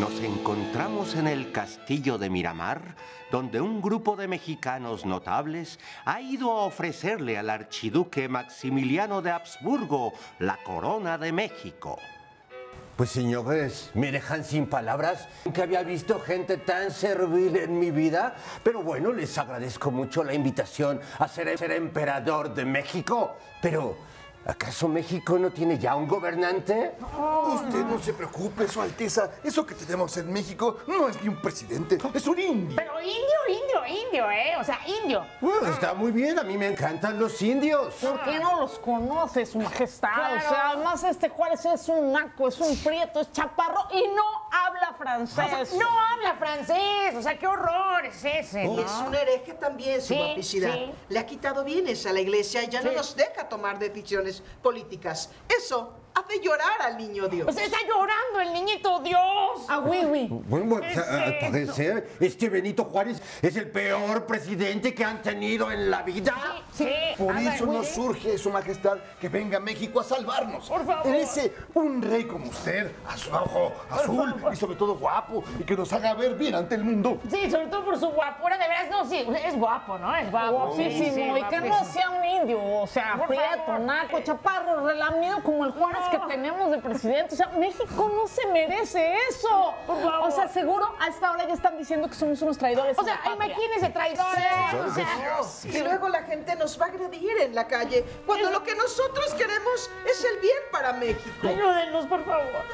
Nos 0.00 0.18
encontramos 0.20 1.14
en 1.14 1.26
el 1.26 1.52
castillo 1.52 2.16
de 2.16 2.30
Miramar, 2.30 2.96
donde 3.30 3.60
un 3.60 3.82
grupo 3.82 4.16
de 4.16 4.26
mexicanos 4.26 5.04
notables 5.04 5.78
ha 6.06 6.22
ido 6.22 6.50
a 6.50 6.64
ofrecerle 6.64 7.36
al 7.36 7.50
archiduque 7.50 8.26
Maximiliano 8.26 9.20
de 9.20 9.32
Habsburgo 9.32 10.14
la 10.38 10.56
corona 10.64 11.18
de 11.18 11.30
México. 11.32 11.98
Pues 12.96 13.10
señores, 13.10 13.90
me 13.94 14.12
dejan 14.12 14.44
sin 14.44 14.66
palabras. 14.66 15.26
Nunca 15.44 15.64
había 15.64 15.82
visto 15.82 16.20
gente 16.20 16.58
tan 16.58 16.92
servil 16.92 17.56
en 17.56 17.76
mi 17.76 17.90
vida. 17.90 18.36
Pero 18.62 18.84
bueno, 18.84 19.12
les 19.12 19.36
agradezco 19.36 19.90
mucho 19.90 20.22
la 20.22 20.32
invitación 20.32 21.00
a 21.18 21.26
ser, 21.26 21.58
ser 21.58 21.72
emperador 21.72 22.54
de 22.54 22.64
México. 22.64 23.36
Pero, 23.60 23.96
¿acaso 24.46 24.88
México 24.88 25.38
no 25.38 25.50
tiene 25.50 25.78
ya 25.78 25.96
un 25.96 26.06
gobernante? 26.06 26.94
Usted 27.48 27.84
no 27.84 27.98
se 27.98 28.12
preocupe, 28.12 28.68
Su 28.68 28.80
Alteza. 28.80 29.30
Eso 29.42 29.64
que 29.64 29.74
tenemos 29.74 30.16
en 30.16 30.32
México 30.32 30.78
no 30.86 31.08
es 31.08 31.20
ni 31.22 31.28
un 31.28 31.40
presidente, 31.40 31.98
es 32.12 32.26
un 32.26 32.38
indio. 32.38 32.76
Pero 32.76 33.00
indio, 33.00 33.38
indio, 33.48 34.04
indio, 34.04 34.30
¿eh? 34.30 34.56
O 34.60 34.64
sea, 34.64 34.78
indio. 35.02 35.24
Bueno, 35.40 35.68
está 35.68 35.94
muy 35.94 36.12
bien, 36.12 36.38
a 36.38 36.42
mí 36.42 36.56
me 36.56 36.68
encantan 36.68 37.18
los 37.18 37.40
indios. 37.42 37.94
¿Por 37.94 38.22
qué 38.22 38.38
no 38.38 38.60
los 38.60 38.78
conoce, 38.78 39.46
su 39.46 39.58
majestad? 39.58 40.36
O 40.36 40.40
sea, 40.40 40.70
además 40.70 41.04
este 41.04 41.28
Juárez 41.28 41.64
es 41.64 41.88
un 41.88 42.12
naco, 42.12 42.48
es 42.48 42.60
un 42.60 42.76
prieto, 42.78 43.20
es 43.20 43.32
chaparro 43.32 43.88
y 43.92 44.02
no 44.14 44.43
habla 44.54 44.94
francés. 44.96 45.74
no 45.74 45.88
habla 46.00 46.34
francés, 46.36 47.14
o 47.16 47.22
sea, 47.22 47.38
qué 47.38 47.46
horror 47.46 48.06
es 48.06 48.24
ese, 48.24 48.64
¿no? 48.64 48.80
Es 48.80 48.92
un 49.06 49.14
hereje 49.14 49.54
también, 49.54 50.00
su 50.00 50.14
Sí. 50.42 50.92
Le 51.08 51.18
ha 51.18 51.26
quitado 51.26 51.64
bienes 51.64 52.06
a 52.06 52.12
la 52.12 52.20
iglesia 52.20 52.62
y 52.62 52.68
ya 52.68 52.82
no 52.82 52.92
nos 52.92 53.16
deja 53.16 53.48
tomar 53.48 53.78
decisiones 53.78 54.42
políticas. 54.62 55.30
Eso 55.48 55.92
hace 56.14 56.40
llorar 56.40 56.80
al 56.82 56.96
niño 56.96 57.28
Dios. 57.28 57.44
Pues 57.44 57.56
está 57.58 57.78
llorando 57.86 58.40
el 58.40 58.52
Dios. 58.52 58.73
Ah, 59.74 59.80
oui, 59.80 60.04
oui. 60.04 60.28
Bueno, 60.30 60.66
bueno, 60.66 60.86
¿Qué 60.86 60.92
es 60.92 60.98
al 60.98 61.32
eso? 61.32 61.50
parecer, 61.50 62.08
este 62.20 62.48
Benito 62.48 62.84
Juárez 62.84 63.20
es 63.42 63.56
el 63.56 63.68
peor 63.70 64.24
presidente 64.24 64.94
que 64.94 65.04
han 65.04 65.20
tenido 65.20 65.70
en 65.72 65.90
la 65.90 66.02
vida. 66.02 66.32
Sí. 66.72 66.88
Por 67.18 67.32
a 67.32 67.40
ver, 67.40 67.54
eso 67.54 67.66
nos 67.66 67.88
surge, 67.88 68.38
Su 68.38 68.50
Majestad, 68.50 68.98
que 69.20 69.28
venga 69.28 69.56
a 69.56 69.60
México 69.60 69.98
a 69.98 70.04
salvarnos. 70.04 70.68
Por 70.68 70.86
favor. 70.86 71.06
Merece 71.06 71.52
un 71.74 72.00
rey 72.00 72.24
como 72.24 72.46
usted, 72.46 72.92
azul, 73.08 73.34
ojo, 73.34 73.72
azul 73.90 74.34
y 74.52 74.56
sobre 74.56 74.76
todo 74.76 74.96
guapo, 74.96 75.42
y 75.58 75.64
que 75.64 75.76
nos 75.76 75.92
haga 75.92 76.14
ver 76.14 76.34
bien 76.34 76.54
ante 76.54 76.76
el 76.76 76.84
mundo. 76.84 77.18
Sí, 77.28 77.50
sobre 77.50 77.66
todo 77.66 77.84
por 77.84 77.98
su 77.98 78.08
guapura, 78.10 78.56
de 78.56 78.68
veras, 78.68 78.90
no, 78.90 79.04
sí, 79.08 79.26
es 79.44 79.56
guapo, 79.56 79.98
¿no? 79.98 80.14
Es 80.14 80.30
guapo. 80.30 80.68
Guapísimo. 80.68 81.36
y 81.36 81.42
que 81.42 81.60
no 81.62 81.84
sea 81.84 82.10
un 82.10 82.24
indio, 82.24 82.62
o 82.62 82.86
sea, 82.86 83.20
prieto, 83.26 83.78
naco, 83.80 84.20
chaparro, 84.20 84.86
relamido 84.86 85.42
como 85.42 85.64
el 85.64 85.72
Juárez 85.72 86.02
que 86.12 86.18
tenemos 86.28 86.70
de 86.70 86.78
presidente. 86.78 87.34
O 87.34 87.36
sea, 87.36 87.48
México 87.58 88.12
no 88.14 88.28
se 88.28 88.46
merece 88.48 89.16
eso. 89.28 89.63
Por 89.86 90.02
favor. 90.02 90.28
O 90.28 90.30
sea, 90.30 90.48
seguro 90.48 90.84
a 91.00 91.08
esta 91.08 91.32
hora 91.32 91.46
ya 91.46 91.54
están 91.54 91.76
diciendo 91.76 92.08
que 92.08 92.14
somos 92.14 92.40
unos 92.42 92.58
traidores. 92.58 92.98
O 92.98 93.04
sea, 93.04 93.20
patria. 93.22 93.34
imagínense, 93.46 93.90
traidores. 93.90 94.44
O 94.86 95.48
sea, 95.48 95.70
Y 95.72 95.82
luego 95.82 96.08
la 96.08 96.22
gente 96.22 96.54
nos 96.56 96.80
va 96.80 96.86
a 96.86 96.88
agredir 96.88 97.38
en 97.38 97.54
la 97.54 97.66
calle, 97.66 98.04
cuando 98.26 98.50
lo 98.50 98.62
que 98.62 98.74
nosotros 98.74 99.34
queremos 99.34 99.90
es 100.06 100.24
el 100.24 100.38
bien 100.40 100.58
para 100.70 100.92
México. 100.92 101.48
ayúdenos, 101.48 102.06
por 102.06 102.24
favor. 102.24 102.64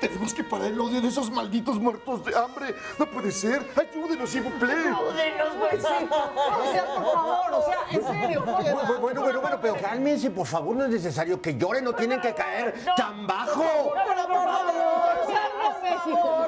Tenemos 0.00 0.34
que 0.34 0.44
parar 0.44 0.66
el 0.68 0.78
odio 0.80 1.00
de 1.00 1.08
esos 1.08 1.30
malditos 1.30 1.78
muertos 1.80 2.22
de 2.24 2.36
hambre. 2.36 2.74
No 2.98 3.06
puede 3.06 3.30
ser. 3.30 3.66
Ayúdenos, 3.76 4.28
plaît. 4.60 4.86
Ayúdenos, 4.86 5.48
por 5.56 5.80
favor. 5.80 6.60
O 6.60 6.72
sea, 6.72 6.84
por 6.84 7.04
favor, 7.04 7.52
o 7.52 7.62
sea, 7.62 7.78
en 7.90 8.02
serio. 8.20 8.42
Bueno, 8.44 9.00
bueno, 9.00 9.20
bueno, 9.22 9.40
bueno, 9.40 9.58
pero 9.60 9.76
cálmense, 9.80 10.30
por 10.30 10.46
favor, 10.46 10.76
no 10.76 10.84
es 10.84 10.90
necesario 10.90 11.40
que 11.40 11.56
lloren, 11.56 11.84
no 11.84 11.94
tienen 11.94 12.20
que 12.20 12.34
caer 12.34 12.74
tan 12.96 13.26
bajo. 13.26 13.62
Por 13.64 13.96
favor, 13.96 15.16
salve 15.26 15.82
México. 15.82 16.46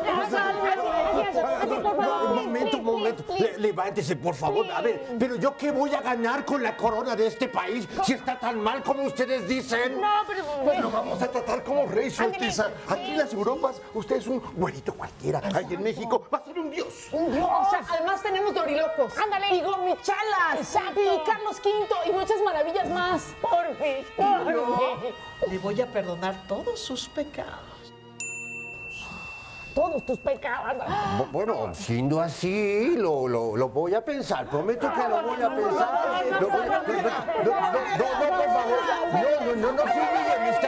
Un 2.29 2.35
momento, 2.45 2.77
un 2.79 2.85
momento. 2.85 3.25
Le- 3.39 3.59
levántese, 3.59 4.17
por 4.17 4.35
favor. 4.35 4.67
A 4.71 4.81
ver, 4.83 5.17
pero 5.19 5.37
yo 5.37 5.57
qué 5.57 5.71
voy 5.71 5.95
a 5.95 6.01
ganar 6.01 6.45
con 6.45 6.63
la 6.63 6.77
corona 6.77 7.17
de 7.17 7.27
este 7.27 7.49
país 7.49 7.89
si 8.05 8.13
está 8.13 8.39
tan 8.39 8.61
mal 8.61 8.83
como 8.83 9.05
ustedes 9.05 9.49
dicen. 9.49 10.01
No, 10.01 10.09
pero... 10.27 10.81
Lo 10.83 10.91
vamos 10.91 11.21
a 11.23 11.29
tratar 11.31 11.65
como 11.65 11.87
rey. 11.87 12.13
Aquí 12.89 13.15
las 13.17 13.35
Europas, 13.39 13.81
usted 13.95 14.17
es 14.17 14.27
un 14.27 14.41
güerito 14.57 14.93
cualquiera. 14.95 15.41
Ahí 15.55 15.67
en 15.75 15.83
México 15.83 16.27
va 16.33 16.39
a 16.39 16.45
ser 16.45 16.59
un 16.59 16.71
dios. 16.71 17.09
Un 17.13 17.33
dios. 17.33 17.49
O 17.49 17.71
sea, 17.71 17.81
además 17.89 18.23
tenemos 18.23 18.53
dorilocos. 18.55 19.17
Ándale. 19.17 19.55
Y 19.55 19.61
gomichalas. 19.63 20.57
Exacto. 20.59 21.01
Y 21.01 21.21
Carlos 21.25 21.57
V 21.65 21.87
y 22.07 22.13
muchas 22.13 22.41
maravillas 22.45 22.89
más. 22.91 23.23
Por 23.41 23.67
fin, 23.77 24.05
por 24.17 25.49
le 25.49 25.59
voy 25.59 25.81
a 25.81 25.87
perdonar 25.87 26.35
todos 26.49 26.81
sus 26.81 27.09
pecados. 27.09 27.63
Todos 29.75 30.05
tus 30.05 30.19
pecados. 30.19 30.83
Bu- 31.19 31.31
Bueno, 31.31 31.73
siendo 31.73 32.21
así, 32.21 32.97
lo, 32.97 33.29
lo, 33.29 33.57
lo 33.57 33.69
voy 33.69 33.95
a 33.95 34.05
pensar. 34.05 34.49
Prometo 34.49 34.91
que 34.93 35.09
lo 35.09 35.23
voy 35.23 35.41
a 35.41 35.55
pensar. 35.55 36.25
Lo 36.41 36.49
voy 36.49 36.61
a- 36.63 36.67
no, 36.67 36.81
no, 36.81 37.03
no, 37.03 37.71
no, 37.71 37.99
no, 37.99 38.29
por 38.29 38.47
favor. 38.47 38.79
No, 39.13 39.21
no, 39.45 39.55
no, 39.55 39.73
no 39.73 39.83
se 39.93 39.99
humillen 40.01 40.45
de 40.45 40.51
esta 40.51 40.63
manera. 40.63 40.68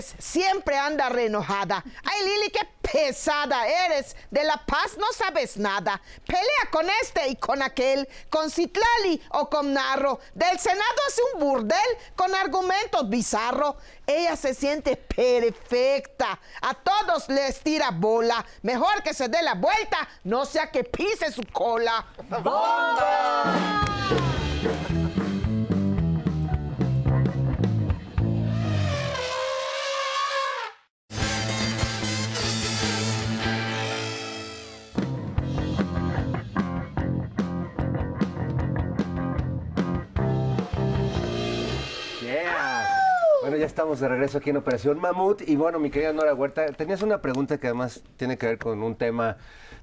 Siempre 0.00 0.76
anda 0.76 1.08
renojada. 1.08 1.84
Ay, 2.04 2.24
Lili, 2.24 2.50
qué 2.50 2.66
pesada 2.80 3.66
eres. 3.66 4.16
De 4.30 4.44
la 4.44 4.56
paz 4.64 4.96
no 4.96 5.06
sabes 5.12 5.56
nada. 5.56 6.00
Pelea 6.26 6.70
con 6.70 6.86
este 7.02 7.28
y 7.28 7.36
con 7.36 7.60
aquel, 7.60 8.08
con 8.30 8.50
Citlali 8.50 9.20
o 9.30 9.50
con 9.50 9.72
Narro. 9.72 10.20
Del 10.34 10.58
Senado 10.58 10.82
hace 11.06 11.20
un 11.34 11.40
burdel 11.40 11.78
con 12.16 12.34
argumentos 12.34 13.08
bizarros. 13.08 13.76
Ella 14.06 14.36
se 14.36 14.54
siente 14.54 14.96
perfecta. 14.96 16.40
A 16.62 16.74
todos 16.74 17.28
les 17.28 17.60
tira 17.60 17.90
bola. 17.90 18.44
Mejor 18.62 19.02
que 19.02 19.12
se 19.12 19.28
dé 19.28 19.42
la 19.42 19.54
vuelta, 19.54 20.08
no 20.24 20.46
sea 20.46 20.70
que 20.70 20.84
pise 20.84 21.30
su 21.32 21.42
cola. 21.52 22.06
Bueno, 43.52 43.60
ya 43.60 43.66
estamos 43.66 44.00
de 44.00 44.08
regreso 44.08 44.38
aquí 44.38 44.48
en 44.48 44.56
Operación 44.56 44.98
Mamut. 44.98 45.42
Y 45.46 45.56
bueno, 45.56 45.78
mi 45.78 45.90
querida 45.90 46.10
Nora 46.14 46.32
Huerta, 46.32 46.64
tenías 46.72 47.02
una 47.02 47.20
pregunta 47.20 47.58
que 47.58 47.66
además 47.66 48.02
tiene 48.16 48.38
que 48.38 48.46
ver 48.46 48.56
con 48.58 48.82
un 48.82 48.94
tema 48.96 49.36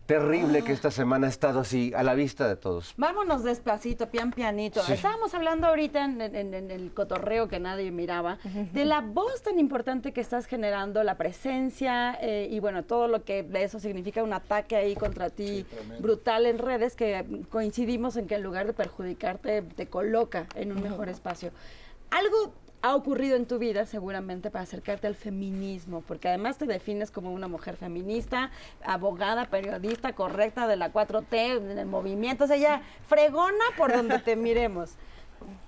terrible 0.07 0.63
que 0.63 0.71
esta 0.71 0.89
semana 0.89 1.27
ha 1.27 1.29
estado 1.29 1.59
así 1.59 1.93
a 1.95 2.01
la 2.01 2.15
vista 2.15 2.47
de 2.47 2.55
todos. 2.55 2.95
Vámonos 2.97 3.43
despacito, 3.43 4.09
pian 4.09 4.31
pianito. 4.31 4.81
Sí. 4.81 4.93
Estábamos 4.93 5.35
hablando 5.35 5.67
ahorita 5.67 6.03
en, 6.03 6.19
en- 6.19 6.55
en 6.55 6.71
el 6.71 6.91
cotorreo 6.95 7.47
que 7.47 7.59
nadie 7.59 7.91
miraba, 7.91 8.39
de 8.73 8.85
la 8.85 9.01
voz 9.01 9.43
tan 9.43 9.59
importante 9.59 10.13
que 10.13 10.21
estás 10.21 10.47
generando, 10.47 11.03
la 11.03 11.15
presencia 11.15 12.17
eh, 12.23 12.47
y 12.49 12.59
bueno, 12.59 12.85
todo 12.85 13.07
lo 13.07 13.23
que 13.23 13.43
de 13.43 13.65
eso 13.65 13.79
significa 13.79 14.23
un 14.23 14.33
ataque 14.33 14.77
ahí 14.77 14.95
contra 14.95 15.29
ti 15.29 15.63
brutal 15.99 16.47
en 16.47 16.57
redes, 16.57 16.95
que 16.95 17.23
coincidimos 17.51 18.17
en 18.17 18.25
que 18.25 18.33
en 18.33 18.41
lugar 18.41 18.65
de 18.65 18.73
perjudicarte, 18.73 19.61
te 19.61 19.85
coloca 19.85 20.47
en 20.55 20.71
un 20.71 20.81
mejor 20.81 21.07
espacio. 21.07 21.51
Algo 22.09 22.55
ha 22.81 22.95
ocurrido 22.95 23.35
en 23.35 23.45
tu 23.45 23.59
vida 23.59 23.85
seguramente 23.85 24.51
para 24.51 24.63
acercarte 24.63 25.07
al 25.07 25.15
feminismo, 25.15 26.01
porque 26.07 26.29
además 26.29 26.57
te 26.57 26.65
defines 26.65 27.11
como 27.11 27.31
una 27.31 27.47
mujer 27.47 27.75
feminista, 27.75 28.51
abogada, 28.83 29.49
periodista, 29.49 30.13
correcta 30.13 30.67
de 30.67 30.77
la 30.77 30.93
4T, 30.93 31.57
en 31.57 31.77
el 31.77 31.85
movimiento, 31.85 32.45
o 32.45 32.47
sea, 32.47 32.57
ya 32.57 32.81
fregona 33.07 33.65
por 33.77 33.91
donde 33.91 34.19
te 34.19 34.35
miremos. 34.35 34.91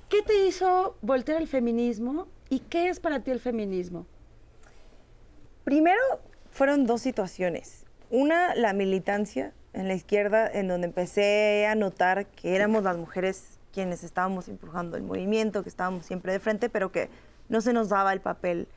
¿Qué 0.09 0.21
te 0.21 0.45
hizo 0.45 0.97
voltear 1.01 1.37
al 1.37 1.47
feminismo 1.47 2.27
y 2.49 2.59
qué 2.59 2.89
es 2.89 2.99
para 2.99 3.21
ti 3.21 3.31
el 3.31 3.39
feminismo? 3.39 4.05
Primero 5.63 6.01
fueron 6.49 6.85
dos 6.85 7.01
situaciones. 7.01 7.85
Una, 8.09 8.55
la 8.55 8.73
militancia 8.73 9.53
en 9.73 9.87
la 9.87 9.93
izquierda, 9.93 10.49
en 10.51 10.67
donde 10.67 10.87
empecé 10.87 11.65
a 11.65 11.75
notar 11.75 12.25
que 12.27 12.55
éramos 12.55 12.83
las 12.83 12.97
mujeres 12.97 13.60
quienes 13.73 14.03
estábamos 14.03 14.47
empujando 14.47 14.97
el 14.97 15.03
movimiento, 15.03 15.63
que 15.63 15.69
estábamos 15.69 16.05
siempre 16.05 16.31
de 16.31 16.39
frente, 16.39 16.69
pero 16.69 16.91
que 16.91 17.09
no 17.49 17.61
se 17.61 17.73
nos 17.73 17.89
daba 17.89 18.13
el 18.13 18.21
papel, 18.21 18.67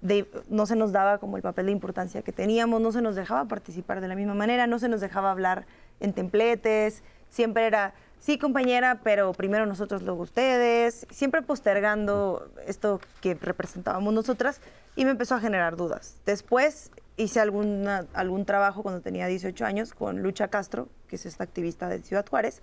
de, 0.00 0.30
no 0.48 0.66
se 0.66 0.76
nos 0.76 0.92
daba 0.92 1.18
como 1.18 1.36
el 1.36 1.42
papel 1.42 1.66
de 1.66 1.72
importancia 1.72 2.22
que 2.22 2.32
teníamos, 2.32 2.80
no 2.80 2.92
se 2.92 3.02
nos 3.02 3.16
dejaba 3.16 3.46
participar 3.46 4.00
de 4.00 4.08
la 4.08 4.14
misma 4.14 4.34
manera, 4.34 4.66
no 4.66 4.78
se 4.78 4.88
nos 4.88 5.00
dejaba 5.00 5.30
hablar 5.30 5.66
en 6.00 6.12
templetes, 6.12 7.02
siempre 7.28 7.66
era, 7.66 7.94
sí 8.18 8.38
compañera, 8.38 9.00
pero 9.02 9.32
primero 9.32 9.66
nosotros, 9.66 10.02
luego 10.02 10.22
ustedes, 10.22 11.06
siempre 11.10 11.42
postergando 11.42 12.50
esto 12.66 13.00
que 13.20 13.34
representábamos 13.34 14.14
nosotras 14.14 14.60
y 14.96 15.04
me 15.04 15.12
empezó 15.12 15.34
a 15.34 15.40
generar 15.40 15.76
dudas. 15.76 16.16
Después 16.26 16.90
hice 17.16 17.40
alguna, 17.40 18.06
algún 18.14 18.44
trabajo 18.44 18.82
cuando 18.82 19.00
tenía 19.00 19.26
18 19.26 19.64
años 19.64 19.92
con 19.92 20.22
Lucha 20.22 20.48
Castro, 20.48 20.88
que 21.06 21.16
es 21.16 21.26
esta 21.26 21.44
activista 21.44 21.88
de 21.88 22.00
Ciudad 22.00 22.26
Juárez, 22.28 22.62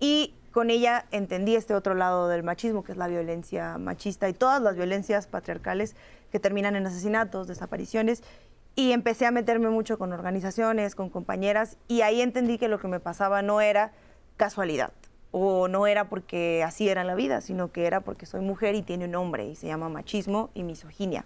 Y 0.00 0.34
con 0.50 0.70
ella 0.70 1.06
entendí 1.10 1.56
este 1.56 1.74
otro 1.74 1.94
lado 1.94 2.28
del 2.28 2.42
machismo, 2.42 2.84
que 2.84 2.92
es 2.92 2.98
la 2.98 3.08
violencia 3.08 3.76
machista 3.78 4.28
y 4.28 4.32
todas 4.32 4.62
las 4.62 4.76
violencias 4.76 5.26
patriarcales 5.26 5.96
que 6.30 6.38
terminan 6.38 6.76
en 6.76 6.86
asesinatos, 6.86 7.48
desapariciones. 7.48 8.22
Y 8.76 8.90
empecé 8.90 9.26
a 9.26 9.30
meterme 9.30 9.68
mucho 9.68 9.98
con 9.98 10.12
organizaciones, 10.12 10.96
con 10.96 11.08
compañeras, 11.08 11.76
y 11.86 12.00
ahí 12.00 12.20
entendí 12.20 12.58
que 12.58 12.66
lo 12.66 12.80
que 12.80 12.88
me 12.88 12.98
pasaba 12.98 13.40
no 13.40 13.60
era 13.60 13.92
casualidad, 14.36 14.92
o 15.30 15.68
no 15.68 15.86
era 15.86 16.08
porque 16.08 16.64
así 16.64 16.88
era 16.88 17.04
la 17.04 17.14
vida, 17.14 17.40
sino 17.40 17.70
que 17.70 17.86
era 17.86 18.00
porque 18.00 18.26
soy 18.26 18.40
mujer 18.40 18.74
y 18.74 18.82
tiene 18.82 19.04
un 19.04 19.12
nombre, 19.12 19.46
y 19.46 19.54
se 19.54 19.68
llama 19.68 19.88
machismo 19.88 20.50
y 20.54 20.64
misoginia. 20.64 21.24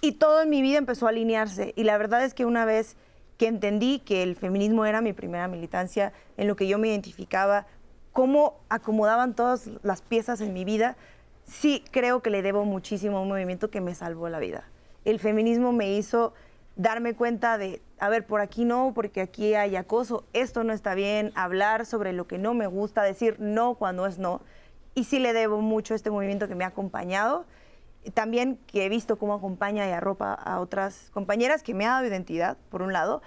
Y 0.00 0.12
todo 0.12 0.40
en 0.42 0.50
mi 0.50 0.62
vida 0.62 0.78
empezó 0.78 1.06
a 1.06 1.08
alinearse, 1.08 1.72
y 1.74 1.82
la 1.82 1.98
verdad 1.98 2.24
es 2.24 2.32
que 2.32 2.44
una 2.44 2.64
vez 2.64 2.94
que 3.38 3.48
entendí 3.48 3.98
que 3.98 4.22
el 4.22 4.36
feminismo 4.36 4.84
era 4.84 5.00
mi 5.00 5.12
primera 5.12 5.48
militancia, 5.48 6.12
en 6.36 6.46
lo 6.46 6.54
que 6.54 6.68
yo 6.68 6.78
me 6.78 6.86
identificaba, 6.86 7.66
cómo 8.12 8.60
acomodaban 8.68 9.34
todas 9.34 9.70
las 9.82 10.02
piezas 10.02 10.40
en 10.40 10.52
mi 10.52 10.64
vida, 10.64 10.96
sí 11.44 11.84
creo 11.90 12.22
que 12.22 12.30
le 12.30 12.42
debo 12.42 12.64
muchísimo 12.64 13.18
a 13.18 13.20
un 13.22 13.28
movimiento 13.28 13.70
que 13.70 13.80
me 13.80 13.94
salvó 13.94 14.28
la 14.28 14.38
vida. 14.38 14.64
El 15.04 15.18
feminismo 15.18 15.72
me 15.72 15.92
hizo 15.92 16.34
darme 16.76 17.14
cuenta 17.14 17.58
de, 17.58 17.82
a 17.98 18.08
ver, 18.08 18.24
por 18.24 18.40
aquí 18.40 18.64
no, 18.64 18.92
porque 18.94 19.20
aquí 19.20 19.54
hay 19.54 19.76
acoso, 19.76 20.24
esto 20.32 20.64
no 20.64 20.72
está 20.72 20.94
bien, 20.94 21.32
hablar 21.34 21.86
sobre 21.86 22.12
lo 22.12 22.26
que 22.26 22.38
no 22.38 22.54
me 22.54 22.66
gusta, 22.66 23.02
decir 23.02 23.36
no 23.40 23.74
cuando 23.74 24.06
es 24.06 24.18
no. 24.18 24.40
Y 24.94 25.04
sí 25.04 25.18
le 25.18 25.32
debo 25.32 25.60
mucho 25.60 25.94
a 25.94 25.96
este 25.96 26.10
movimiento 26.10 26.48
que 26.48 26.54
me 26.54 26.64
ha 26.64 26.68
acompañado. 26.68 27.46
También 28.14 28.58
que 28.66 28.84
he 28.84 28.88
visto 28.88 29.18
cómo 29.18 29.34
acompaña 29.34 29.88
y 29.88 29.90
arropa 29.90 30.32
a 30.32 30.60
otras 30.60 31.10
compañeras, 31.12 31.62
que 31.62 31.74
me 31.74 31.84
ha 31.84 31.90
dado 31.90 32.06
identidad, 32.06 32.56
por 32.70 32.82
un 32.82 32.92
lado, 32.92 33.22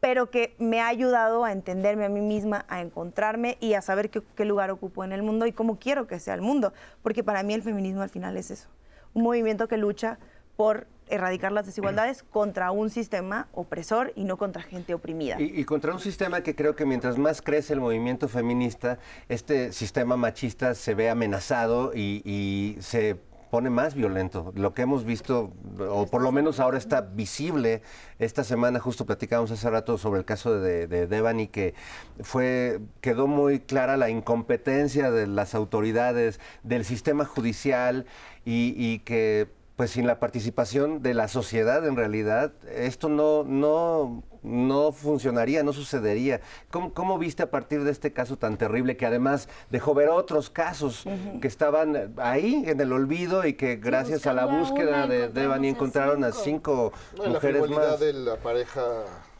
pero 0.00 0.30
que 0.30 0.54
me 0.58 0.80
ha 0.80 0.88
ayudado 0.88 1.44
a 1.44 1.52
entenderme 1.52 2.04
a 2.04 2.08
mí 2.08 2.20
misma, 2.20 2.64
a 2.68 2.80
encontrarme 2.80 3.56
y 3.60 3.74
a 3.74 3.82
saber 3.82 4.10
qué, 4.10 4.22
qué, 4.34 4.44
lugar 4.44 4.70
ocupo 4.70 5.04
en 5.04 5.12
el 5.12 5.22
mundo 5.22 5.46
y 5.46 5.52
cómo 5.52 5.78
quiero 5.78 6.06
que 6.06 6.20
sea 6.20 6.34
el 6.34 6.42
mundo. 6.42 6.72
Porque 7.02 7.24
para 7.24 7.42
mí 7.42 7.54
el 7.54 7.62
feminismo 7.62 8.02
al 8.02 8.10
final 8.10 8.36
es 8.36 8.50
eso, 8.50 8.68
un 9.14 9.22
movimiento 9.22 9.68
que 9.68 9.76
lucha 9.76 10.18
por 10.56 10.86
erradicar 11.08 11.52
las 11.52 11.66
desigualdades 11.66 12.22
contra 12.30 12.70
un 12.70 12.90
sistema 12.90 13.48
opresor 13.52 14.12
y 14.16 14.24
no 14.24 14.36
contra 14.36 14.62
gente 14.62 14.94
oprimida. 14.94 15.40
Y, 15.40 15.60
y, 15.60 15.64
contra 15.64 15.92
un 15.92 16.00
sistema 16.00 16.40
que 16.42 16.54
creo 16.54 16.74
que 16.74 16.84
mientras 16.84 17.18
más 17.18 17.42
crece 17.42 17.72
el 17.74 17.80
movimiento 17.80 18.28
feminista, 18.28 18.98
este 19.28 19.72
sistema 19.72 20.16
machista 20.16 20.74
se 20.74 20.94
ve 20.94 21.10
amenazado 21.10 21.92
y, 21.94 22.22
y 22.24 22.80
se 22.80 23.20
pone 23.50 23.70
más 23.70 23.94
violento. 23.94 24.52
Lo 24.54 24.74
que 24.74 24.82
hemos 24.82 25.04
visto, 25.04 25.52
o 25.78 26.06
por 26.06 26.22
lo 26.22 26.32
menos 26.32 26.60
ahora 26.60 26.78
está 26.78 27.00
visible, 27.00 27.82
esta 28.18 28.44
semana 28.44 28.80
justo 28.80 29.06
platicamos 29.06 29.50
hace 29.50 29.68
rato 29.70 29.98
sobre 29.98 30.20
el 30.20 30.24
caso 30.24 30.60
de, 30.60 30.86
de 30.86 31.06
Devani, 31.06 31.48
que 31.48 31.74
fue, 32.20 32.80
quedó 33.00 33.26
muy 33.26 33.60
clara 33.60 33.96
la 33.96 34.10
incompetencia 34.10 35.10
de 35.10 35.26
las 35.26 35.54
autoridades, 35.54 36.40
del 36.62 36.84
sistema 36.84 37.24
judicial 37.24 38.06
y 38.44 39.00
que 39.00 39.48
pues 39.76 39.90
sin 39.90 40.06
la 40.06 40.18
participación 40.18 41.02
de 41.02 41.12
la 41.12 41.28
sociedad 41.28 41.86
en 41.86 41.96
realidad 41.96 42.52
esto 42.74 43.10
no, 43.10 43.44
no, 43.44 44.22
no 44.42 44.92
funcionaría, 44.92 45.62
no 45.62 45.74
sucedería. 45.74 46.40
¿Cómo, 46.70 46.94
¿Cómo, 46.94 47.18
viste 47.18 47.42
a 47.42 47.50
partir 47.50 47.84
de 47.84 47.90
este 47.90 48.12
caso 48.12 48.38
tan 48.38 48.56
terrible 48.56 48.96
que 48.96 49.04
además 49.04 49.48
dejó 49.70 49.92
ver 49.92 50.08
otros 50.08 50.48
casos 50.48 51.04
uh 51.04 51.10
-huh. 51.10 51.40
que 51.40 51.48
estaban 51.48 52.14
ahí 52.16 52.64
en 52.66 52.80
el 52.80 52.92
olvido 52.92 53.46
y 53.46 53.52
que 53.52 53.76
gracias 53.76 54.22
sí, 54.22 54.28
a 54.30 54.32
la 54.32 54.46
búsqueda 54.46 55.04
una, 55.04 55.06
de 55.06 55.28
Devani 55.28 55.68
encontraron 55.68 56.24
a 56.24 56.32
cinco, 56.32 56.92
a 56.94 56.98
cinco 57.10 57.26
no, 57.26 57.34
mujeres 57.34 57.68
la 57.70 57.76
más? 57.76 58.00
de 58.00 58.12
la 58.14 58.36
pareja 58.36 58.80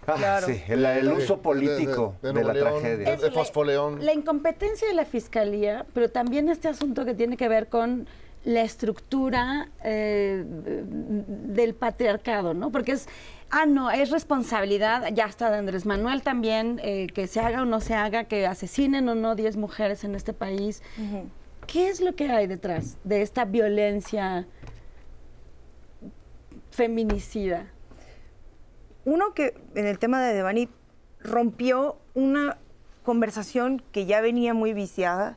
Ah, 0.06 0.14
Claro. 0.16 0.46
Sí, 0.46 0.62
el, 0.68 0.84
el 0.84 1.12
uso 1.12 1.42
político 1.42 2.14
de, 2.22 2.28
de, 2.28 2.34
de, 2.34 2.40
de 2.40 2.46
la 2.46 2.52
León, 2.52 2.68
tragedia. 2.80 3.16
De, 3.16 3.30
Fosfoleón. 3.32 4.04
La 4.04 4.12
incompetencia 4.12 4.86
de 4.86 4.94
la 4.94 5.04
fiscalía, 5.04 5.84
pero 5.94 6.10
también 6.10 6.48
este 6.48 6.68
asunto 6.68 7.04
que 7.04 7.14
tiene 7.14 7.36
que 7.36 7.48
ver 7.48 7.68
con 7.68 8.06
la 8.46 8.62
estructura 8.62 9.70
eh, 9.82 10.44
del 10.46 11.74
patriarcado, 11.74 12.54
¿no? 12.54 12.70
Porque 12.70 12.92
es, 12.92 13.08
ah, 13.50 13.66
no, 13.66 13.90
es 13.90 14.10
responsabilidad, 14.10 15.12
ya 15.12 15.24
está 15.24 15.50
de 15.50 15.58
Andrés 15.58 15.84
Manuel 15.84 16.22
también, 16.22 16.80
eh, 16.84 17.08
que 17.08 17.26
se 17.26 17.40
haga 17.40 17.62
o 17.62 17.64
no 17.64 17.80
se 17.80 17.94
haga, 17.94 18.24
que 18.24 18.46
asesinen 18.46 19.08
o 19.08 19.16
no 19.16 19.34
10 19.34 19.56
mujeres 19.56 20.04
en 20.04 20.14
este 20.14 20.32
país. 20.32 20.80
Uh 20.96 21.02
-huh. 21.02 21.24
¿Qué 21.66 21.88
es 21.88 22.00
lo 22.00 22.14
que 22.14 22.30
hay 22.30 22.46
detrás 22.46 22.98
de 23.02 23.22
esta 23.22 23.44
violencia 23.44 24.46
feminicida? 26.70 27.66
Uno 29.04 29.34
que 29.34 29.54
en 29.74 29.86
el 29.86 29.98
tema 29.98 30.22
de 30.22 30.34
Devani 30.34 30.68
rompió 31.18 31.98
una 32.14 32.58
conversación 33.02 33.82
que 33.90 34.06
ya 34.06 34.20
venía 34.20 34.54
muy 34.54 34.72
viciada, 34.72 35.36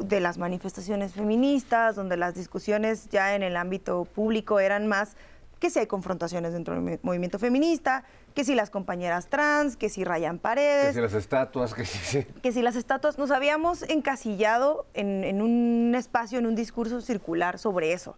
de 0.00 0.20
las 0.20 0.38
manifestaciones 0.38 1.12
feministas, 1.12 1.94
donde 1.94 2.16
las 2.16 2.34
discusiones 2.34 3.08
ya 3.10 3.34
en 3.34 3.42
el 3.42 3.56
ámbito 3.56 4.04
público 4.04 4.58
eran 4.58 4.86
más 4.86 5.16
que 5.58 5.68
si 5.68 5.78
hay 5.78 5.86
confrontaciones 5.86 6.54
dentro 6.54 6.74
del 6.74 6.98
movimiento 7.02 7.38
feminista, 7.38 8.04
que 8.34 8.44
si 8.44 8.54
las 8.54 8.70
compañeras 8.70 9.28
trans, 9.28 9.76
que 9.76 9.90
si 9.90 10.04
rayan 10.04 10.38
paredes. 10.38 10.88
Que 10.88 10.94
si 10.94 11.00
las 11.00 11.12
estatuas, 11.12 11.74
que 11.74 11.84
si... 11.84 12.24
Que 12.24 12.52
si 12.52 12.62
las 12.62 12.76
estatuas, 12.76 13.18
nos 13.18 13.30
habíamos 13.30 13.82
encasillado 13.82 14.86
en, 14.94 15.22
en 15.22 15.42
un 15.42 15.94
espacio, 15.94 16.38
en 16.38 16.46
un 16.46 16.54
discurso 16.54 17.02
circular 17.02 17.58
sobre 17.58 17.92
eso. 17.92 18.16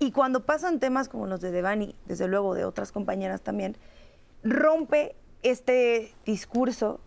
Y 0.00 0.10
cuando 0.10 0.44
pasan 0.44 0.80
temas 0.80 1.08
como 1.08 1.26
los 1.26 1.40
de 1.40 1.52
Devani, 1.52 1.94
desde 2.06 2.26
luego 2.26 2.54
de 2.54 2.64
otras 2.64 2.90
compañeras 2.90 3.42
también, 3.42 3.76
rompe 4.42 5.14
este 5.42 6.12
discurso 6.24 7.00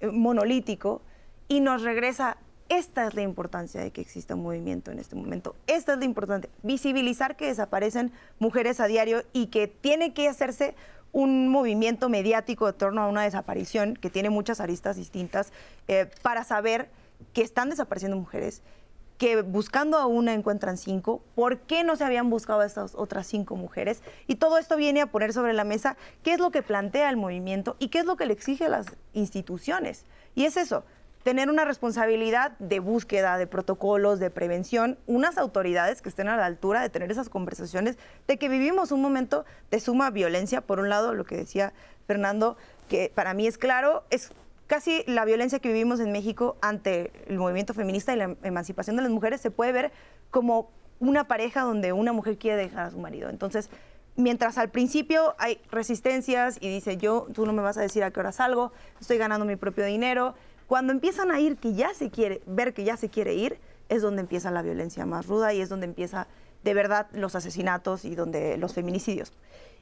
eh, 0.00 0.08
monolítico 0.08 1.00
y 1.48 1.60
nos 1.60 1.82
regresa 1.82 2.38
esta 2.68 3.06
es 3.06 3.14
la 3.14 3.22
importancia 3.22 3.80
de 3.80 3.90
que 3.90 4.00
exista 4.00 4.34
un 4.34 4.42
movimiento 4.42 4.90
en 4.90 4.98
este 4.98 5.16
momento. 5.16 5.54
Esta 5.66 5.92
es 5.92 5.98
la 5.98 6.04
importancia. 6.04 6.50
Visibilizar 6.62 7.36
que 7.36 7.46
desaparecen 7.46 8.12
mujeres 8.38 8.80
a 8.80 8.86
diario 8.86 9.22
y 9.32 9.46
que 9.46 9.68
tiene 9.68 10.14
que 10.14 10.28
hacerse 10.28 10.74
un 11.12 11.48
movimiento 11.48 12.08
mediático 12.08 12.66
de 12.66 12.72
torno 12.72 13.02
a 13.02 13.08
una 13.08 13.22
desaparición 13.22 13.94
que 13.94 14.10
tiene 14.10 14.30
muchas 14.30 14.60
aristas 14.60 14.96
distintas 14.96 15.52
eh, 15.88 16.10
para 16.22 16.44
saber 16.44 16.90
que 17.32 17.42
están 17.42 17.70
desapareciendo 17.70 18.16
mujeres, 18.16 18.62
que 19.16 19.40
buscando 19.40 19.96
a 19.96 20.06
una 20.06 20.34
encuentran 20.34 20.76
cinco, 20.76 21.22
¿por 21.34 21.60
qué 21.60 21.84
no 21.84 21.96
se 21.96 22.04
habían 22.04 22.28
buscado 22.28 22.60
a 22.60 22.66
estas 22.66 22.94
otras 22.94 23.26
cinco 23.26 23.56
mujeres? 23.56 24.02
Y 24.26 24.34
todo 24.34 24.58
esto 24.58 24.76
viene 24.76 25.00
a 25.00 25.06
poner 25.06 25.32
sobre 25.32 25.54
la 25.54 25.64
mesa 25.64 25.96
qué 26.22 26.34
es 26.34 26.38
lo 26.38 26.50
que 26.50 26.62
plantea 26.62 27.08
el 27.08 27.16
movimiento 27.16 27.76
y 27.78 27.88
qué 27.88 28.00
es 28.00 28.04
lo 28.04 28.16
que 28.16 28.26
le 28.26 28.34
exige 28.34 28.66
a 28.66 28.68
las 28.68 28.86
instituciones. 29.14 30.04
Y 30.34 30.44
es 30.44 30.58
eso, 30.58 30.84
tener 31.26 31.50
una 31.50 31.64
responsabilidad 31.64 32.52
de 32.60 32.78
búsqueda, 32.78 33.36
de 33.36 33.48
protocolos, 33.48 34.20
de 34.20 34.30
prevención, 34.30 34.96
unas 35.08 35.38
autoridades 35.38 36.00
que 36.00 36.08
estén 36.08 36.28
a 36.28 36.36
la 36.36 36.46
altura 36.46 36.80
de 36.80 36.88
tener 36.88 37.10
esas 37.10 37.28
conversaciones, 37.28 37.98
de 38.28 38.36
que 38.38 38.48
vivimos 38.48 38.92
un 38.92 39.02
momento 39.02 39.44
de 39.72 39.80
suma 39.80 40.10
violencia. 40.10 40.60
Por 40.60 40.78
un 40.78 40.88
lado, 40.88 41.14
lo 41.14 41.24
que 41.24 41.36
decía 41.36 41.72
Fernando, 42.06 42.56
que 42.88 43.10
para 43.12 43.34
mí 43.34 43.48
es 43.48 43.58
claro, 43.58 44.04
es 44.10 44.30
casi 44.68 45.02
la 45.08 45.24
violencia 45.24 45.58
que 45.58 45.66
vivimos 45.66 45.98
en 45.98 46.12
México 46.12 46.58
ante 46.60 47.10
el 47.26 47.38
movimiento 47.38 47.74
feminista 47.74 48.12
y 48.12 48.18
la 48.18 48.36
emancipación 48.44 48.94
de 48.94 49.02
las 49.02 49.10
mujeres 49.10 49.40
se 49.40 49.50
puede 49.50 49.72
ver 49.72 49.90
como 50.30 50.70
una 51.00 51.26
pareja 51.26 51.62
donde 51.62 51.92
una 51.92 52.12
mujer 52.12 52.38
quiere 52.38 52.56
dejar 52.56 52.86
a 52.86 52.90
su 52.92 53.00
marido. 53.00 53.30
Entonces, 53.30 53.68
mientras 54.14 54.58
al 54.58 54.70
principio 54.70 55.34
hay 55.38 55.60
resistencias 55.72 56.58
y 56.60 56.68
dice, 56.68 56.98
yo, 56.98 57.26
tú 57.34 57.46
no 57.46 57.52
me 57.52 57.62
vas 57.62 57.78
a 57.78 57.80
decir 57.80 58.04
a 58.04 58.12
qué 58.12 58.20
hora 58.20 58.30
salgo, 58.30 58.70
estoy 59.00 59.18
ganando 59.18 59.44
mi 59.44 59.56
propio 59.56 59.84
dinero, 59.84 60.36
cuando 60.66 60.92
empiezan 60.92 61.30
a 61.30 61.40
ir 61.40 61.56
que 61.56 61.74
ya 61.74 61.94
se 61.94 62.10
quiere, 62.10 62.42
ver 62.46 62.74
que 62.74 62.84
ya 62.84 62.96
se 62.96 63.08
quiere 63.08 63.34
ir, 63.34 63.58
es 63.88 64.02
donde 64.02 64.20
empieza 64.20 64.50
la 64.50 64.62
violencia 64.62 65.06
más 65.06 65.26
ruda 65.26 65.52
y 65.52 65.60
es 65.60 65.68
donde 65.68 65.86
empieza 65.86 66.26
de 66.64 66.74
verdad 66.74 67.06
los 67.12 67.36
asesinatos 67.36 68.04
y 68.04 68.14
donde 68.14 68.56
los 68.56 68.74
feminicidios. 68.74 69.32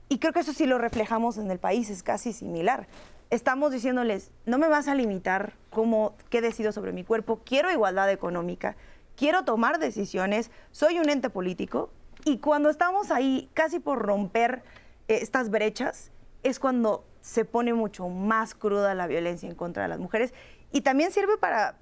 Y 0.08 0.18
creo 0.18 0.32
que 0.32 0.40
eso 0.40 0.52
sí 0.52 0.66
lo 0.66 0.76
reflejamos 0.76 1.38
en 1.38 1.50
el 1.50 1.58
país, 1.58 1.88
es 1.88 2.02
casi 2.02 2.32
similar. 2.32 2.86
Estamos 3.30 3.72
diciéndoles, 3.72 4.30
no 4.44 4.58
me 4.58 4.68
vas 4.68 4.86
a 4.86 4.94
limitar 4.94 5.54
cómo, 5.70 6.14
qué 6.28 6.42
decido 6.42 6.72
sobre 6.72 6.92
mi 6.92 7.04
cuerpo, 7.04 7.40
quiero 7.44 7.72
igualdad 7.72 8.10
económica, 8.10 8.76
quiero 9.16 9.44
tomar 9.44 9.78
decisiones, 9.78 10.50
soy 10.70 10.98
un 10.98 11.08
ente 11.08 11.30
político. 11.30 11.90
Y 12.26 12.38
cuando 12.38 12.68
estamos 12.68 13.10
ahí 13.10 13.48
casi 13.54 13.78
por 13.78 14.00
romper 14.00 14.62
eh, 15.08 15.18
estas 15.22 15.48
brechas, 15.48 16.10
es 16.42 16.60
cuando 16.60 17.04
se 17.22 17.46
pone 17.46 17.72
mucho 17.72 18.08
más 18.08 18.54
cruda 18.54 18.94
la 18.94 19.06
violencia 19.06 19.48
en 19.48 19.54
contra 19.54 19.84
de 19.84 19.88
las 19.88 19.98
mujeres 19.98 20.34
y 20.74 20.80
también 20.80 21.12
sirve 21.12 21.38
para, 21.38 21.76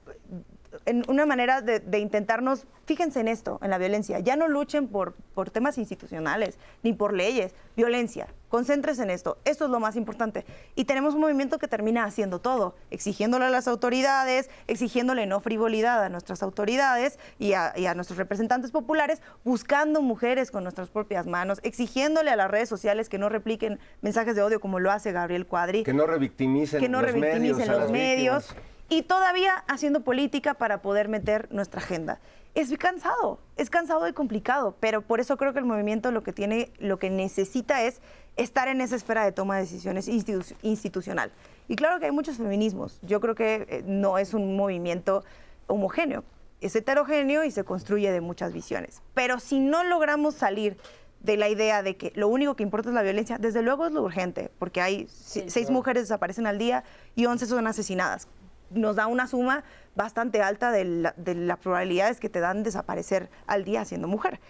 en 0.84 1.02
una 1.08 1.26
manera 1.26 1.62
de, 1.62 1.80
de, 1.80 1.98
intentarnos, 1.98 2.66
fíjense 2.84 3.20
en 3.20 3.28
esto, 3.28 3.58
en 3.62 3.70
la 3.70 3.78
violencia, 3.78 4.18
ya 4.18 4.36
no 4.36 4.48
luchen 4.48 4.86
por, 4.88 5.14
por 5.34 5.50
temas 5.50 5.78
institucionales, 5.78 6.58
ni 6.82 6.92
por 6.92 7.14
leyes, 7.14 7.54
violencia, 7.74 8.28
concéntrese 8.48 9.02
en 9.02 9.08
esto, 9.08 9.38
esto 9.46 9.64
es 9.64 9.70
lo 9.70 9.80
más 9.80 9.96
importante. 9.96 10.44
Y 10.74 10.84
tenemos 10.84 11.14
un 11.14 11.20
movimiento 11.22 11.58
que 11.58 11.68
termina 11.68 12.04
haciendo 12.04 12.38
todo, 12.38 12.74
exigiéndole 12.90 13.46
a 13.46 13.50
las 13.50 13.66
autoridades, 13.66 14.50
exigiéndole 14.66 15.26
no 15.26 15.40
frivolidad 15.40 16.04
a 16.04 16.10
nuestras 16.10 16.42
autoridades 16.42 17.18
y 17.38 17.54
a, 17.54 17.72
y 17.76 17.86
a 17.86 17.94
nuestros 17.94 18.18
representantes 18.18 18.72
populares, 18.72 19.22
buscando 19.42 20.02
mujeres 20.02 20.50
con 20.50 20.64
nuestras 20.64 20.90
propias 20.90 21.26
manos, 21.26 21.60
exigiéndole 21.62 22.30
a 22.30 22.36
las 22.36 22.50
redes 22.50 22.68
sociales 22.68 23.08
que 23.08 23.16
no 23.16 23.30
repliquen 23.30 23.78
mensajes 24.02 24.36
de 24.36 24.42
odio 24.42 24.60
como 24.60 24.80
lo 24.80 24.90
hace 24.90 25.12
Gabriel 25.12 25.46
Cuadri. 25.46 25.82
Que 25.82 25.94
no 25.94 26.06
revictimicen 26.06 26.78
que 26.78 26.90
no 26.90 27.00
los 27.00 27.12
revictimicen 27.12 27.56
medios, 27.56 27.80
los 27.80 27.90
medios. 27.90 28.54
Y 28.92 29.02
todavía 29.02 29.64
haciendo 29.68 30.00
política 30.02 30.52
para 30.54 30.82
poder 30.82 31.08
meter 31.08 31.48
nuestra 31.50 31.80
agenda. 31.80 32.20
Es 32.54 32.70
cansado, 32.76 33.38
es 33.56 33.70
cansado 33.70 34.06
y 34.06 34.12
complicado, 34.12 34.76
pero 34.80 35.00
por 35.00 35.18
eso 35.20 35.38
creo 35.38 35.54
que 35.54 35.58
el 35.60 35.64
movimiento 35.64 36.10
lo 36.12 36.22
que 36.22 36.34
tiene, 36.34 36.70
lo 36.78 36.98
que 36.98 37.08
necesita 37.08 37.82
es 37.84 38.02
estar 38.36 38.68
en 38.68 38.82
esa 38.82 38.94
esfera 38.96 39.24
de 39.24 39.32
toma 39.32 39.54
de 39.56 39.62
decisiones 39.62 40.08
institu- 40.08 40.54
institucional. 40.60 41.32
Y 41.68 41.76
claro 41.76 41.98
que 42.00 42.04
hay 42.06 42.12
muchos 42.12 42.36
feminismos. 42.36 42.98
Yo 43.00 43.20
creo 43.20 43.34
que 43.34 43.66
eh, 43.70 43.82
no 43.86 44.18
es 44.18 44.34
un 44.34 44.56
movimiento 44.56 45.24
homogéneo, 45.68 46.22
es 46.60 46.76
heterogéneo 46.76 47.44
y 47.44 47.50
se 47.50 47.64
construye 47.64 48.12
de 48.12 48.20
muchas 48.20 48.52
visiones. 48.52 49.00
Pero 49.14 49.40
si 49.40 49.58
no 49.58 49.82
logramos 49.84 50.34
salir 50.34 50.76
de 51.20 51.38
la 51.38 51.48
idea 51.48 51.82
de 51.82 51.96
que 51.96 52.12
lo 52.14 52.28
único 52.28 52.56
que 52.56 52.62
importa 52.64 52.90
es 52.90 52.94
la 52.94 53.02
violencia, 53.02 53.38
desde 53.38 53.62
luego 53.62 53.86
es 53.86 53.92
lo 53.92 54.02
urgente, 54.02 54.50
porque 54.58 54.82
hay 54.82 55.06
si- 55.08 55.48
seis 55.48 55.70
mujeres 55.70 56.02
desaparecen 56.02 56.46
al 56.46 56.58
día 56.58 56.84
y 57.14 57.24
11 57.24 57.46
son 57.46 57.66
asesinadas. 57.66 58.28
Nos 58.74 58.96
da 58.96 59.06
una 59.06 59.26
suma 59.26 59.64
bastante 59.94 60.42
alta 60.42 60.70
de, 60.70 60.84
la- 60.84 61.14
de 61.16 61.34
las 61.34 61.58
probabilidades 61.58 62.20
que 62.20 62.28
te 62.28 62.40
dan 62.40 62.62
desaparecer 62.62 63.28
al 63.46 63.64
día 63.64 63.84
siendo 63.84 64.08
mujer. 64.08 64.40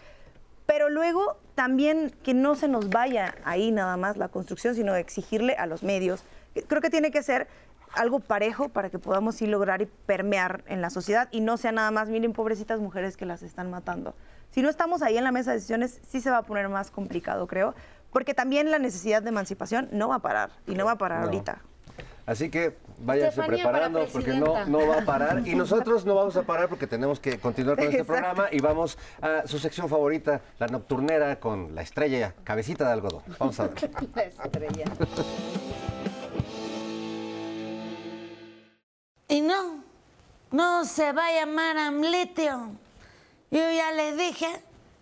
Pero 0.66 0.89
luego 0.91 1.39
también 1.55 2.14
que 2.23 2.35
no 2.35 2.55
se 2.55 2.68
nos 2.68 2.89
vaya 2.89 3.35
ahí 3.45 3.73
nada 3.73 3.97
más 3.97 4.16
la 4.16 4.29
construcción, 4.29 4.75
sino 4.75 4.95
exigirle 4.95 5.55
a 5.57 5.66
los 5.66 5.83
medios. 5.83 6.25
Creo 6.68 6.81
que 6.81 6.91
tiene 6.91 7.11
que 7.11 7.23
ser 7.23 7.49
algo 7.95 8.20
parejo 8.20 8.68
para 8.70 8.89
que 8.89 8.99
podamos 8.99 9.35
sí 9.35 9.47
lograr 9.47 9.83
y 9.83 9.87
permear 9.87 10.62
en 10.66 10.81
la 10.81 10.89
sociedad 10.89 11.29
y 11.31 11.41
no 11.41 11.57
sea 11.59 11.73
nada 11.73 11.91
más, 11.91 12.09
miren, 12.09 12.33
pobrecitas 12.33 12.81
mujeres 12.81 13.16
que 13.16 13.27
las 13.27 13.43
están 13.43 13.70
matando. 13.70 14.14
Si 14.51 14.62
no 14.62 14.68
estamos 14.70 15.03
ahí 15.03 15.18
en 15.18 15.25
la 15.25 15.33
mesa 15.33 15.51
de 15.51 15.57
decisiones, 15.57 16.01
sí 16.09 16.20
se 16.20 16.31
va 16.31 16.39
a 16.39 16.43
poner 16.43 16.68
más 16.68 16.91
complicado, 16.91 17.47
creo, 17.47 17.75
porque 18.11 18.33
también 18.33 18.70
la 18.70 18.79
necesidad 18.79 19.23
de 19.23 19.29
emancipación 19.31 19.89
no 19.93 20.09
va 20.09 20.16
a 20.16 20.18
parar 20.20 20.51
y 20.66 20.75
no 20.75 20.85
va 20.87 20.93
a 20.93 20.99
parar 20.99 21.20
No. 21.20 21.27
ahorita. 21.27 21.61
Así 22.25 22.51
que 22.51 22.77
váyanse 22.99 23.41
Estefanía 23.41 23.64
preparando 23.64 24.07
porque 24.12 24.35
no, 24.35 24.64
no 24.66 24.87
va 24.87 24.99
a 24.99 25.05
parar. 25.05 25.47
Y 25.47 25.55
nosotros 25.55 26.05
no 26.05 26.14
vamos 26.14 26.37
a 26.37 26.43
parar 26.43 26.68
porque 26.68 26.87
tenemos 26.87 27.18
que 27.18 27.39
continuar 27.39 27.77
con 27.77 27.89
este 27.89 28.05
programa 28.05 28.47
y 28.53 28.61
vamos 28.61 28.97
a 29.20 29.47
su 29.47 29.59
sección 29.59 29.89
favorita, 29.89 30.41
la 30.59 30.68
nocturnera 30.68 31.41
con 31.41 31.75
la 31.75 31.83
estrella, 31.83 32.35
cabecita 32.45 32.87
de 32.87 32.93
algodón. 32.93 33.23
Vamos 33.39 33.59
a 33.59 33.68
ver. 33.68 33.91
La 34.14 34.23
estrella. 34.23 34.85
Y 39.29 39.41
no, 39.41 39.83
no 40.51 40.85
se 40.85 41.12
va 41.12 41.27
a 41.27 41.33
llamar 41.33 41.77
Amlitio. 41.79 42.70
Yo 43.51 43.61
ya 43.70 43.91
les 43.93 44.16
dije 44.16 44.47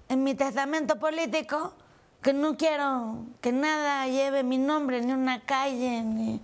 en 0.09 0.25
mi 0.25 0.35
testamento 0.35 0.99
político 0.99 1.75
que 2.23 2.33
no 2.33 2.57
quiero 2.57 3.25
que 3.41 3.53
nada 3.53 4.07
lleve 4.07 4.43
mi 4.43 4.57
nombre, 4.59 5.01
ni 5.01 5.13
una 5.13 5.41
calle, 5.41 6.03
ni 6.03 6.41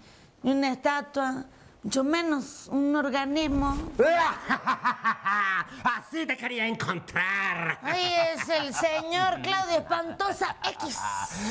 una 0.50 0.72
estatua, 0.72 1.44
mucho 1.86 2.02
menos 2.02 2.66
un 2.72 2.96
organismo. 2.96 3.76
Así 5.84 6.26
te 6.26 6.36
quería 6.36 6.66
encontrar. 6.66 7.78
Ahí 7.80 8.12
es 8.34 8.48
el 8.48 8.74
señor 8.74 9.40
Claudio 9.40 9.78
Espantosa 9.78 10.56
X. 10.64 10.98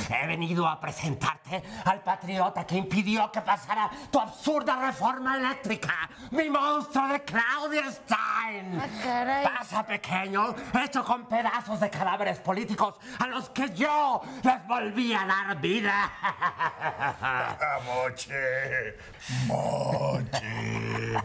He 0.09 0.27
venido 0.27 0.67
a 0.67 0.77
presentarte 0.77 1.63
al 1.85 2.01
patriota 2.01 2.67
que 2.67 2.75
impidió 2.75 3.31
que 3.31 3.39
pasara 3.39 3.89
tu 4.11 4.19
absurda 4.19 4.75
reforma 4.75 5.37
eléctrica. 5.37 6.09
Mi 6.31 6.49
monstruo 6.49 7.07
de 7.07 7.23
Claudia 7.23 7.89
Stein. 7.89 8.77
Ah, 8.77 8.87
caray. 9.01 9.45
Pasa, 9.45 9.85
pequeño, 9.85 10.53
hecho 10.83 11.05
con 11.05 11.29
pedazos 11.29 11.79
de 11.79 11.89
cadáveres 11.89 12.39
políticos 12.39 12.95
a 13.19 13.27
los 13.27 13.49
que 13.51 13.73
yo 13.73 14.21
les 14.43 14.67
volví 14.67 15.13
a 15.13 15.25
dar 15.25 15.61
vida. 15.61 16.11
Moche, 17.85 18.97
moche, 19.47 20.24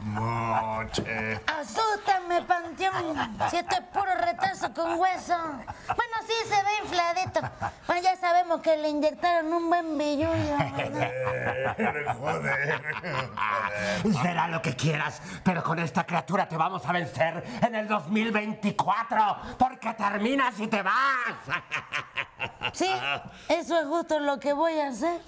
moche. 0.02 1.40
Asústame, 1.46 2.42
Panteón. 2.42 3.38
Si 3.50 3.56
esto 3.56 3.76
es 3.76 3.82
puro 3.92 4.14
retraso 4.14 4.72
con 4.72 4.98
hueso. 4.98 5.36
Bueno, 5.36 6.16
sí 6.26 6.34
se 6.48 6.62
ve 6.62 6.70
infladito. 6.84 7.40
Bueno, 7.86 8.02
ya 8.02 8.16
sabemos 8.16 8.60
que 8.60 8.76
le 8.76 8.88
inyectaron 8.88 9.52
un 9.52 9.68
buen 9.68 9.98
billullo. 9.98 10.56
¿verdad? 10.76 12.16
Joder. 12.18 12.82
Será 14.22 14.48
lo 14.48 14.62
que 14.62 14.74
quieras, 14.76 15.20
pero 15.44 15.62
con 15.62 15.78
esta 15.78 16.04
criatura 16.04 16.48
te 16.48 16.56
vamos 16.56 16.84
a 16.86 16.92
vencer 16.92 17.44
en 17.62 17.74
el 17.74 17.88
2024, 17.88 19.36
porque 19.58 19.92
terminas 19.94 20.58
y 20.60 20.66
te 20.66 20.82
vas. 20.82 20.94
Sí, 22.72 22.90
eso 23.48 23.78
es 23.78 23.86
justo 23.86 24.18
lo 24.20 24.38
que 24.38 24.52
voy 24.52 24.78
a 24.78 24.88
hacer. 24.88 25.20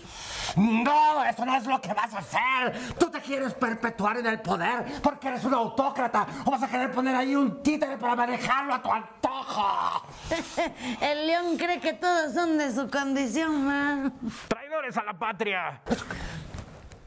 No, 0.57 1.25
eso 1.25 1.45
no 1.45 1.57
es 1.57 1.67
lo 1.67 1.81
que 1.81 1.93
vas 1.93 2.15
a 2.15 2.19
hacer. 2.19 2.95
Tú 2.99 3.11
te 3.11 3.21
quieres 3.21 3.55
perpetuar 3.63 4.17
en 4.17 4.27
el 4.27 4.41
poder 4.41 5.01
porque 5.01 5.29
eres 5.29 5.45
un 5.45 5.55
autócrata 5.55 6.27
o 6.45 6.51
vas 6.51 6.65
a 6.65 6.69
querer 6.69 6.91
poner 6.91 7.15
ahí 7.15 7.37
un 7.37 7.63
títere 7.63 7.97
para 7.97 8.17
manejarlo 8.17 8.75
a 8.75 8.83
tu 8.83 8.91
antojo. 8.91 10.03
El 11.01 11.29
león 11.29 11.57
cree 11.57 11.79
que 11.79 11.93
todos 11.93 12.35
son 12.35 12.59
de 12.59 12.75
su 12.75 12.91
condición, 12.91 13.65
man. 13.65 14.13
Traidores 14.49 14.97
a 14.97 15.05
la 15.05 15.13
patria. 15.13 15.81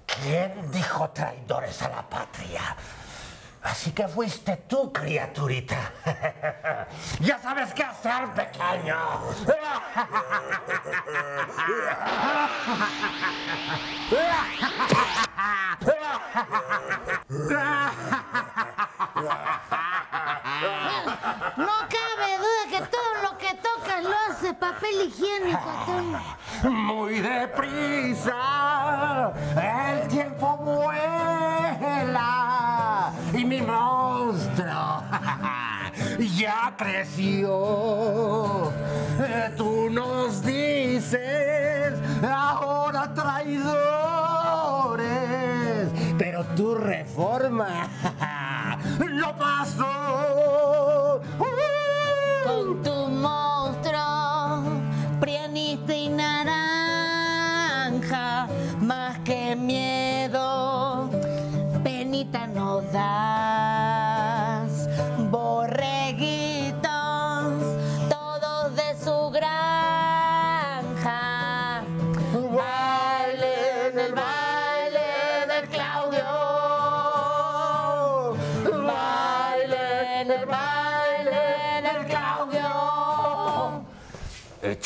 ¿Quién 0.06 0.72
dijo 0.72 1.10
traidores 1.10 1.82
a 1.82 1.90
la 1.90 2.04
patria? 2.04 2.74
Así 3.64 3.92
que 3.92 4.08
fuiste 4.08 4.56
tú, 4.68 4.94
criaturita. 4.94 5.92
ya 7.20 7.38
sabes 7.40 7.74
qué 7.74 7.84
hacer, 7.84 8.30
pequeño. 8.30 8.96
No 21.58 21.74
cabe 21.90 22.38
duda 22.38 22.68
que 22.70 22.82
todo 22.88 23.24
lo 23.24 23.38
que 23.38 23.54
tocas 23.56 24.04
lo 24.04 24.16
hace 24.30 24.54
papel 24.86 25.08
higiénico. 25.08 25.72
Muy 26.70 27.20
deprisa, 27.20 28.34
el 29.56 30.08
tiempo 30.08 30.25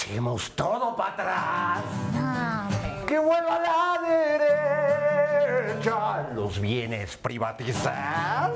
Echemos 0.09 0.49
todo 0.55 0.95
para 0.95 1.11
atrás. 1.13 1.83
Que 3.05 3.19
vuelva 3.19 3.57
a 3.57 3.59
la 3.59 3.99
derecha. 5.67 6.23
Los 6.33 6.59
bienes 6.59 7.15
privatizar. 7.15 8.51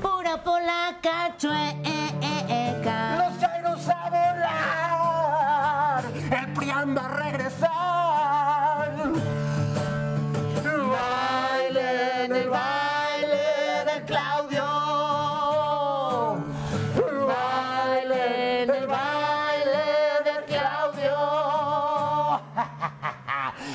Pura 0.00 0.42
polaca, 0.42 1.36
chueca. 1.36 3.16
Los 3.18 3.38
chairos 3.38 3.86
a 3.90 4.08
volar. 4.08 6.02
El 6.30 6.52
PRIAN 6.54 6.96
va 6.96 7.04
a 7.04 7.08
regresar. 7.08 7.73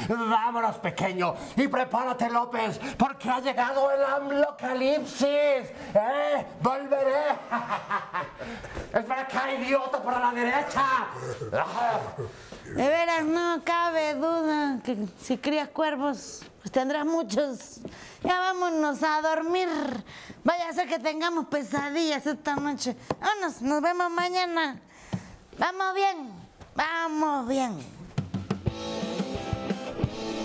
Vámonos, 0.10 0.78
pequeño, 0.78 1.36
y 1.56 1.68
prepárate, 1.68 2.30
López, 2.32 2.80
porque 2.98 3.30
ha 3.30 3.40
llegado 3.40 3.92
el 3.92 4.04
amlocalipsis. 4.04 5.28
¿Eh? 5.94 6.46
Volveré. 6.62 7.38
Espera 8.94 9.22
acá, 9.22 9.54
idiota, 9.54 10.02
por 10.02 10.20
la 10.20 10.32
derecha. 10.32 11.08
De 12.66 12.88
veras, 12.88 13.24
no 13.24 13.62
cabe 13.64 14.16
duda 14.16 14.80
que 14.84 14.98
si 15.22 15.38
crías 15.38 15.70
cuervos, 15.70 16.44
pues 16.60 16.72
tendrás 16.72 17.06
muchos 17.06 17.80
Ya 18.24 18.40
vámonos 18.40 19.04
a 19.04 19.22
dormir. 19.22 19.70
Vaya 20.44 20.70
a 20.70 20.74
ser 20.74 20.88
que 20.88 20.98
tengamos 20.98 21.46
pesadillas 21.46 22.26
esta 22.26 22.56
noche. 22.56 22.96
Vámonos, 23.20 23.62
nos 23.62 23.82
vemos 23.82 24.10
mañana. 24.10 24.80
Vamos 25.60 25.94
bien, 25.94 26.32
vamos 26.76 27.48
bien. 27.48 27.99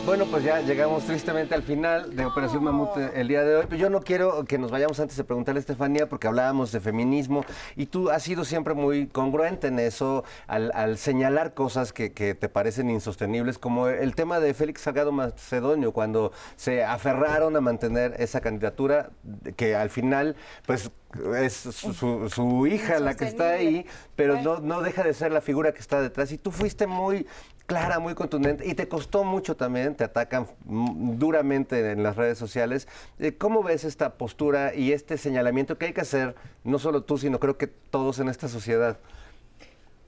Bueno, 0.06 0.26
pues 0.30 0.44
ya 0.44 0.60
llegamos 0.60 1.04
tristemente 1.04 1.54
al 1.54 1.62
final 1.62 2.14
de 2.14 2.26
Operación 2.26 2.62
Mamut 2.62 2.94
el 3.14 3.26
día 3.26 3.42
de 3.42 3.56
hoy. 3.56 3.64
Pero 3.66 3.80
yo 3.80 3.88
no 3.88 4.00
quiero 4.02 4.44
que 4.44 4.58
nos 4.58 4.70
vayamos 4.70 5.00
antes 5.00 5.16
de 5.16 5.24
preguntarle 5.24 5.58
a 5.58 5.62
Estefanía, 5.62 6.10
porque 6.10 6.26
hablábamos 6.26 6.72
de 6.72 6.80
feminismo 6.80 7.42
y 7.74 7.86
tú 7.86 8.10
has 8.10 8.22
sido 8.22 8.44
siempre 8.44 8.74
muy 8.74 9.06
congruente 9.06 9.68
en 9.68 9.78
eso, 9.78 10.22
al, 10.46 10.72
al 10.74 10.98
señalar 10.98 11.54
cosas 11.54 11.94
que, 11.94 12.12
que 12.12 12.34
te 12.34 12.50
parecen 12.50 12.90
insostenibles, 12.90 13.58
como 13.58 13.88
el 13.88 14.14
tema 14.14 14.40
de 14.40 14.52
Félix 14.52 14.82
Salgado 14.82 15.10
Macedonio, 15.10 15.92
cuando 15.92 16.32
se 16.56 16.84
aferraron 16.84 17.56
a 17.56 17.62
mantener 17.62 18.14
esa 18.18 18.42
candidatura, 18.42 19.08
que 19.56 19.74
al 19.74 19.88
final, 19.88 20.36
pues 20.66 20.90
es 21.38 21.54
su, 21.54 21.94
su- 21.94 22.28
su 22.28 22.66
hija 22.66 22.98
la 22.98 23.14
que 23.14 23.24
está 23.24 23.50
ahí, 23.52 23.86
pero 24.16 24.40
no, 24.42 24.58
no 24.60 24.82
deja 24.82 25.02
de 25.02 25.14
ser 25.14 25.32
la 25.32 25.40
figura 25.40 25.72
que 25.72 25.78
está 25.80 26.02
detrás. 26.02 26.30
Y 26.32 26.38
tú 26.38 26.50
fuiste 26.50 26.86
muy 26.88 27.26
clara, 27.66 27.98
muy 27.98 28.14
contundente, 28.14 28.66
y 28.66 28.74
te 28.74 28.88
costó 28.88 29.24
mucho 29.24 29.56
también, 29.56 29.94
te 29.94 30.04
atacan 30.04 30.46
mm, 30.64 31.18
duramente 31.18 31.90
en 31.90 32.02
las 32.02 32.16
redes 32.16 32.38
sociales. 32.38 32.88
Eh, 33.18 33.34
¿Cómo 33.36 33.62
ves 33.62 33.84
esta 33.84 34.14
postura 34.14 34.74
y 34.74 34.92
este 34.92 35.16
señalamiento 35.16 35.78
que 35.78 35.86
hay 35.86 35.92
que 35.92 36.02
hacer, 36.02 36.34
no 36.62 36.78
solo 36.78 37.02
tú, 37.02 37.18
sino 37.18 37.40
creo 37.40 37.56
que 37.56 37.66
todos 37.66 38.18
en 38.18 38.28
esta 38.28 38.48
sociedad? 38.48 38.98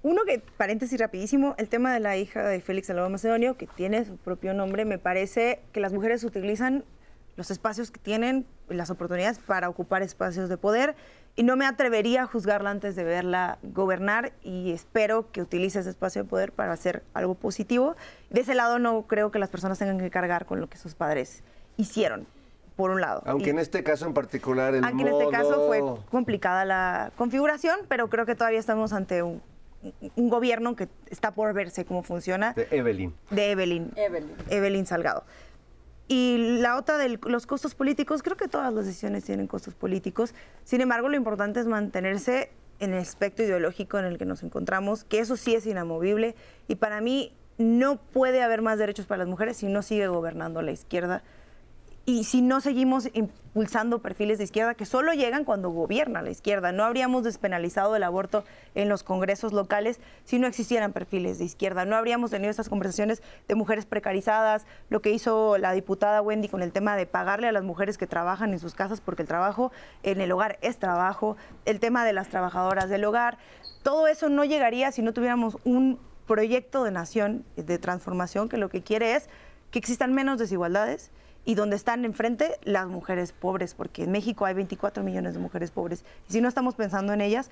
Uno 0.03 0.23
que, 0.25 0.41
paréntesis 0.57 1.01
rapidísimo, 1.01 1.55
el 1.59 1.69
tema 1.69 1.93
de 1.93 2.01
la 2.01 2.17
hija 2.17 2.47
de 2.47 2.61
Félix 2.61 2.89
Salvador 2.89 3.11
Macedonio, 3.11 3.57
que 3.57 3.67
tiene 3.67 4.05
su 4.05 4.17
propio 4.17 4.55
nombre, 4.55 4.85
me 4.85 4.99
parece 4.99 5.61
que 5.73 5.81
las 5.81 5.93
mujeres 5.93 6.23
utilizan 6.23 6.85
los 7.37 7.51
espacios 7.51 7.91
que 7.91 8.01
tienen, 8.01 8.47
las 8.69 8.91
oportunidades 8.91 9.39
para 9.39 9.69
ocupar 9.69 10.03
espacios 10.03 10.49
de 10.49 10.57
poder, 10.57 10.95
y 11.37 11.43
no 11.43 11.57
me 11.57 11.67
atrevería 11.67 12.23
a 12.23 12.27
juzgarla 12.27 12.71
antes 12.71 12.97
de 12.97 13.05
verla 13.05 13.59
gobernar, 13.63 14.33
y 14.43 14.73
espero 14.73 15.31
que 15.31 15.43
utilice 15.43 15.81
ese 15.81 15.91
espacio 15.91 16.23
de 16.23 16.29
poder 16.29 16.51
para 16.53 16.73
hacer 16.73 17.03
algo 17.13 17.35
positivo. 17.35 17.95
De 18.31 18.41
ese 18.41 18.55
lado 18.55 18.79
no 18.79 19.03
creo 19.03 19.31
que 19.31 19.39
las 19.39 19.51
personas 19.51 19.79
tengan 19.79 19.99
que 19.99 20.11
cargar 20.11 20.47
con 20.47 20.61
lo 20.61 20.69
que 20.69 20.79
sus 20.79 20.95
padres 20.95 21.43
hicieron, 21.77 22.27
por 22.75 22.91
un 22.91 23.03
lado. 23.03 23.23
Aunque 23.27 23.49
Y- 23.49 23.51
en 23.51 23.59
este 23.59 23.83
caso 23.85 24.07
en 24.07 24.15
particular 24.15 24.75
el 24.75 24.83
aunque 24.83 25.03
en 25.03 25.09
este 25.09 25.29
caso 25.29 25.67
fue 25.67 25.83
complicada 26.11 26.65
la 26.65 27.13
configuración, 27.19 27.81
pero 27.87 28.09
creo 28.09 28.25
que 28.25 28.35
todavía 28.35 28.59
estamos 28.59 28.95
ante 28.95 29.23
un, 29.23 29.43
un 30.17 30.29
gobierno 30.31 30.75
que 30.75 30.89
está 31.11 31.33
por 31.33 31.53
verse 31.53 31.85
cómo 31.85 32.03
funciona, 32.03 32.55
de 32.55 32.67
Evelyn. 32.71 33.15
de 33.31 33.51
Evelyn, 33.53 33.93
Evelyn. 34.49 34.87
Salgado. 34.87 35.25
Y 36.09 36.59
la 36.61 36.77
otra 36.77 36.99
de 36.99 37.19
los 37.23 37.47
costos 37.47 37.75
políticos, 37.75 38.23
creo 38.23 38.37
que 38.37 38.49
todas 38.49 38.73
las 38.73 38.87
decisiones 38.87 39.25
tienen 39.25 39.47
costos 39.47 39.75
políticos. 39.75 40.35
Sin 40.65 40.81
embargo, 40.81 41.09
lo 41.09 41.17
importante 41.17 41.59
es 41.59 41.67
mantenerse 41.67 42.51
en 42.79 42.93
el 42.93 43.01
aspecto 43.01 43.43
ideológico 43.43 43.99
en 43.99 44.05
el 44.05 44.19
que 44.19 44.25
nos 44.25 44.43
encontramos, 44.43 45.05
que 45.05 45.19
eso 45.19 45.37
sí 45.37 45.55
es 45.55 45.67
inamovible. 45.67 46.37
Y 46.69 46.77
para 46.77 47.01
mí 47.01 47.33
no 47.59 47.97
puede 47.97 48.43
haber 48.43 48.63
más 48.63 48.79
derechos 48.79 49.07
para 49.07 49.19
las 49.19 49.29
mujeres 49.29 49.57
si 49.57 49.67
no 49.67 49.83
sigue 49.83 50.09
gobernando 50.09 50.63
la 50.63 50.73
izquierda 50.73 51.23
y 52.09 52.23
si 52.23 52.41
no 52.41 52.61
seguimos 52.61 53.09
impulsando 53.15 53.99
perfiles 53.99 54.39
de 54.39 54.45
izquierda 54.45 54.75
que 54.75 54.87
solo 54.87 55.13
llegan 55.13 55.45
cuando 55.45 55.71
gobierna 55.71 56.23
la 56.23 56.31
izquierda. 56.31 56.71
No 56.71 56.85
habríamos 56.85 57.25
despenalizado 57.25 57.97
el 57.97 58.05
aborto 58.05 58.45
en 58.77 58.89
los 58.89 59.03
congresos 59.03 59.53
locales 59.53 59.99
si 60.25 60.39
no 60.39 60.47
existieran 60.47 60.93
perfiles 60.93 61.41
de 61.41 61.47
izquierda. 61.47 61.85
No 61.85 61.97
habríamos 61.97 62.31
tenido 62.31 62.49
estas 62.49 62.69
conversaciones 62.69 63.25
de 63.49 63.55
mujeres 63.57 63.87
precarizadas, 63.87 64.67
lo 64.89 65.03
que 65.03 65.11
hizo 65.11 65.59
la 65.59 65.73
diputada 65.73 66.23
Wendy 66.23 66.49
con 66.49 66.63
el 66.63 66.71
tema 66.71 66.97
de 66.97 67.07
pagarle 67.07 67.49
a 67.49 67.53
las 67.53 67.65
mujeres 67.65 67.99
que 67.99 68.07
trabajan 68.07 68.53
en 68.53 68.61
sus 68.61 68.77
casas, 68.77 69.01
porque 69.01 69.23
el 69.23 69.29
trabajo 69.29 69.73
en 70.05 70.21
el 70.21 70.31
hogar 70.31 70.59
es 70.63 70.79
trabajo, 70.79 71.37
el 71.65 71.81
tema 71.81 72.05
de 72.05 72.13
las 72.13 72.29
trabajadoras 72.29 72.89
del 72.89 73.05
hogar. 73.05 73.37
Todo 73.83 74.07
eso 74.07 74.29
no 74.29 74.45
llegaría 74.45 74.93
si 74.93 75.03
no 75.03 75.13
tuviéramos 75.13 75.59
un 75.65 75.99
proyecto 76.29 76.85
de 76.85 76.93
nación 76.93 77.45
de 77.57 77.79
transformación 77.79 78.49
que 78.49 78.59
lo 78.59 78.69
que 78.69 78.83
quiere 78.83 79.17
es 79.17 79.29
que 79.73 79.81
existan 79.81 80.15
menos 80.15 80.39
desigualdades 80.39 81.11
y 81.47 81.55
donde 81.55 81.77
están 81.77 82.05
enfrente 82.05 82.59
las 82.65 82.89
mujeres 82.89 83.33
pobres, 83.33 83.73
porque 83.73 84.05
en 84.05 84.13
México 84.13 84.45
hay 84.45 84.53
24 84.53 85.03
millones 85.03 85.33
de 85.33 85.41
mujeres 85.41 85.71
pobres. 85.71 86.05
Y 86.29 86.33
si 86.33 86.41
no 86.43 86.49
estamos 86.49 86.75
pensando 86.75 87.15
en 87.15 87.23
ellas, 87.23 87.51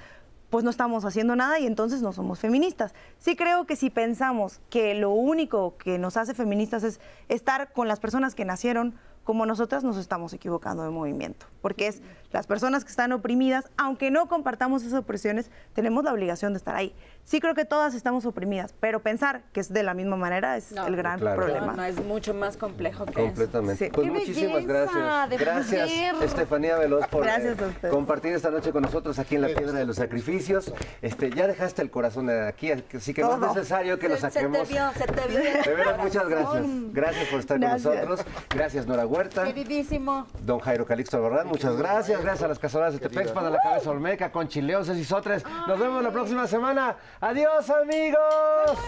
pues 0.51 0.65
no 0.65 0.71
estamos 0.71 1.05
haciendo 1.05 1.35
nada 1.37 1.59
y 1.59 1.67
entonces 1.67 2.03
no 2.03 2.13
somos 2.13 2.41
feministas. 2.41 2.93
Sí 3.19 3.37
creo 3.37 3.67
que 3.67 3.77
si 3.77 3.91
pensamos 3.91 4.61
que 4.69 4.95
lo 4.95 5.11
único 5.11 5.77
que 5.79 5.99
nos 5.99 6.17
hace 6.17 6.35
feministas 6.35 6.85
es 6.85 7.01
estar 7.29 7.73
con 7.73 7.89
las 7.89 8.01
personas 8.01 8.35
que 8.35 8.45
nacieron 8.45 8.95
como 9.25 9.47
nosotras, 9.47 9.85
nos 9.85 9.97
estamos 9.97 10.33
equivocando 10.35 10.83
de 10.83 10.91
movimiento, 10.91 11.47
porque 11.63 11.87
es 11.87 12.03
las 12.35 12.47
personas 12.49 12.85
que 12.85 12.91
están 12.91 13.13
oprimidas, 13.13 13.71
aunque 13.77 14.11
no 14.11 14.27
compartamos 14.29 14.83
esas 14.83 14.99
opresiones, 14.99 15.51
tenemos 15.73 16.03
la 16.05 16.13
obligación 16.13 16.53
de 16.53 16.59
estar 16.59 16.75
ahí. 16.75 16.93
Sí 17.25 17.41
creo 17.41 17.55
que 17.55 17.65
todas 17.65 17.95
estamos 17.95 18.27
oprimidas, 18.27 18.75
pero 18.81 19.01
pensar 19.01 19.43
que 19.53 19.61
es 19.61 19.73
de 19.73 19.83
la 19.83 19.95
misma 19.95 20.17
manera 20.17 20.57
es 20.59 20.73
el 20.73 20.97
gran 20.97 21.19
Claro. 21.21 21.37
problema. 21.37 21.69
No, 21.69 21.73
no, 21.77 21.85
es 21.85 22.05
mucho 22.05 22.35
más 22.35 22.57
complejo 22.59 23.07
que 23.07 23.13
Completamente. 23.15 23.87
eso. 23.87 23.95
Pues 23.95 24.05
¡Qué 24.07 24.13
muchísimas 24.13 24.67
belleza 24.67 24.91
gracias. 24.91 25.41
Gracias, 25.41 25.91
mujer! 25.91 26.15
Estefanía 26.23 26.77
Veloz, 26.77 27.07
por 27.07 27.23
Gracias 27.25 27.59
eh, 27.59 27.65
a 27.65 27.67
usted. 27.69 27.91
compartir 27.91 28.33
esta 28.35 28.51
noche 28.51 28.73
con 28.73 28.83
nosotros 28.83 29.19
aquí 29.19 29.37
en 29.37 29.43
la 29.43 29.49
Piedra 29.49 29.79
de 29.79 29.87
los 29.87 29.97
Sacrificios. 29.97 30.73
Este, 31.01 31.31
ya 31.31 31.47
dejaste 31.47 31.81
el 31.83 31.91
corazón 31.91 32.27
de 32.27 32.47
aquí, 32.49 32.73
así 32.73 33.15
que 33.15 33.23
no 33.23 33.35
es 33.35 33.41
necesario 33.55 33.99
que 33.99 34.09
lo 34.09 34.17
Se- 34.17 34.23
saquemos. 34.23 34.59
Se 34.59 34.65
te 34.67 34.73
vio, 34.75 34.93
se 34.93 35.07
te 35.07 35.29
vio. 35.29 35.39
De 35.65 35.75
veras, 35.75 35.99
muchas 35.99 36.29
gracias. 36.29 36.65
Gracias 36.93 37.29
por 37.29 37.39
estar 37.41 37.59
Gracias. 37.61 37.83
con 37.85 37.95
nosotros. 38.11 38.27
Gracias, 38.51 38.87
Nora 38.87 39.07
Huerta. 39.07 39.45
Queridísimo. 39.45 40.27
Don 40.43 40.59
Jairo 40.59 40.85
Calixto 40.85 41.17
Albarrán, 41.17 41.47
muchas 41.47 41.77
gracias. 41.77 42.24
Gracias 42.25 42.45
a 42.45 42.49
las 42.49 42.59
cazadoras 42.59 42.95
de 42.95 43.01
Tepexpan, 43.01 43.45
a 43.45 43.51
la 43.51 43.59
cabeza 43.59 43.91
Olmeca, 43.91 44.33
con 44.33 44.49
Chileos 44.49 44.89
y 44.89 45.05
Sotres. 45.05 45.45
Nos 45.69 45.79
vemos 45.79 46.03
la 46.03 46.11
próxima 46.11 46.47
semana. 46.47 46.97
Adiós, 47.21 47.69
amigos. 47.69 48.79